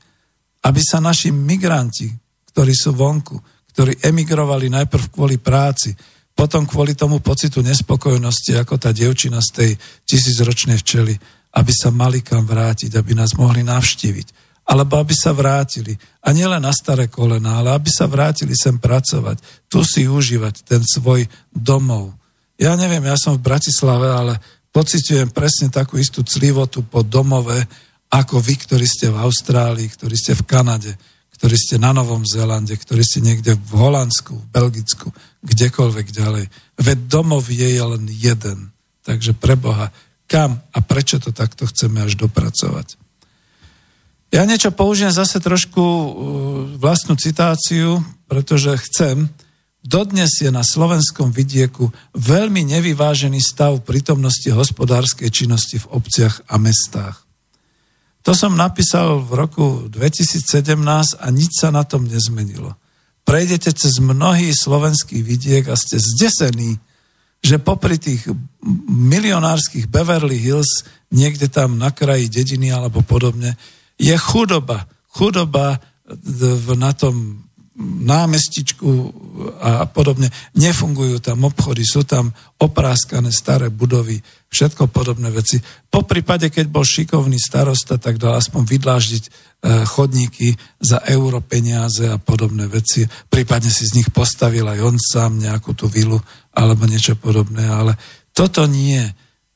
[0.64, 2.08] aby sa naši migranti,
[2.52, 3.36] ktorí sú vonku,
[3.76, 5.92] ktorí emigrovali najprv kvôli práci,
[6.36, 9.70] potom kvôli tomu pocitu nespokojnosti, ako tá devčina z tej
[10.04, 11.16] tisícročnej včely,
[11.56, 14.44] aby sa mali kam vrátiť, aby nás mohli navštíviť.
[14.66, 15.94] Alebo aby sa vrátili.
[16.26, 19.38] A nielen na staré kolena, ale aby sa vrátili sem pracovať.
[19.70, 21.24] Tu si užívať ten svoj
[21.54, 22.12] domov
[22.56, 24.40] ja neviem, ja som v Bratislave, ale
[24.72, 27.60] pociťujem presne takú istú clivotu po domove,
[28.12, 30.92] ako vy, ktorí ste v Austrálii, ktorí ste v Kanade,
[31.36, 35.12] ktorí ste na Novom Zélande, ktorí ste niekde v Holandsku, v Belgicku,
[35.44, 36.44] kdekoľvek ďalej.
[36.80, 38.72] Veď domov je len jeden.
[39.04, 39.92] Takže pre Boha,
[40.24, 42.96] kam a prečo to takto chceme až dopracovať?
[44.34, 46.08] Ja niečo použijem zase trošku uh,
[46.80, 49.30] vlastnú citáciu, pretože chcem.
[49.86, 57.22] Dodnes je na slovenskom vidieku veľmi nevyvážený stav prítomnosti hospodárskej činnosti v obciach a mestách.
[58.26, 62.74] To som napísal v roku 2017 a nič sa na tom nezmenilo.
[63.22, 66.82] Prejdete cez mnohý slovenský vidiek a ste zdesení,
[67.38, 68.26] že popri tých
[68.90, 70.82] milionárskych Beverly Hills,
[71.14, 73.54] niekde tam na kraji dediny alebo podobne,
[73.94, 74.90] je chudoba.
[75.14, 75.78] Chudoba
[76.10, 77.45] v, na tom
[77.80, 78.88] námestičku
[79.60, 80.32] a podobne.
[80.56, 84.16] Nefungujú tam obchody, sú tam opráskané staré budovy,
[84.48, 85.60] všetko podobné veci.
[85.92, 89.30] Po prípade, keď bol šikovný starosta, tak dal aspoň vydláždiť e,
[89.84, 93.04] chodníky za euro peniaze a podobné veci.
[93.28, 96.16] Prípadne si z nich postavil aj on sám nejakú tú vilu
[96.56, 98.00] alebo niečo podobné, ale
[98.32, 99.04] toto nie.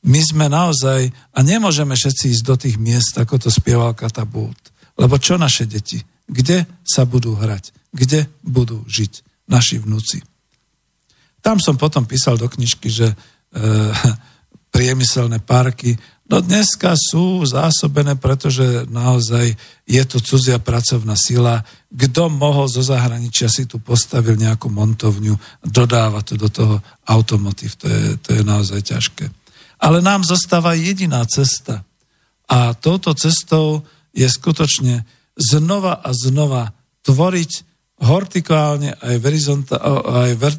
[0.05, 4.73] My sme naozaj, a nemôžeme všetci ísť do tých miest, ako to spieval Katabult.
[4.97, 6.01] Lebo čo naše deti?
[6.29, 7.80] Kde sa budú hrať?
[7.91, 10.23] Kde budú žiť naši vnúci?
[11.43, 13.15] Tam som potom písal do knižky, že e,
[14.75, 15.99] priemyselné parky,
[16.31, 19.51] no dneska sú zásobené, pretože naozaj
[19.83, 21.59] je tu cudzia pracovná sila.
[21.91, 25.35] Kto mohol zo zahraničia si tu postavil nejakú montovňu,
[25.67, 27.75] dodáva to do toho automotív.
[27.83, 29.25] To je, to je naozaj ťažké.
[29.83, 31.83] Ale nám zostáva jediná cesta.
[32.47, 33.83] A touto cestou
[34.15, 35.03] je skutočne
[35.35, 36.71] znova a znova
[37.03, 37.70] tvoriť
[38.01, 40.53] hortikálne aj, aj ver,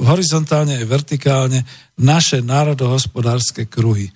[0.00, 1.60] horizontálne aj vertikálne
[2.00, 4.08] naše národohospodárske kruhy.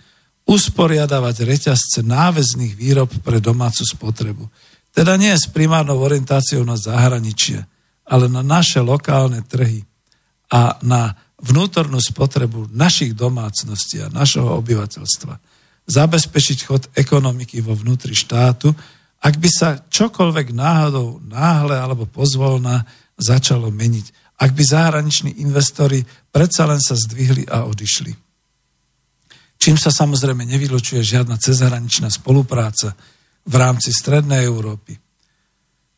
[0.49, 4.49] Usporiadavať reťazce náväzných výrob pre domácu spotrebu.
[4.90, 7.62] Teda nie s primárnou orientáciou na zahraničie,
[8.09, 9.85] ale na naše lokálne trhy
[10.53, 15.35] a na vnútornú spotrebu našich domácností a našeho obyvateľstva.
[15.89, 18.70] Zabezpečiť chod ekonomiky vo vnútri štátu,
[19.23, 22.82] ak by sa čokoľvek náhodou, náhle alebo pozvolná
[23.15, 24.36] začalo meniť.
[24.43, 26.03] Ak by zahraniční investori
[26.35, 28.11] predsa len sa zdvihli a odišli.
[29.62, 32.99] Čím sa samozrejme nevylučuje žiadna cezhraničná spolupráca
[33.47, 34.99] v rámci Strednej Európy.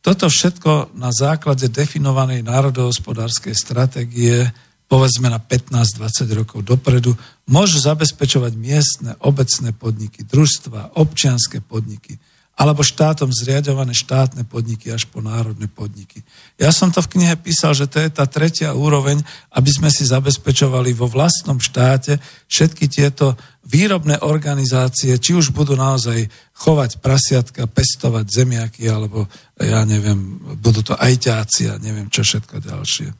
[0.05, 4.45] Toto všetko na základe definovanej národohospodárskej stratégie
[4.85, 7.17] povedzme na 15-20 rokov dopredu,
[7.49, 12.21] môžu zabezpečovať miestne, obecné podniky, družstva, občianské podniky,
[12.55, 16.23] alebo štátom zriadované štátne podniky až po národné podniky.
[16.55, 19.19] Ja som to v knihe písal, že to je tá tretia úroveň,
[19.51, 22.15] aby sme si zabezpečovali vo vlastnom štáte
[22.47, 23.35] všetky tieto
[23.67, 29.27] výrobné organizácie, či už budú naozaj chovať prasiatka, pestovať zemiaky, alebo
[29.59, 33.11] ja neviem, budú to ajťáci a neviem čo všetko ďalšie.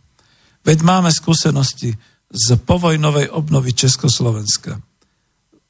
[0.64, 1.92] Veď máme skúsenosti
[2.32, 4.80] z povojnovej obnovy Československa.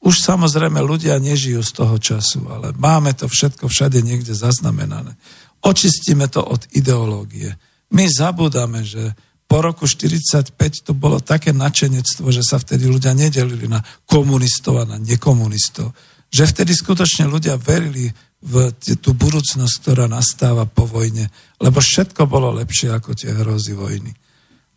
[0.04, 5.16] Už samozrejme ľudia nežijú z toho času, ale máme to všetko všade niekde zaznamenané.
[5.64, 7.56] Očistíme to od ideológie.
[7.90, 9.16] My zabúdame, že
[9.46, 10.52] po roku 45
[10.82, 15.94] to bolo také načenectvo, že sa vtedy ľudia nedelili na komunistov a na nekomunistov.
[16.34, 18.10] Že vtedy skutočne ľudia verili
[18.42, 21.30] v tú budúcnosť, ktorá nastáva po vojne,
[21.62, 24.12] lebo všetko bolo lepšie ako tie hrozy vojny.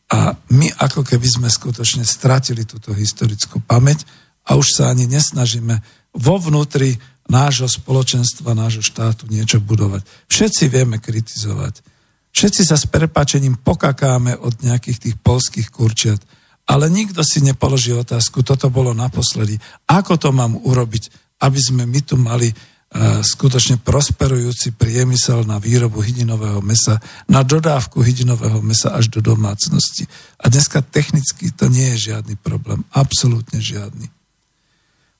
[0.09, 4.05] A my ako keby sme skutočne stratili túto historickú pamäť
[4.49, 5.77] a už sa ani nesnažíme
[6.17, 6.97] vo vnútri
[7.29, 10.01] nášho spoločenstva, nášho štátu niečo budovať.
[10.25, 11.85] Všetci vieme kritizovať.
[12.33, 16.21] Všetci sa s prepáčením pokakáme od nejakých tých polských kurčiat,
[16.69, 19.57] ale nikto si nepoloží otázku, toto bolo naposledy.
[19.89, 21.09] Ako to mám urobiť,
[21.41, 28.05] aby sme my tu mali uh, skutočne prosperujúci priemysel na výrobu hydinového mesa, na dodávku
[28.05, 30.05] hydinového mesa až do domácnosti.
[30.41, 34.09] A dneska technicky to nie je žiadny problém, absolútne žiadny.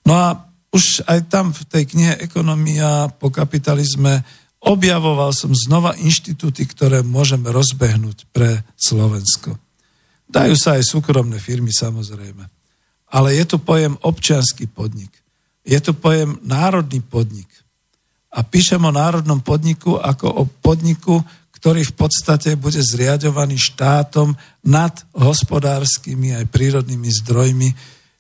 [0.07, 0.27] No a
[0.69, 4.21] už aj tam v tej knihe Ekonomia po kapitalizme
[4.61, 9.57] objavoval som znova inštitúty, ktoré môžeme rozbehnúť pre Slovensko.
[10.29, 12.45] Dajú sa aj súkromné firmy samozrejme.
[13.09, 15.09] Ale je tu pojem občianský podnik.
[15.65, 17.49] Je tu pojem národný podnik.
[18.29, 21.17] A píšem o národnom podniku ako o podniku,
[21.49, 24.37] ktorý v podstate bude zriadovaný štátom
[24.69, 27.69] nad hospodárskymi aj prírodnými zdrojmi,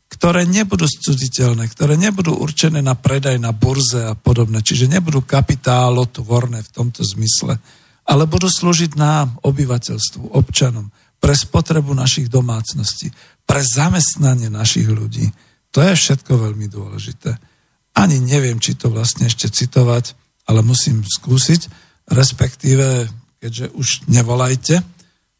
[0.09, 6.65] ktoré nebudú scudziteľné, ktoré nebudú určené na predaj na burze a podobne, čiže nebudú kapitálotvorné
[6.65, 7.61] v tomto zmysle,
[8.09, 10.89] ale budú slúžiť nám, obyvateľstvu, občanom,
[11.21, 13.13] pre spotrebu našich domácností,
[13.45, 15.29] pre zamestnanie našich ľudí.
[15.69, 17.37] To je všetko veľmi dôležité.
[17.93, 20.17] Ani neviem, či to vlastne ešte citovať,
[20.49, 21.69] ale musím skúsiť,
[22.09, 23.05] respektíve
[23.39, 24.81] keďže už nevolajte,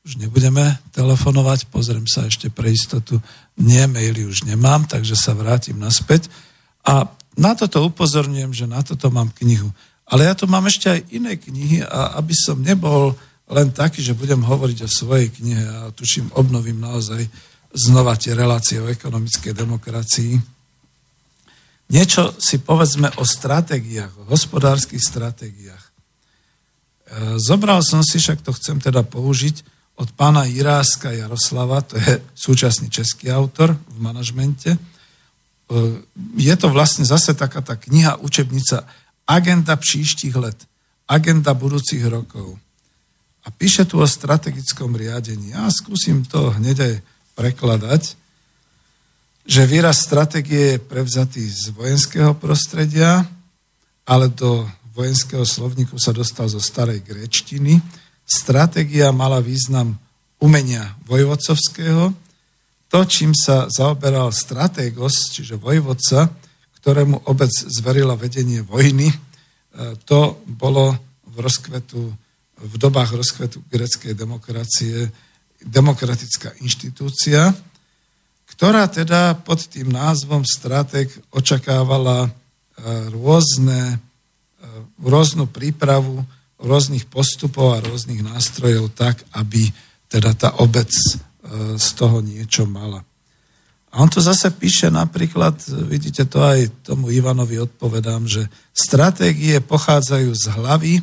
[0.07, 3.19] už nebudeme telefonovať, pozriem sa ešte pre istotu,
[3.59, 6.31] nie, maily už nemám, takže sa vrátim naspäť.
[6.88, 9.71] A na toto upozorňujem, že na toto mám knihu.
[10.09, 13.13] Ale ja tu mám ešte aj iné knihy a aby som nebol
[13.49, 17.26] len taký, že budem hovoriť o svojej knihe a tuším, obnovím naozaj
[17.73, 20.34] znova tie relácie o ekonomickej demokracii.
[21.89, 25.81] Niečo si povedzme o stratégiách, o hospodárskych stratégiách.
[25.81, 25.91] E,
[27.41, 32.88] Zobral som si, však to chcem teda použiť, od pána Iráska Jaroslava, to je súčasný
[32.88, 34.71] český autor v manažmente.
[34.71, 34.80] E,
[36.39, 38.88] Je to vlastne zase taká tá kniha, učebnica
[39.30, 40.57] Agenda příštích let,
[41.05, 42.57] agenda budúcich rokov.
[43.45, 45.53] A píše tu o strategickom riadení.
[45.53, 46.93] Ja skúsim to hneď aj
[47.38, 48.17] prekladať,
[49.45, 53.26] že výraz stratégie je prevzatý z vojenského prostredia,
[54.05, 54.65] ale do
[54.97, 57.81] vojenského slovníku sa dostal zo starej gréčtiny.
[58.30, 59.97] Stratégia mala význam
[60.38, 62.14] umenia vojvodcovského,
[62.89, 66.30] to, čím sa zaoberal stratégos, čiže vojvodca,
[66.77, 69.18] ktorému obec zverila vedenie vojny, e,
[70.06, 70.93] to bolo
[71.26, 72.01] v rozkvetu,
[72.60, 75.10] v dobách rozkvetu greckej demokracie
[75.65, 77.49] demokratická inštitúcia,
[78.49, 82.30] ktorá teda pod tým názvom stratég očakávala e,
[83.10, 84.65] rôzne, e,
[85.01, 86.26] rôznu prípravu
[86.60, 89.72] rôznych postupov a rôznych nástrojov tak, aby
[90.11, 91.15] teda tá obec e,
[91.80, 93.03] z toho niečo mala.
[93.90, 95.57] A on to zase píše napríklad,
[95.90, 100.94] vidíte to aj tomu Ivanovi odpovedám, že stratégie pochádzajú z hlavy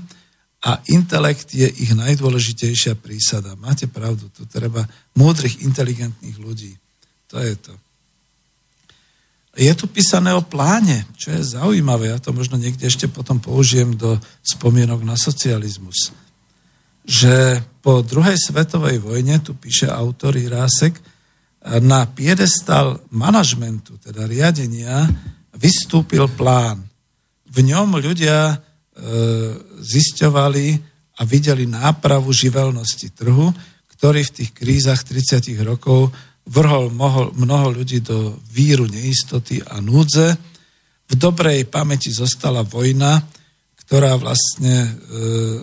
[0.63, 3.59] a intelekt je ich najdôležitejšia prísada.
[3.59, 4.87] Máte pravdu, tu treba
[5.19, 6.79] múdrych, inteligentných ľudí.
[7.35, 7.75] To je to.
[9.57, 12.13] Je tu písané o pláne, čo je zaujímavé.
[12.13, 16.13] Ja to možno niekde ešte potom použijem do spomienok na socializmus.
[17.09, 21.01] Že po druhej svetovej vojne, tu píše autor Irásek,
[21.67, 25.09] na piedestal manažmentu, teda riadenia,
[25.57, 26.85] vystúpil plán.
[27.49, 28.57] V ňom ľudia e,
[29.81, 30.67] zisťovali
[31.17, 33.51] a videli nápravu živelnosti trhu,
[33.97, 36.13] ktorý v tých krízach 30 rokov
[36.47, 36.95] vrhol
[37.35, 40.39] mnoho, ľudí do víru neistoty a núdze.
[41.07, 43.19] V dobrej pamäti zostala vojna,
[43.87, 44.91] ktorá vlastne e,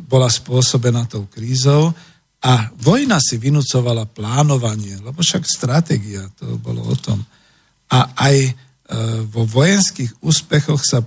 [0.04, 1.92] bola spôsobená tou krízou
[2.44, 7.24] a vojna si vynúcovala plánovanie, lebo však stratégia, to bolo o tom.
[7.92, 8.52] A aj e,
[9.28, 11.04] vo vojenských úspechoch sa,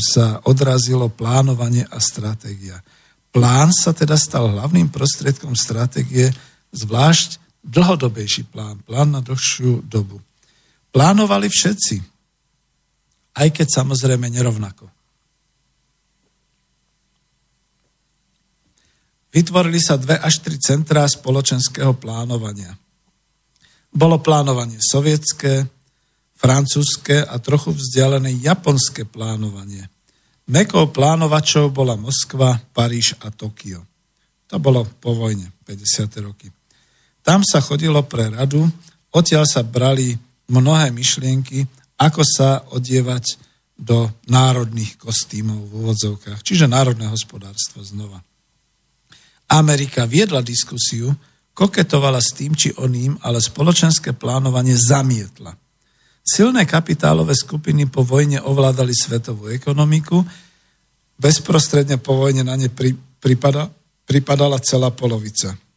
[0.00, 2.80] sa odrazilo plánovanie a stratégia.
[3.32, 6.32] Plán sa teda stal hlavným prostriedkom stratégie,
[6.72, 10.16] zvlášť dlhodobejší plán, plán na dlhšiu dobu.
[10.88, 11.96] Plánovali všetci,
[13.36, 14.88] aj keď samozrejme nerovnako.
[19.28, 22.72] Vytvorili sa dve až tri centrá spoločenského plánovania.
[23.92, 25.68] Bolo plánovanie sovietské,
[26.38, 29.84] francúzske a trochu vzdialené japonské plánovanie.
[30.48, 33.84] Mekou plánovačov bola Moskva, Paríž a Tokio.
[34.48, 36.08] To bolo po vojne, 50.
[36.24, 36.48] roky.
[37.28, 38.64] Tam sa chodilo pre radu,
[39.12, 40.16] odtiaľ sa brali
[40.48, 41.68] mnohé myšlienky,
[42.00, 43.36] ako sa odievať
[43.76, 48.24] do národných kostýmov v úvodzovkách, čiže národné hospodárstvo znova.
[49.52, 51.12] Amerika viedla diskusiu,
[51.52, 55.52] koketovala s tým či oným, ale spoločenské plánovanie zamietla.
[56.24, 60.24] Silné kapitálové skupiny po vojne ovládali svetovú ekonomiku,
[61.20, 63.68] bezprostredne po vojne na ne pri, pripada,
[64.08, 65.67] pripadala celá polovica.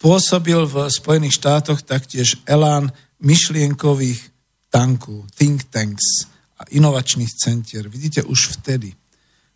[0.00, 2.88] Pôsobil v Spojených štátoch taktiež elán
[3.20, 4.32] myšlienkových
[4.72, 6.24] tankov, think tanks
[6.56, 7.84] a inovačných centier.
[7.84, 8.96] Vidíte, už vtedy.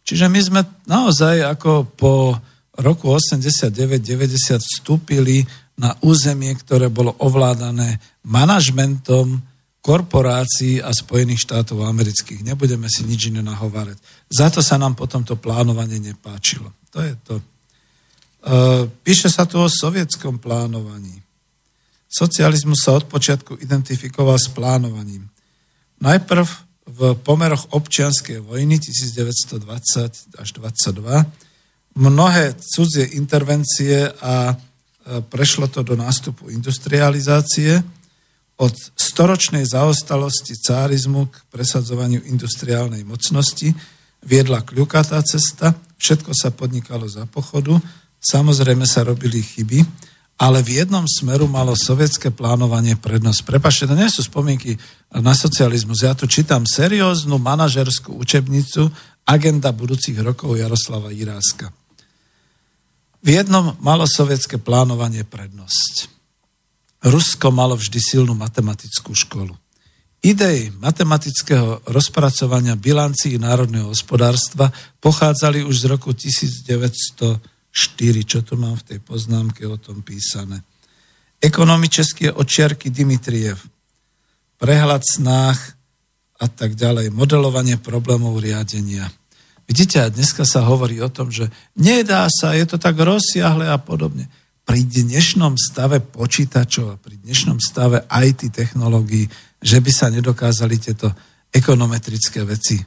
[0.05, 2.37] Čiže my sme naozaj ako po
[2.77, 5.49] roku 89-90 vstúpili
[5.81, 7.99] na územie, ktoré bolo ovládané
[8.29, 9.41] manažmentom
[9.81, 12.45] korporácií a Spojených štátov amerických.
[12.45, 14.01] Nebudeme si nič iné nahovárať.
[14.29, 16.73] Za to sa nám potom to plánovanie nepáčilo.
[16.93, 17.35] To je to.
[18.45, 21.25] E, píše sa tu o sovietskom plánovaní.
[22.05, 25.33] Socializmus sa od počiatku identifikoval s plánovaním.
[26.05, 26.47] Najprv
[26.85, 31.25] v pomeroch občianskej vojny 1920 až 22
[31.97, 34.55] mnohé cudzie intervencie a e,
[35.25, 37.81] prešlo to do nástupu industrializácie
[38.61, 43.75] od storočnej zaostalosti cárizmu k presadzovaniu industriálnej mocnosti
[44.23, 47.79] viedla kľukatá cesta, všetko sa podnikalo za pochodu,
[48.25, 49.85] samozrejme sa robili chyby,
[50.41, 53.47] ale v jednom smeru malo sovietské plánovanie prednosť.
[53.47, 54.75] Prepašte, to nie sú spomienky
[55.15, 56.03] na socializmus.
[56.03, 58.91] Ja tu čítam serióznu manažerskú učebnicu
[59.25, 61.71] Agenda budúcich rokov Jaroslava Iráska.
[63.25, 66.13] V jednom malo sovietské plánovanie prednosť.
[67.05, 69.57] Rusko malo vždy silnú matematickú školu.
[70.25, 76.17] Idei matematického rozpracovania bilancií národného hospodárstva pochádzali už z roku
[77.75, 80.63] 1904, čo tu mám v tej poznámke o tom písané.
[81.43, 83.59] Ekonomi české očiarky Dimitriev,
[84.63, 85.59] prehľad snách
[86.39, 89.11] a tak ďalej, modelovanie problémov riadenia.
[89.67, 93.77] Vidíte, a dneska sa hovorí o tom, že nedá sa, je to tak rozsiahle a
[93.83, 94.31] podobne.
[94.65, 99.29] Pri dnešnom stave počítačov a pri dnešnom stave IT technológií,
[99.61, 101.13] že by sa nedokázali tieto
[101.53, 102.81] ekonometrické veci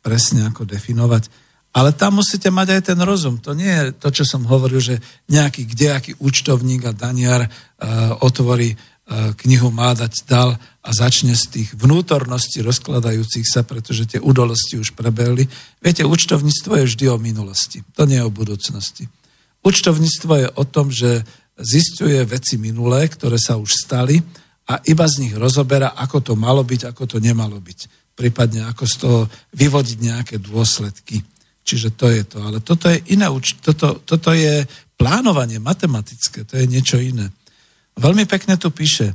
[0.00, 1.47] presne ako definovať.
[1.78, 3.38] Ale tam musíte mať aj ten rozum.
[3.38, 4.98] To nie je to, čo som hovoril, že
[5.30, 11.44] nejaký kdejaký účtovník a daniar uh, otvorí uh, knihu má dať dal a začne z
[11.54, 15.46] tých vnútorností rozkladajúcich sa, pretože tie udalosti už prebehli.
[15.78, 17.86] Viete, účtovníctvo je vždy o minulosti.
[17.94, 19.06] To nie je o budúcnosti.
[19.62, 21.22] Účtovníctvo je o tom, že
[21.62, 24.18] zistuje veci minulé, ktoré sa už stali
[24.66, 28.10] a iba z nich rozoberá, ako to malo byť, ako to nemalo byť.
[28.18, 29.20] Prípadne ako z toho
[29.54, 31.22] vyvodiť nejaké dôsledky.
[31.68, 32.40] Čiže to je to.
[32.40, 33.28] Ale toto je iné,
[33.60, 34.64] toto, toto je
[34.96, 37.28] plánovanie matematické, to je niečo iné.
[38.00, 39.14] Veľmi pekne tu píše, e,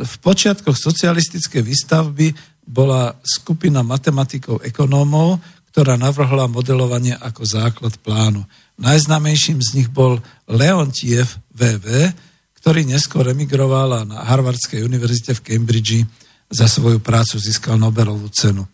[0.00, 2.32] v počiatkoch socialistickej výstavby
[2.64, 5.36] bola skupina matematikov ekonómov,
[5.68, 8.48] ktorá navrhla modelovanie ako základ plánu.
[8.80, 10.16] Najznámejším z nich bol
[10.48, 12.12] Leontiev VV,
[12.56, 16.08] ktorý neskôr emigroval a na Harvardskej univerzite v Cambridge
[16.48, 18.64] za svoju prácu získal Nobelovú cenu.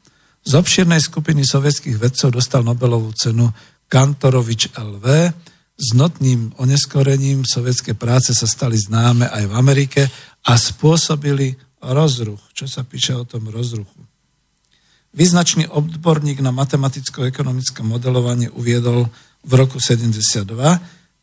[0.44, 3.50] Z obširnej skupiny sovietských vedcov dostal Nobelovú cenu
[3.88, 5.06] Kantorovič LV.
[5.78, 10.02] S notným oneskorením sovietské práce sa stali známe aj v Amerike
[10.46, 12.42] a spôsobili rozruch.
[12.54, 14.02] Čo sa píše o tom rozruchu?
[15.14, 19.08] Význačný odborník na matematicko-ekonomické modelovanie uviedol
[19.46, 20.44] v roku 72,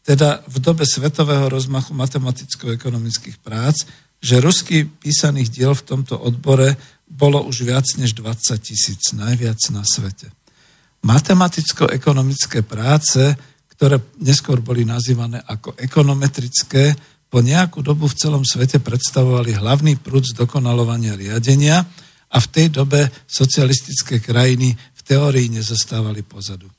[0.05, 3.85] teda v dobe svetového rozmachu matematicko-ekonomických prác,
[4.23, 9.85] že ruský písaných diel v tomto odbore bolo už viac než 20 tisíc, najviac na
[9.85, 10.33] svete.
[11.05, 13.37] Matematicko-ekonomické práce,
[13.77, 16.97] ktoré neskôr boli nazývané ako ekonometrické,
[17.29, 21.83] po nejakú dobu v celom svete predstavovali hlavný prúd zdokonalovania riadenia
[22.31, 26.71] a v tej dobe socialistické krajiny v teórii nezostávali pozadu.
[26.71, 26.73] E,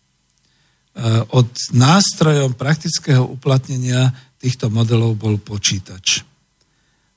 [1.37, 4.09] Od nástrojom praktického uplatnenia
[4.41, 6.25] týchto modelov bol počítač.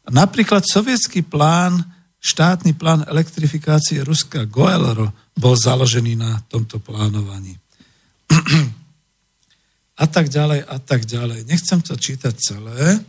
[0.09, 1.79] Napríklad sovietský plán
[2.19, 7.55] štátny plán elektrifikácie Ruska Goelro bol založený na tomto plánovaní.
[10.03, 11.47] a tak ďalej, a tak ďalej.
[11.47, 12.99] Nechcem to čítať celé.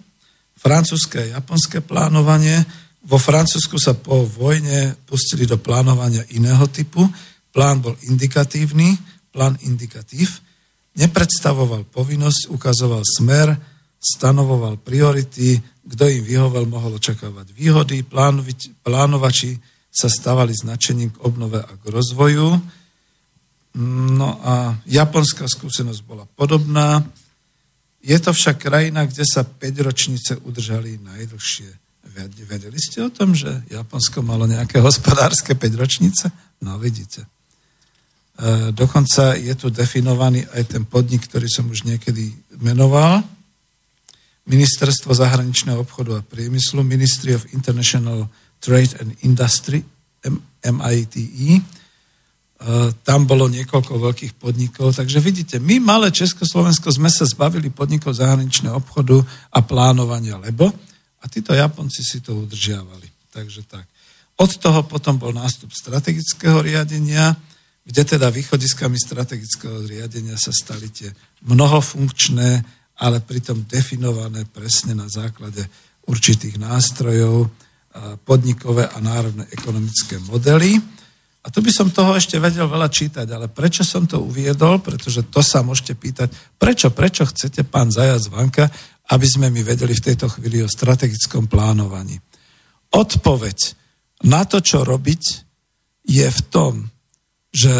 [0.58, 2.62] Francúzske a japonské plánovanie.
[3.06, 7.02] Vo Francúzsku sa po vojne pustili do plánovania iného typu.
[7.50, 8.94] Plán bol indikatívny,
[9.34, 10.38] plán indikatív.
[10.98, 13.54] Nepredstavoval povinnosť, ukazoval smer,
[13.98, 15.58] stanovoval priority,
[15.90, 18.06] kto im vyhovel, mohol očakávať výhody.
[18.06, 19.58] Plánoviť, plánovači
[19.90, 22.46] sa stávali značením k obnove a k rozvoju.
[24.14, 27.02] No a japonská skúsenosť bola podobná.
[28.00, 31.70] Je to však krajina, kde sa 5 ročnice udržali najdlhšie.
[32.48, 36.26] Vedeli ste o tom, že Japonsko malo nejaké hospodárske 5 ročnice?
[36.64, 37.22] No vidíte.
[37.22, 37.28] E,
[38.72, 43.22] dokonca je tu definovaný aj ten podnik, ktorý som už niekedy menoval,
[44.51, 48.27] Ministerstvo zahraničného obchodu a priemyslu, Ministry of International
[48.59, 49.86] Trade and Industry,
[50.66, 51.62] MITE.
[53.06, 58.77] Tam bolo niekoľko veľkých podnikov, takže vidíte, my malé Československo sme sa zbavili podnikov zahraničného
[58.77, 59.22] obchodu
[59.55, 60.68] a plánovania, lebo
[61.20, 63.32] a títo Japonci si to udržiavali.
[63.32, 63.86] Takže tak.
[64.40, 67.32] Od toho potom bol nástup strategického riadenia,
[67.86, 71.12] kde teda východiskami strategického riadenia sa stali tie
[71.48, 75.64] mnohofunkčné ale pritom definované presne na základe
[76.05, 77.48] určitých nástrojov,
[78.22, 80.78] podnikové a národné ekonomické modely.
[81.40, 85.24] A tu by som toho ešte vedel veľa čítať, ale prečo som to uviedol, pretože
[85.32, 86.28] to sa môžete pýtať,
[86.60, 88.68] prečo, prečo chcete, pán Zajac Vanka,
[89.10, 92.20] aby sme my vedeli v tejto chvíli o strategickom plánovaní.
[92.93, 93.59] Odpoveď
[94.28, 95.22] na to, čo robiť,
[96.05, 96.93] je v tom,
[97.51, 97.72] že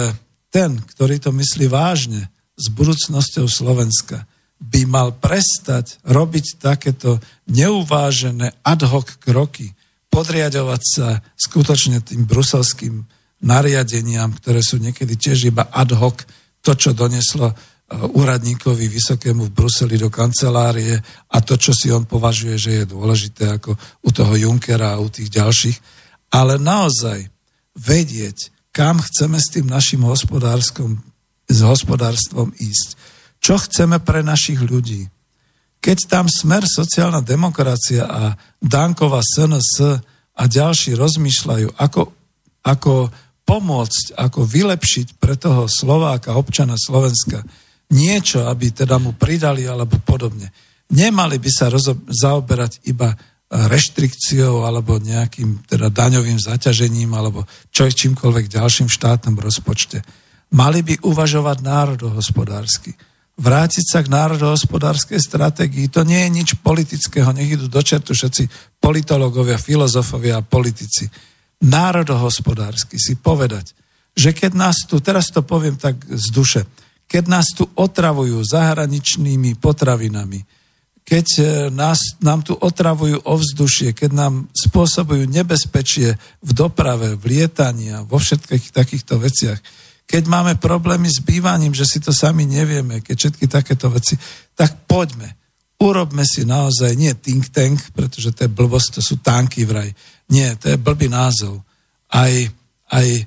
[0.49, 4.25] ten, ktorý to myslí vážne s budúcnosťou Slovenska,
[4.61, 7.17] by mal prestať robiť takéto
[7.49, 9.73] neuvážené ad hoc kroky,
[10.13, 13.01] podriadovať sa skutočne tým bruselským
[13.41, 16.29] nariadeniam, ktoré sú niekedy tiež iba ad hoc,
[16.61, 17.55] to, čo doneslo e,
[17.97, 21.01] úradníkovi vysokému v Bruseli do kancelárie
[21.33, 25.09] a to, čo si on považuje, že je dôležité ako u toho Junkera a u
[25.09, 25.81] tých ďalších.
[26.37, 27.33] Ale naozaj
[27.81, 31.01] vedieť, kam chceme s tým našim hospodárstvom,
[32.61, 32.89] ísť
[33.41, 35.09] čo chceme pre našich ľudí.
[35.81, 39.97] Keď tam smer sociálna demokracia a Dankova SNS
[40.37, 42.03] a ďalší rozmýšľajú, ako,
[42.61, 43.09] ako
[43.49, 47.41] pomôcť, ako vylepšiť pre toho Slováka, občana Slovenska
[47.91, 50.53] niečo, aby teda mu pridali alebo podobne.
[50.93, 53.17] Nemali by sa rozo- zaoberať iba
[53.51, 57.43] reštrikciou alebo nejakým teda daňovým zaťažením alebo
[57.75, 60.07] čo čímkoľvek ďalším štátnom rozpočte.
[60.55, 62.95] Mali by uvažovať národohospodársky.
[63.41, 68.77] Vrátiť sa k národohospodárskej stratégii, to nie je nič politického, nech idú do čertu všetci
[68.77, 71.09] politológovia, filozofovia a politici.
[71.65, 73.73] Národohospodársky si povedať,
[74.13, 76.69] že keď nás tu, teraz to poviem tak z duše,
[77.09, 80.45] keď nás tu otravujú zahraničnými potravinami,
[81.01, 81.43] keď e,
[81.73, 86.15] nás, nám tu otravujú ovzdušie, keď nám spôsobujú nebezpečie
[86.45, 89.59] v doprave, v lietaní a vo všetkých takýchto veciach,
[90.11, 94.19] keď máme problémy s bývaním, že si to sami nevieme, keď všetky takéto veci,
[94.59, 95.39] tak poďme,
[95.79, 99.87] urobme si naozaj nie think tank, pretože to je blbosť, to sú tanky vraj,
[100.35, 101.63] nie, to je blbý názov.
[102.11, 102.33] Aj,
[102.91, 103.23] aj e,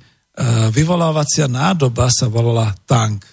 [0.76, 3.24] vyvolávacia nádoba sa volala tank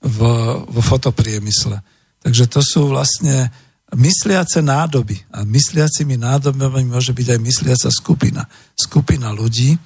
[0.00, 0.18] v,
[0.64, 1.76] vo fotopriemysle.
[2.24, 3.52] Takže to sú vlastne
[3.92, 5.20] mysliace nádoby.
[5.36, 8.42] A mysliacimi nádobami môže byť aj mysliaca skupina.
[8.72, 9.76] Skupina ľudí,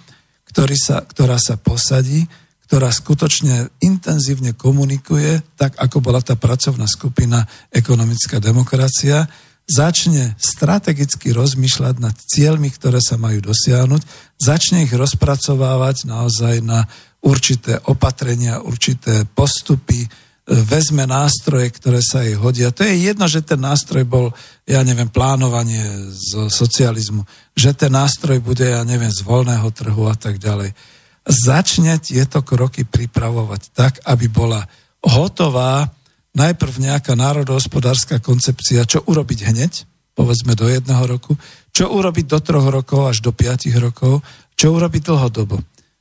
[0.50, 2.26] ktorý sa, ktorá sa posadí,
[2.70, 7.42] ktorá skutočne intenzívne komunikuje, tak ako bola tá pracovná skupina
[7.74, 9.26] ekonomická demokracia,
[9.66, 14.02] začne strategicky rozmýšľať nad cieľmi, ktoré sa majú dosiahnuť,
[14.38, 16.86] začne ich rozpracovávať naozaj na
[17.26, 20.08] určité opatrenia, určité postupy, e,
[20.46, 22.70] vezme nástroje, ktoré sa jej hodia.
[22.70, 24.30] To je jedno, že ten nástroj bol,
[24.62, 27.26] ja neviem, plánovanie z socializmu,
[27.58, 30.99] že ten nástroj bude, ja neviem, z voľného trhu a tak ďalej.
[31.26, 34.64] Začne tieto kroky pripravovať tak, aby bola
[35.04, 35.92] hotová
[36.32, 39.72] najprv nejaká národohospodárska koncepcia, čo urobiť hneď,
[40.16, 41.36] povedzme do jedného roku,
[41.70, 44.24] čo urobiť do troch rokov až do piatich rokov,
[44.56, 45.56] čo urobiť dlhodobo.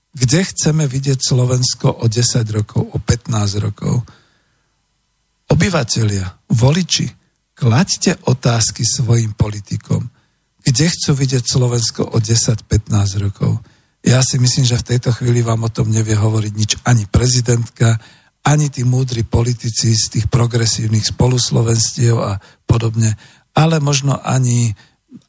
[0.10, 4.04] Kde chceme vidieť Slovensko o 10 rokov, o 15 rokov?
[5.50, 7.08] Obyvatelia, voliči,
[7.54, 10.10] klaďte otázky svojim politikom.
[10.60, 13.62] Kde chcú vidieť Slovensko o 10-15 rokov?
[14.04, 18.00] Ja si myslím, že v tejto chvíli vám o tom nevie hovoriť nič ani prezidentka,
[18.48, 23.20] ani tí múdri politici z tých progresívnych spoluslovenstiev a podobne,
[23.52, 24.72] ale možno ani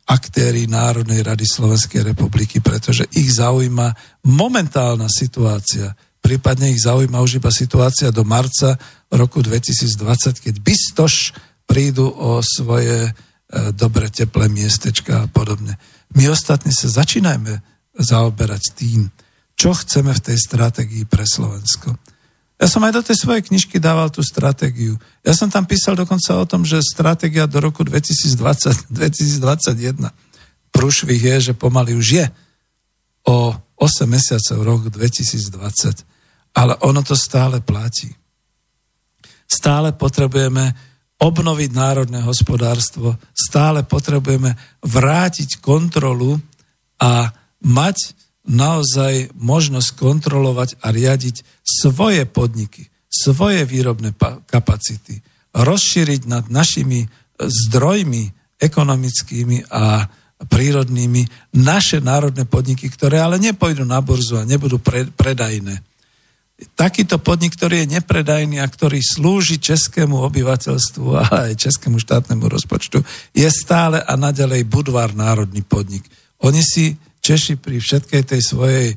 [0.06, 3.94] aktéry Národnej rady Slovenskej republiky, pretože ich zaujíma
[4.26, 5.94] momentálna situácia.
[6.20, 8.76] Prípadne ich zaujíma už iba situácia do marca
[9.10, 11.34] roku 2020, keď bystož
[11.64, 13.12] prídu o svoje e,
[13.72, 15.78] dobre teplé miestečka a podobne.
[16.12, 19.10] My ostatní sa začínajme zaoberať tým,
[19.58, 21.98] čo chceme v tej stratégii pre Slovensko.
[22.60, 25.00] Ja som aj do tej svojej knižky dával tú stratégiu.
[25.24, 29.40] Ja som tam písal dokonca o tom, že stratégia do roku 2020-2021
[30.68, 32.26] prúšvih je, že pomaly už je
[33.32, 36.04] o 8 mesiacov rok 2020.
[36.52, 38.12] Ale ono to stále platí.
[39.48, 40.76] Stále potrebujeme
[41.20, 46.40] obnoviť národné hospodárstvo, stále potrebujeme vrátiť kontrolu
[47.00, 48.16] a mať
[48.48, 54.16] naozaj možnosť kontrolovať a riadiť svoje podniky, svoje výrobné
[54.48, 55.20] kapacity,
[55.52, 57.06] rozšíriť nad našimi
[57.40, 60.08] zdrojmi ekonomickými a
[60.40, 65.84] prírodnými naše národné podniky, ktoré ale nepôjdu na burzu a nebudú pre, predajné.
[66.76, 73.04] Takýto podnik, ktorý je nepredajný a ktorý slúži českému obyvateľstvu a aj českému štátnemu rozpočtu,
[73.36, 76.04] je stále a naďalej Budvar národný podnik.
[76.40, 78.88] Oni si Češi pri všetkej tej svojej,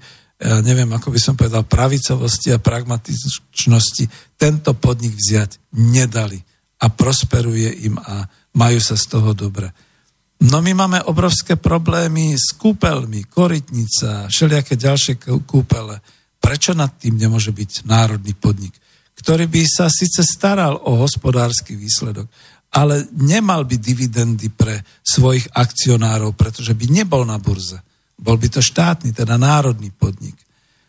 [0.44, 6.40] ja neviem, ako by som povedal, pravicovosti a pragmatičnosti tento podnik vziať nedali.
[6.84, 8.28] A prosperuje im a
[8.60, 9.72] majú sa z toho dobre.
[10.44, 15.14] No my máme obrovské problémy s kúpeľmi, korytnica, všelijaké ďalšie
[15.48, 16.04] kúpele.
[16.44, 18.76] Prečo nad tým nemôže byť národný podnik,
[19.16, 22.28] ktorý by sa síce staral o hospodársky výsledok,
[22.76, 27.80] ale nemal by dividendy pre svojich akcionárov, pretože by nebol na burze.
[28.24, 30.40] Bol by to štátny, teda národný podnik.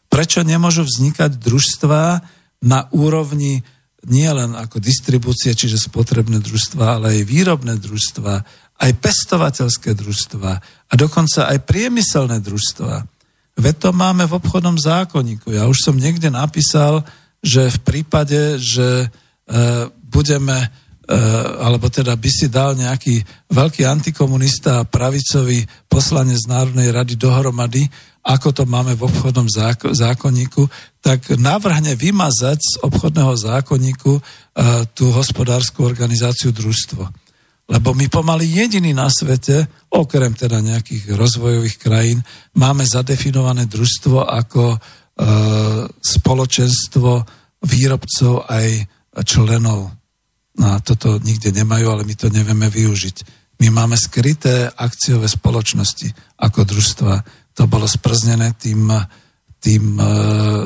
[0.07, 2.23] Prečo nemôžu vznikať družstva
[2.63, 3.67] na úrovni
[4.07, 8.33] nie len ako distribúcie, čiže spotrebné družstva, ale aj výrobné družstva,
[8.79, 12.95] aj pestovateľské družstva a dokonca aj priemyselné družstva.
[13.59, 15.55] Veď to máme v obchodnom zákonníku.
[15.55, 17.07] Ja už som niekde napísal,
[17.41, 19.09] že v prípade, že e,
[19.91, 20.75] budeme
[21.61, 23.21] alebo teda by si dal nejaký
[23.53, 27.85] veľký antikomunista a pravicový poslanec Národnej rady dohromady
[28.25, 30.65] ako to máme v obchodnom záko- zákonníku,
[31.05, 34.21] tak navrhne vymazať z obchodného zákonníku e,
[34.97, 37.05] tú hospodárskú organizáciu družstvo.
[37.69, 42.25] Lebo my pomaly jediní na svete, okrem teda nejakých rozvojových krajín,
[42.57, 44.79] máme zadefinované družstvo ako e,
[46.01, 47.11] spoločenstvo
[47.61, 48.89] výrobcov aj
[49.29, 49.93] členov.
[50.63, 53.17] A toto nikde nemajú, ale my to nevieme využiť.
[53.63, 57.15] My máme skryté akciové spoločnosti ako družstva.
[57.59, 58.91] To bolo sprznené tým,
[59.63, 60.05] tým e,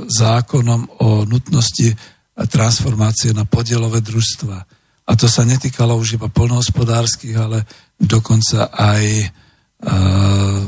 [0.09, 1.93] zákonom o nutnosti
[2.35, 4.57] transformácie na podielové družstva.
[5.09, 7.65] A to sa netýkalo už iba polnohospodárskych, ale
[7.97, 9.27] dokonca aj e,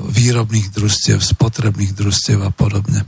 [0.08, 3.04] výrobných družstiev, spotrebných družstiev a podobne.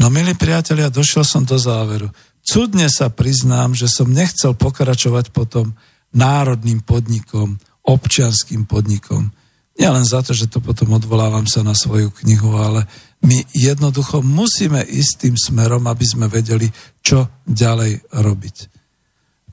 [0.00, 2.08] No milí priatelia, došiel som do záveru.
[2.50, 5.78] Cudne sa priznám, že som nechcel pokračovať potom
[6.10, 9.30] národným podnikom, občianským podnikom.
[9.78, 12.90] Nie len za to, že to potom odvolávam sa na svoju knihu, ale
[13.22, 16.66] my jednoducho musíme ísť tým smerom, aby sme vedeli,
[16.98, 18.56] čo ďalej robiť.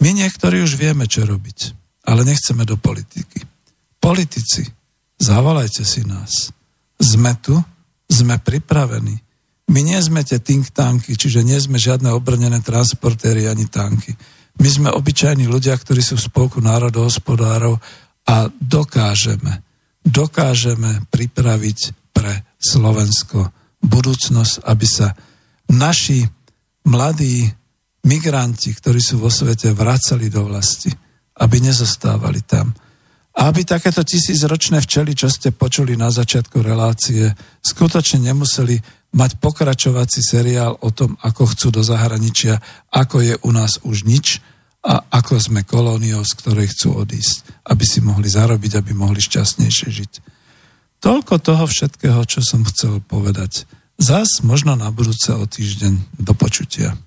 [0.01, 1.77] My niektorí už vieme, čo robiť,
[2.09, 3.45] ale nechceme do politiky.
[4.01, 4.65] Politici,
[5.21, 6.49] zavolajte si nás.
[6.97, 7.61] Sme tu,
[8.09, 9.26] sme pripravení.
[9.68, 14.15] My nie sme tie think tanky, čiže nie sme žiadne obrnené transportéry ani tanky.
[14.57, 17.77] My sme obyčajní ľudia, ktorí sú v spolku národohospodárov
[18.27, 19.61] a dokážeme,
[20.02, 21.80] dokážeme pripraviť
[22.15, 23.52] pre Slovensko
[23.84, 25.14] budúcnosť, aby sa
[25.69, 26.26] naši
[26.88, 27.45] mladí
[28.07, 30.89] migranti, ktorí sú vo svete, vracali do vlasti,
[31.44, 32.72] aby nezostávali tam.
[33.38, 37.30] A aby takéto tisícročné včely, čo ste počuli na začiatku relácie,
[37.61, 42.59] skutočne nemuseli mať pokračovací seriál o tom, ako chcú do zahraničia,
[42.91, 44.43] ako je u nás už nič
[44.84, 49.88] a ako sme kolóniou, z ktorej chcú odísť, aby si mohli zarobiť, aby mohli šťastnejšie
[49.91, 50.13] žiť.
[51.03, 53.69] Toľko toho všetkého, čo som chcel povedať.
[53.97, 56.97] Zas možno na budúce o týždeň do počutia.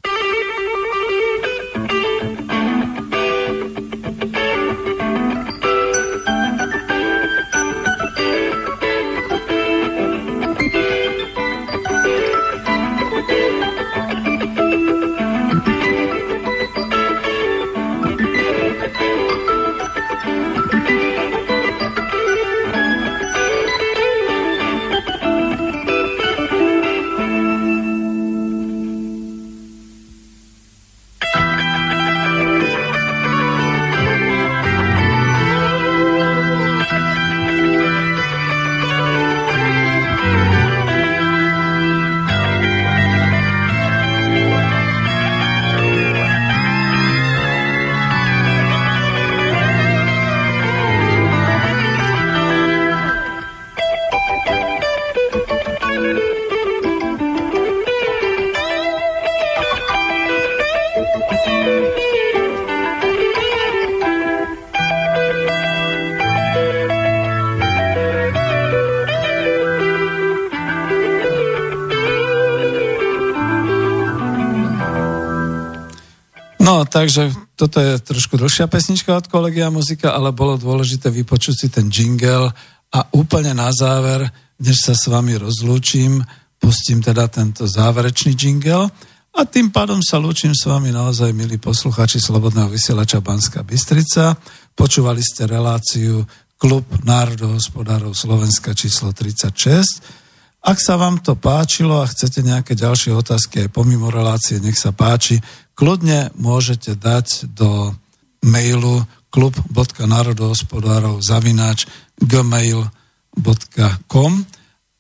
[76.91, 81.87] Takže toto je trošku dlhšia pesnička od kolegia muzika, ale bolo dôležité vypočuť si ten
[81.87, 82.51] jingle
[82.91, 84.27] a úplne na záver,
[84.59, 86.21] než sa s vami rozlúčim,
[86.59, 88.91] pustím teda tento záverečný jingle
[89.31, 94.35] a tým pádom sa lúčim s vami naozaj, milí posluchači Slobodného vysielača Banska Bystrica.
[94.75, 96.27] Počúvali ste reláciu
[96.59, 100.21] Klub národohospodárov Slovenska číslo 36.
[100.61, 104.93] Ak sa vám to páčilo a chcete nejaké ďalšie otázky aj pomimo relácie, nech sa
[104.93, 105.41] páči,
[105.81, 107.97] kľudne môžete dať do
[108.45, 109.01] mailu
[109.33, 111.89] klub.národohospodárov zavináč
[112.21, 112.85] gmail.com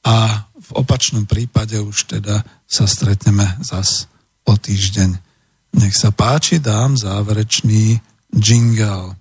[0.01, 0.16] a
[0.57, 4.09] v opačnom prípade už teda sa stretneme zas
[4.48, 5.20] o týždeň.
[5.77, 8.01] Nech sa páči, dám záverečný
[8.32, 9.20] jingle.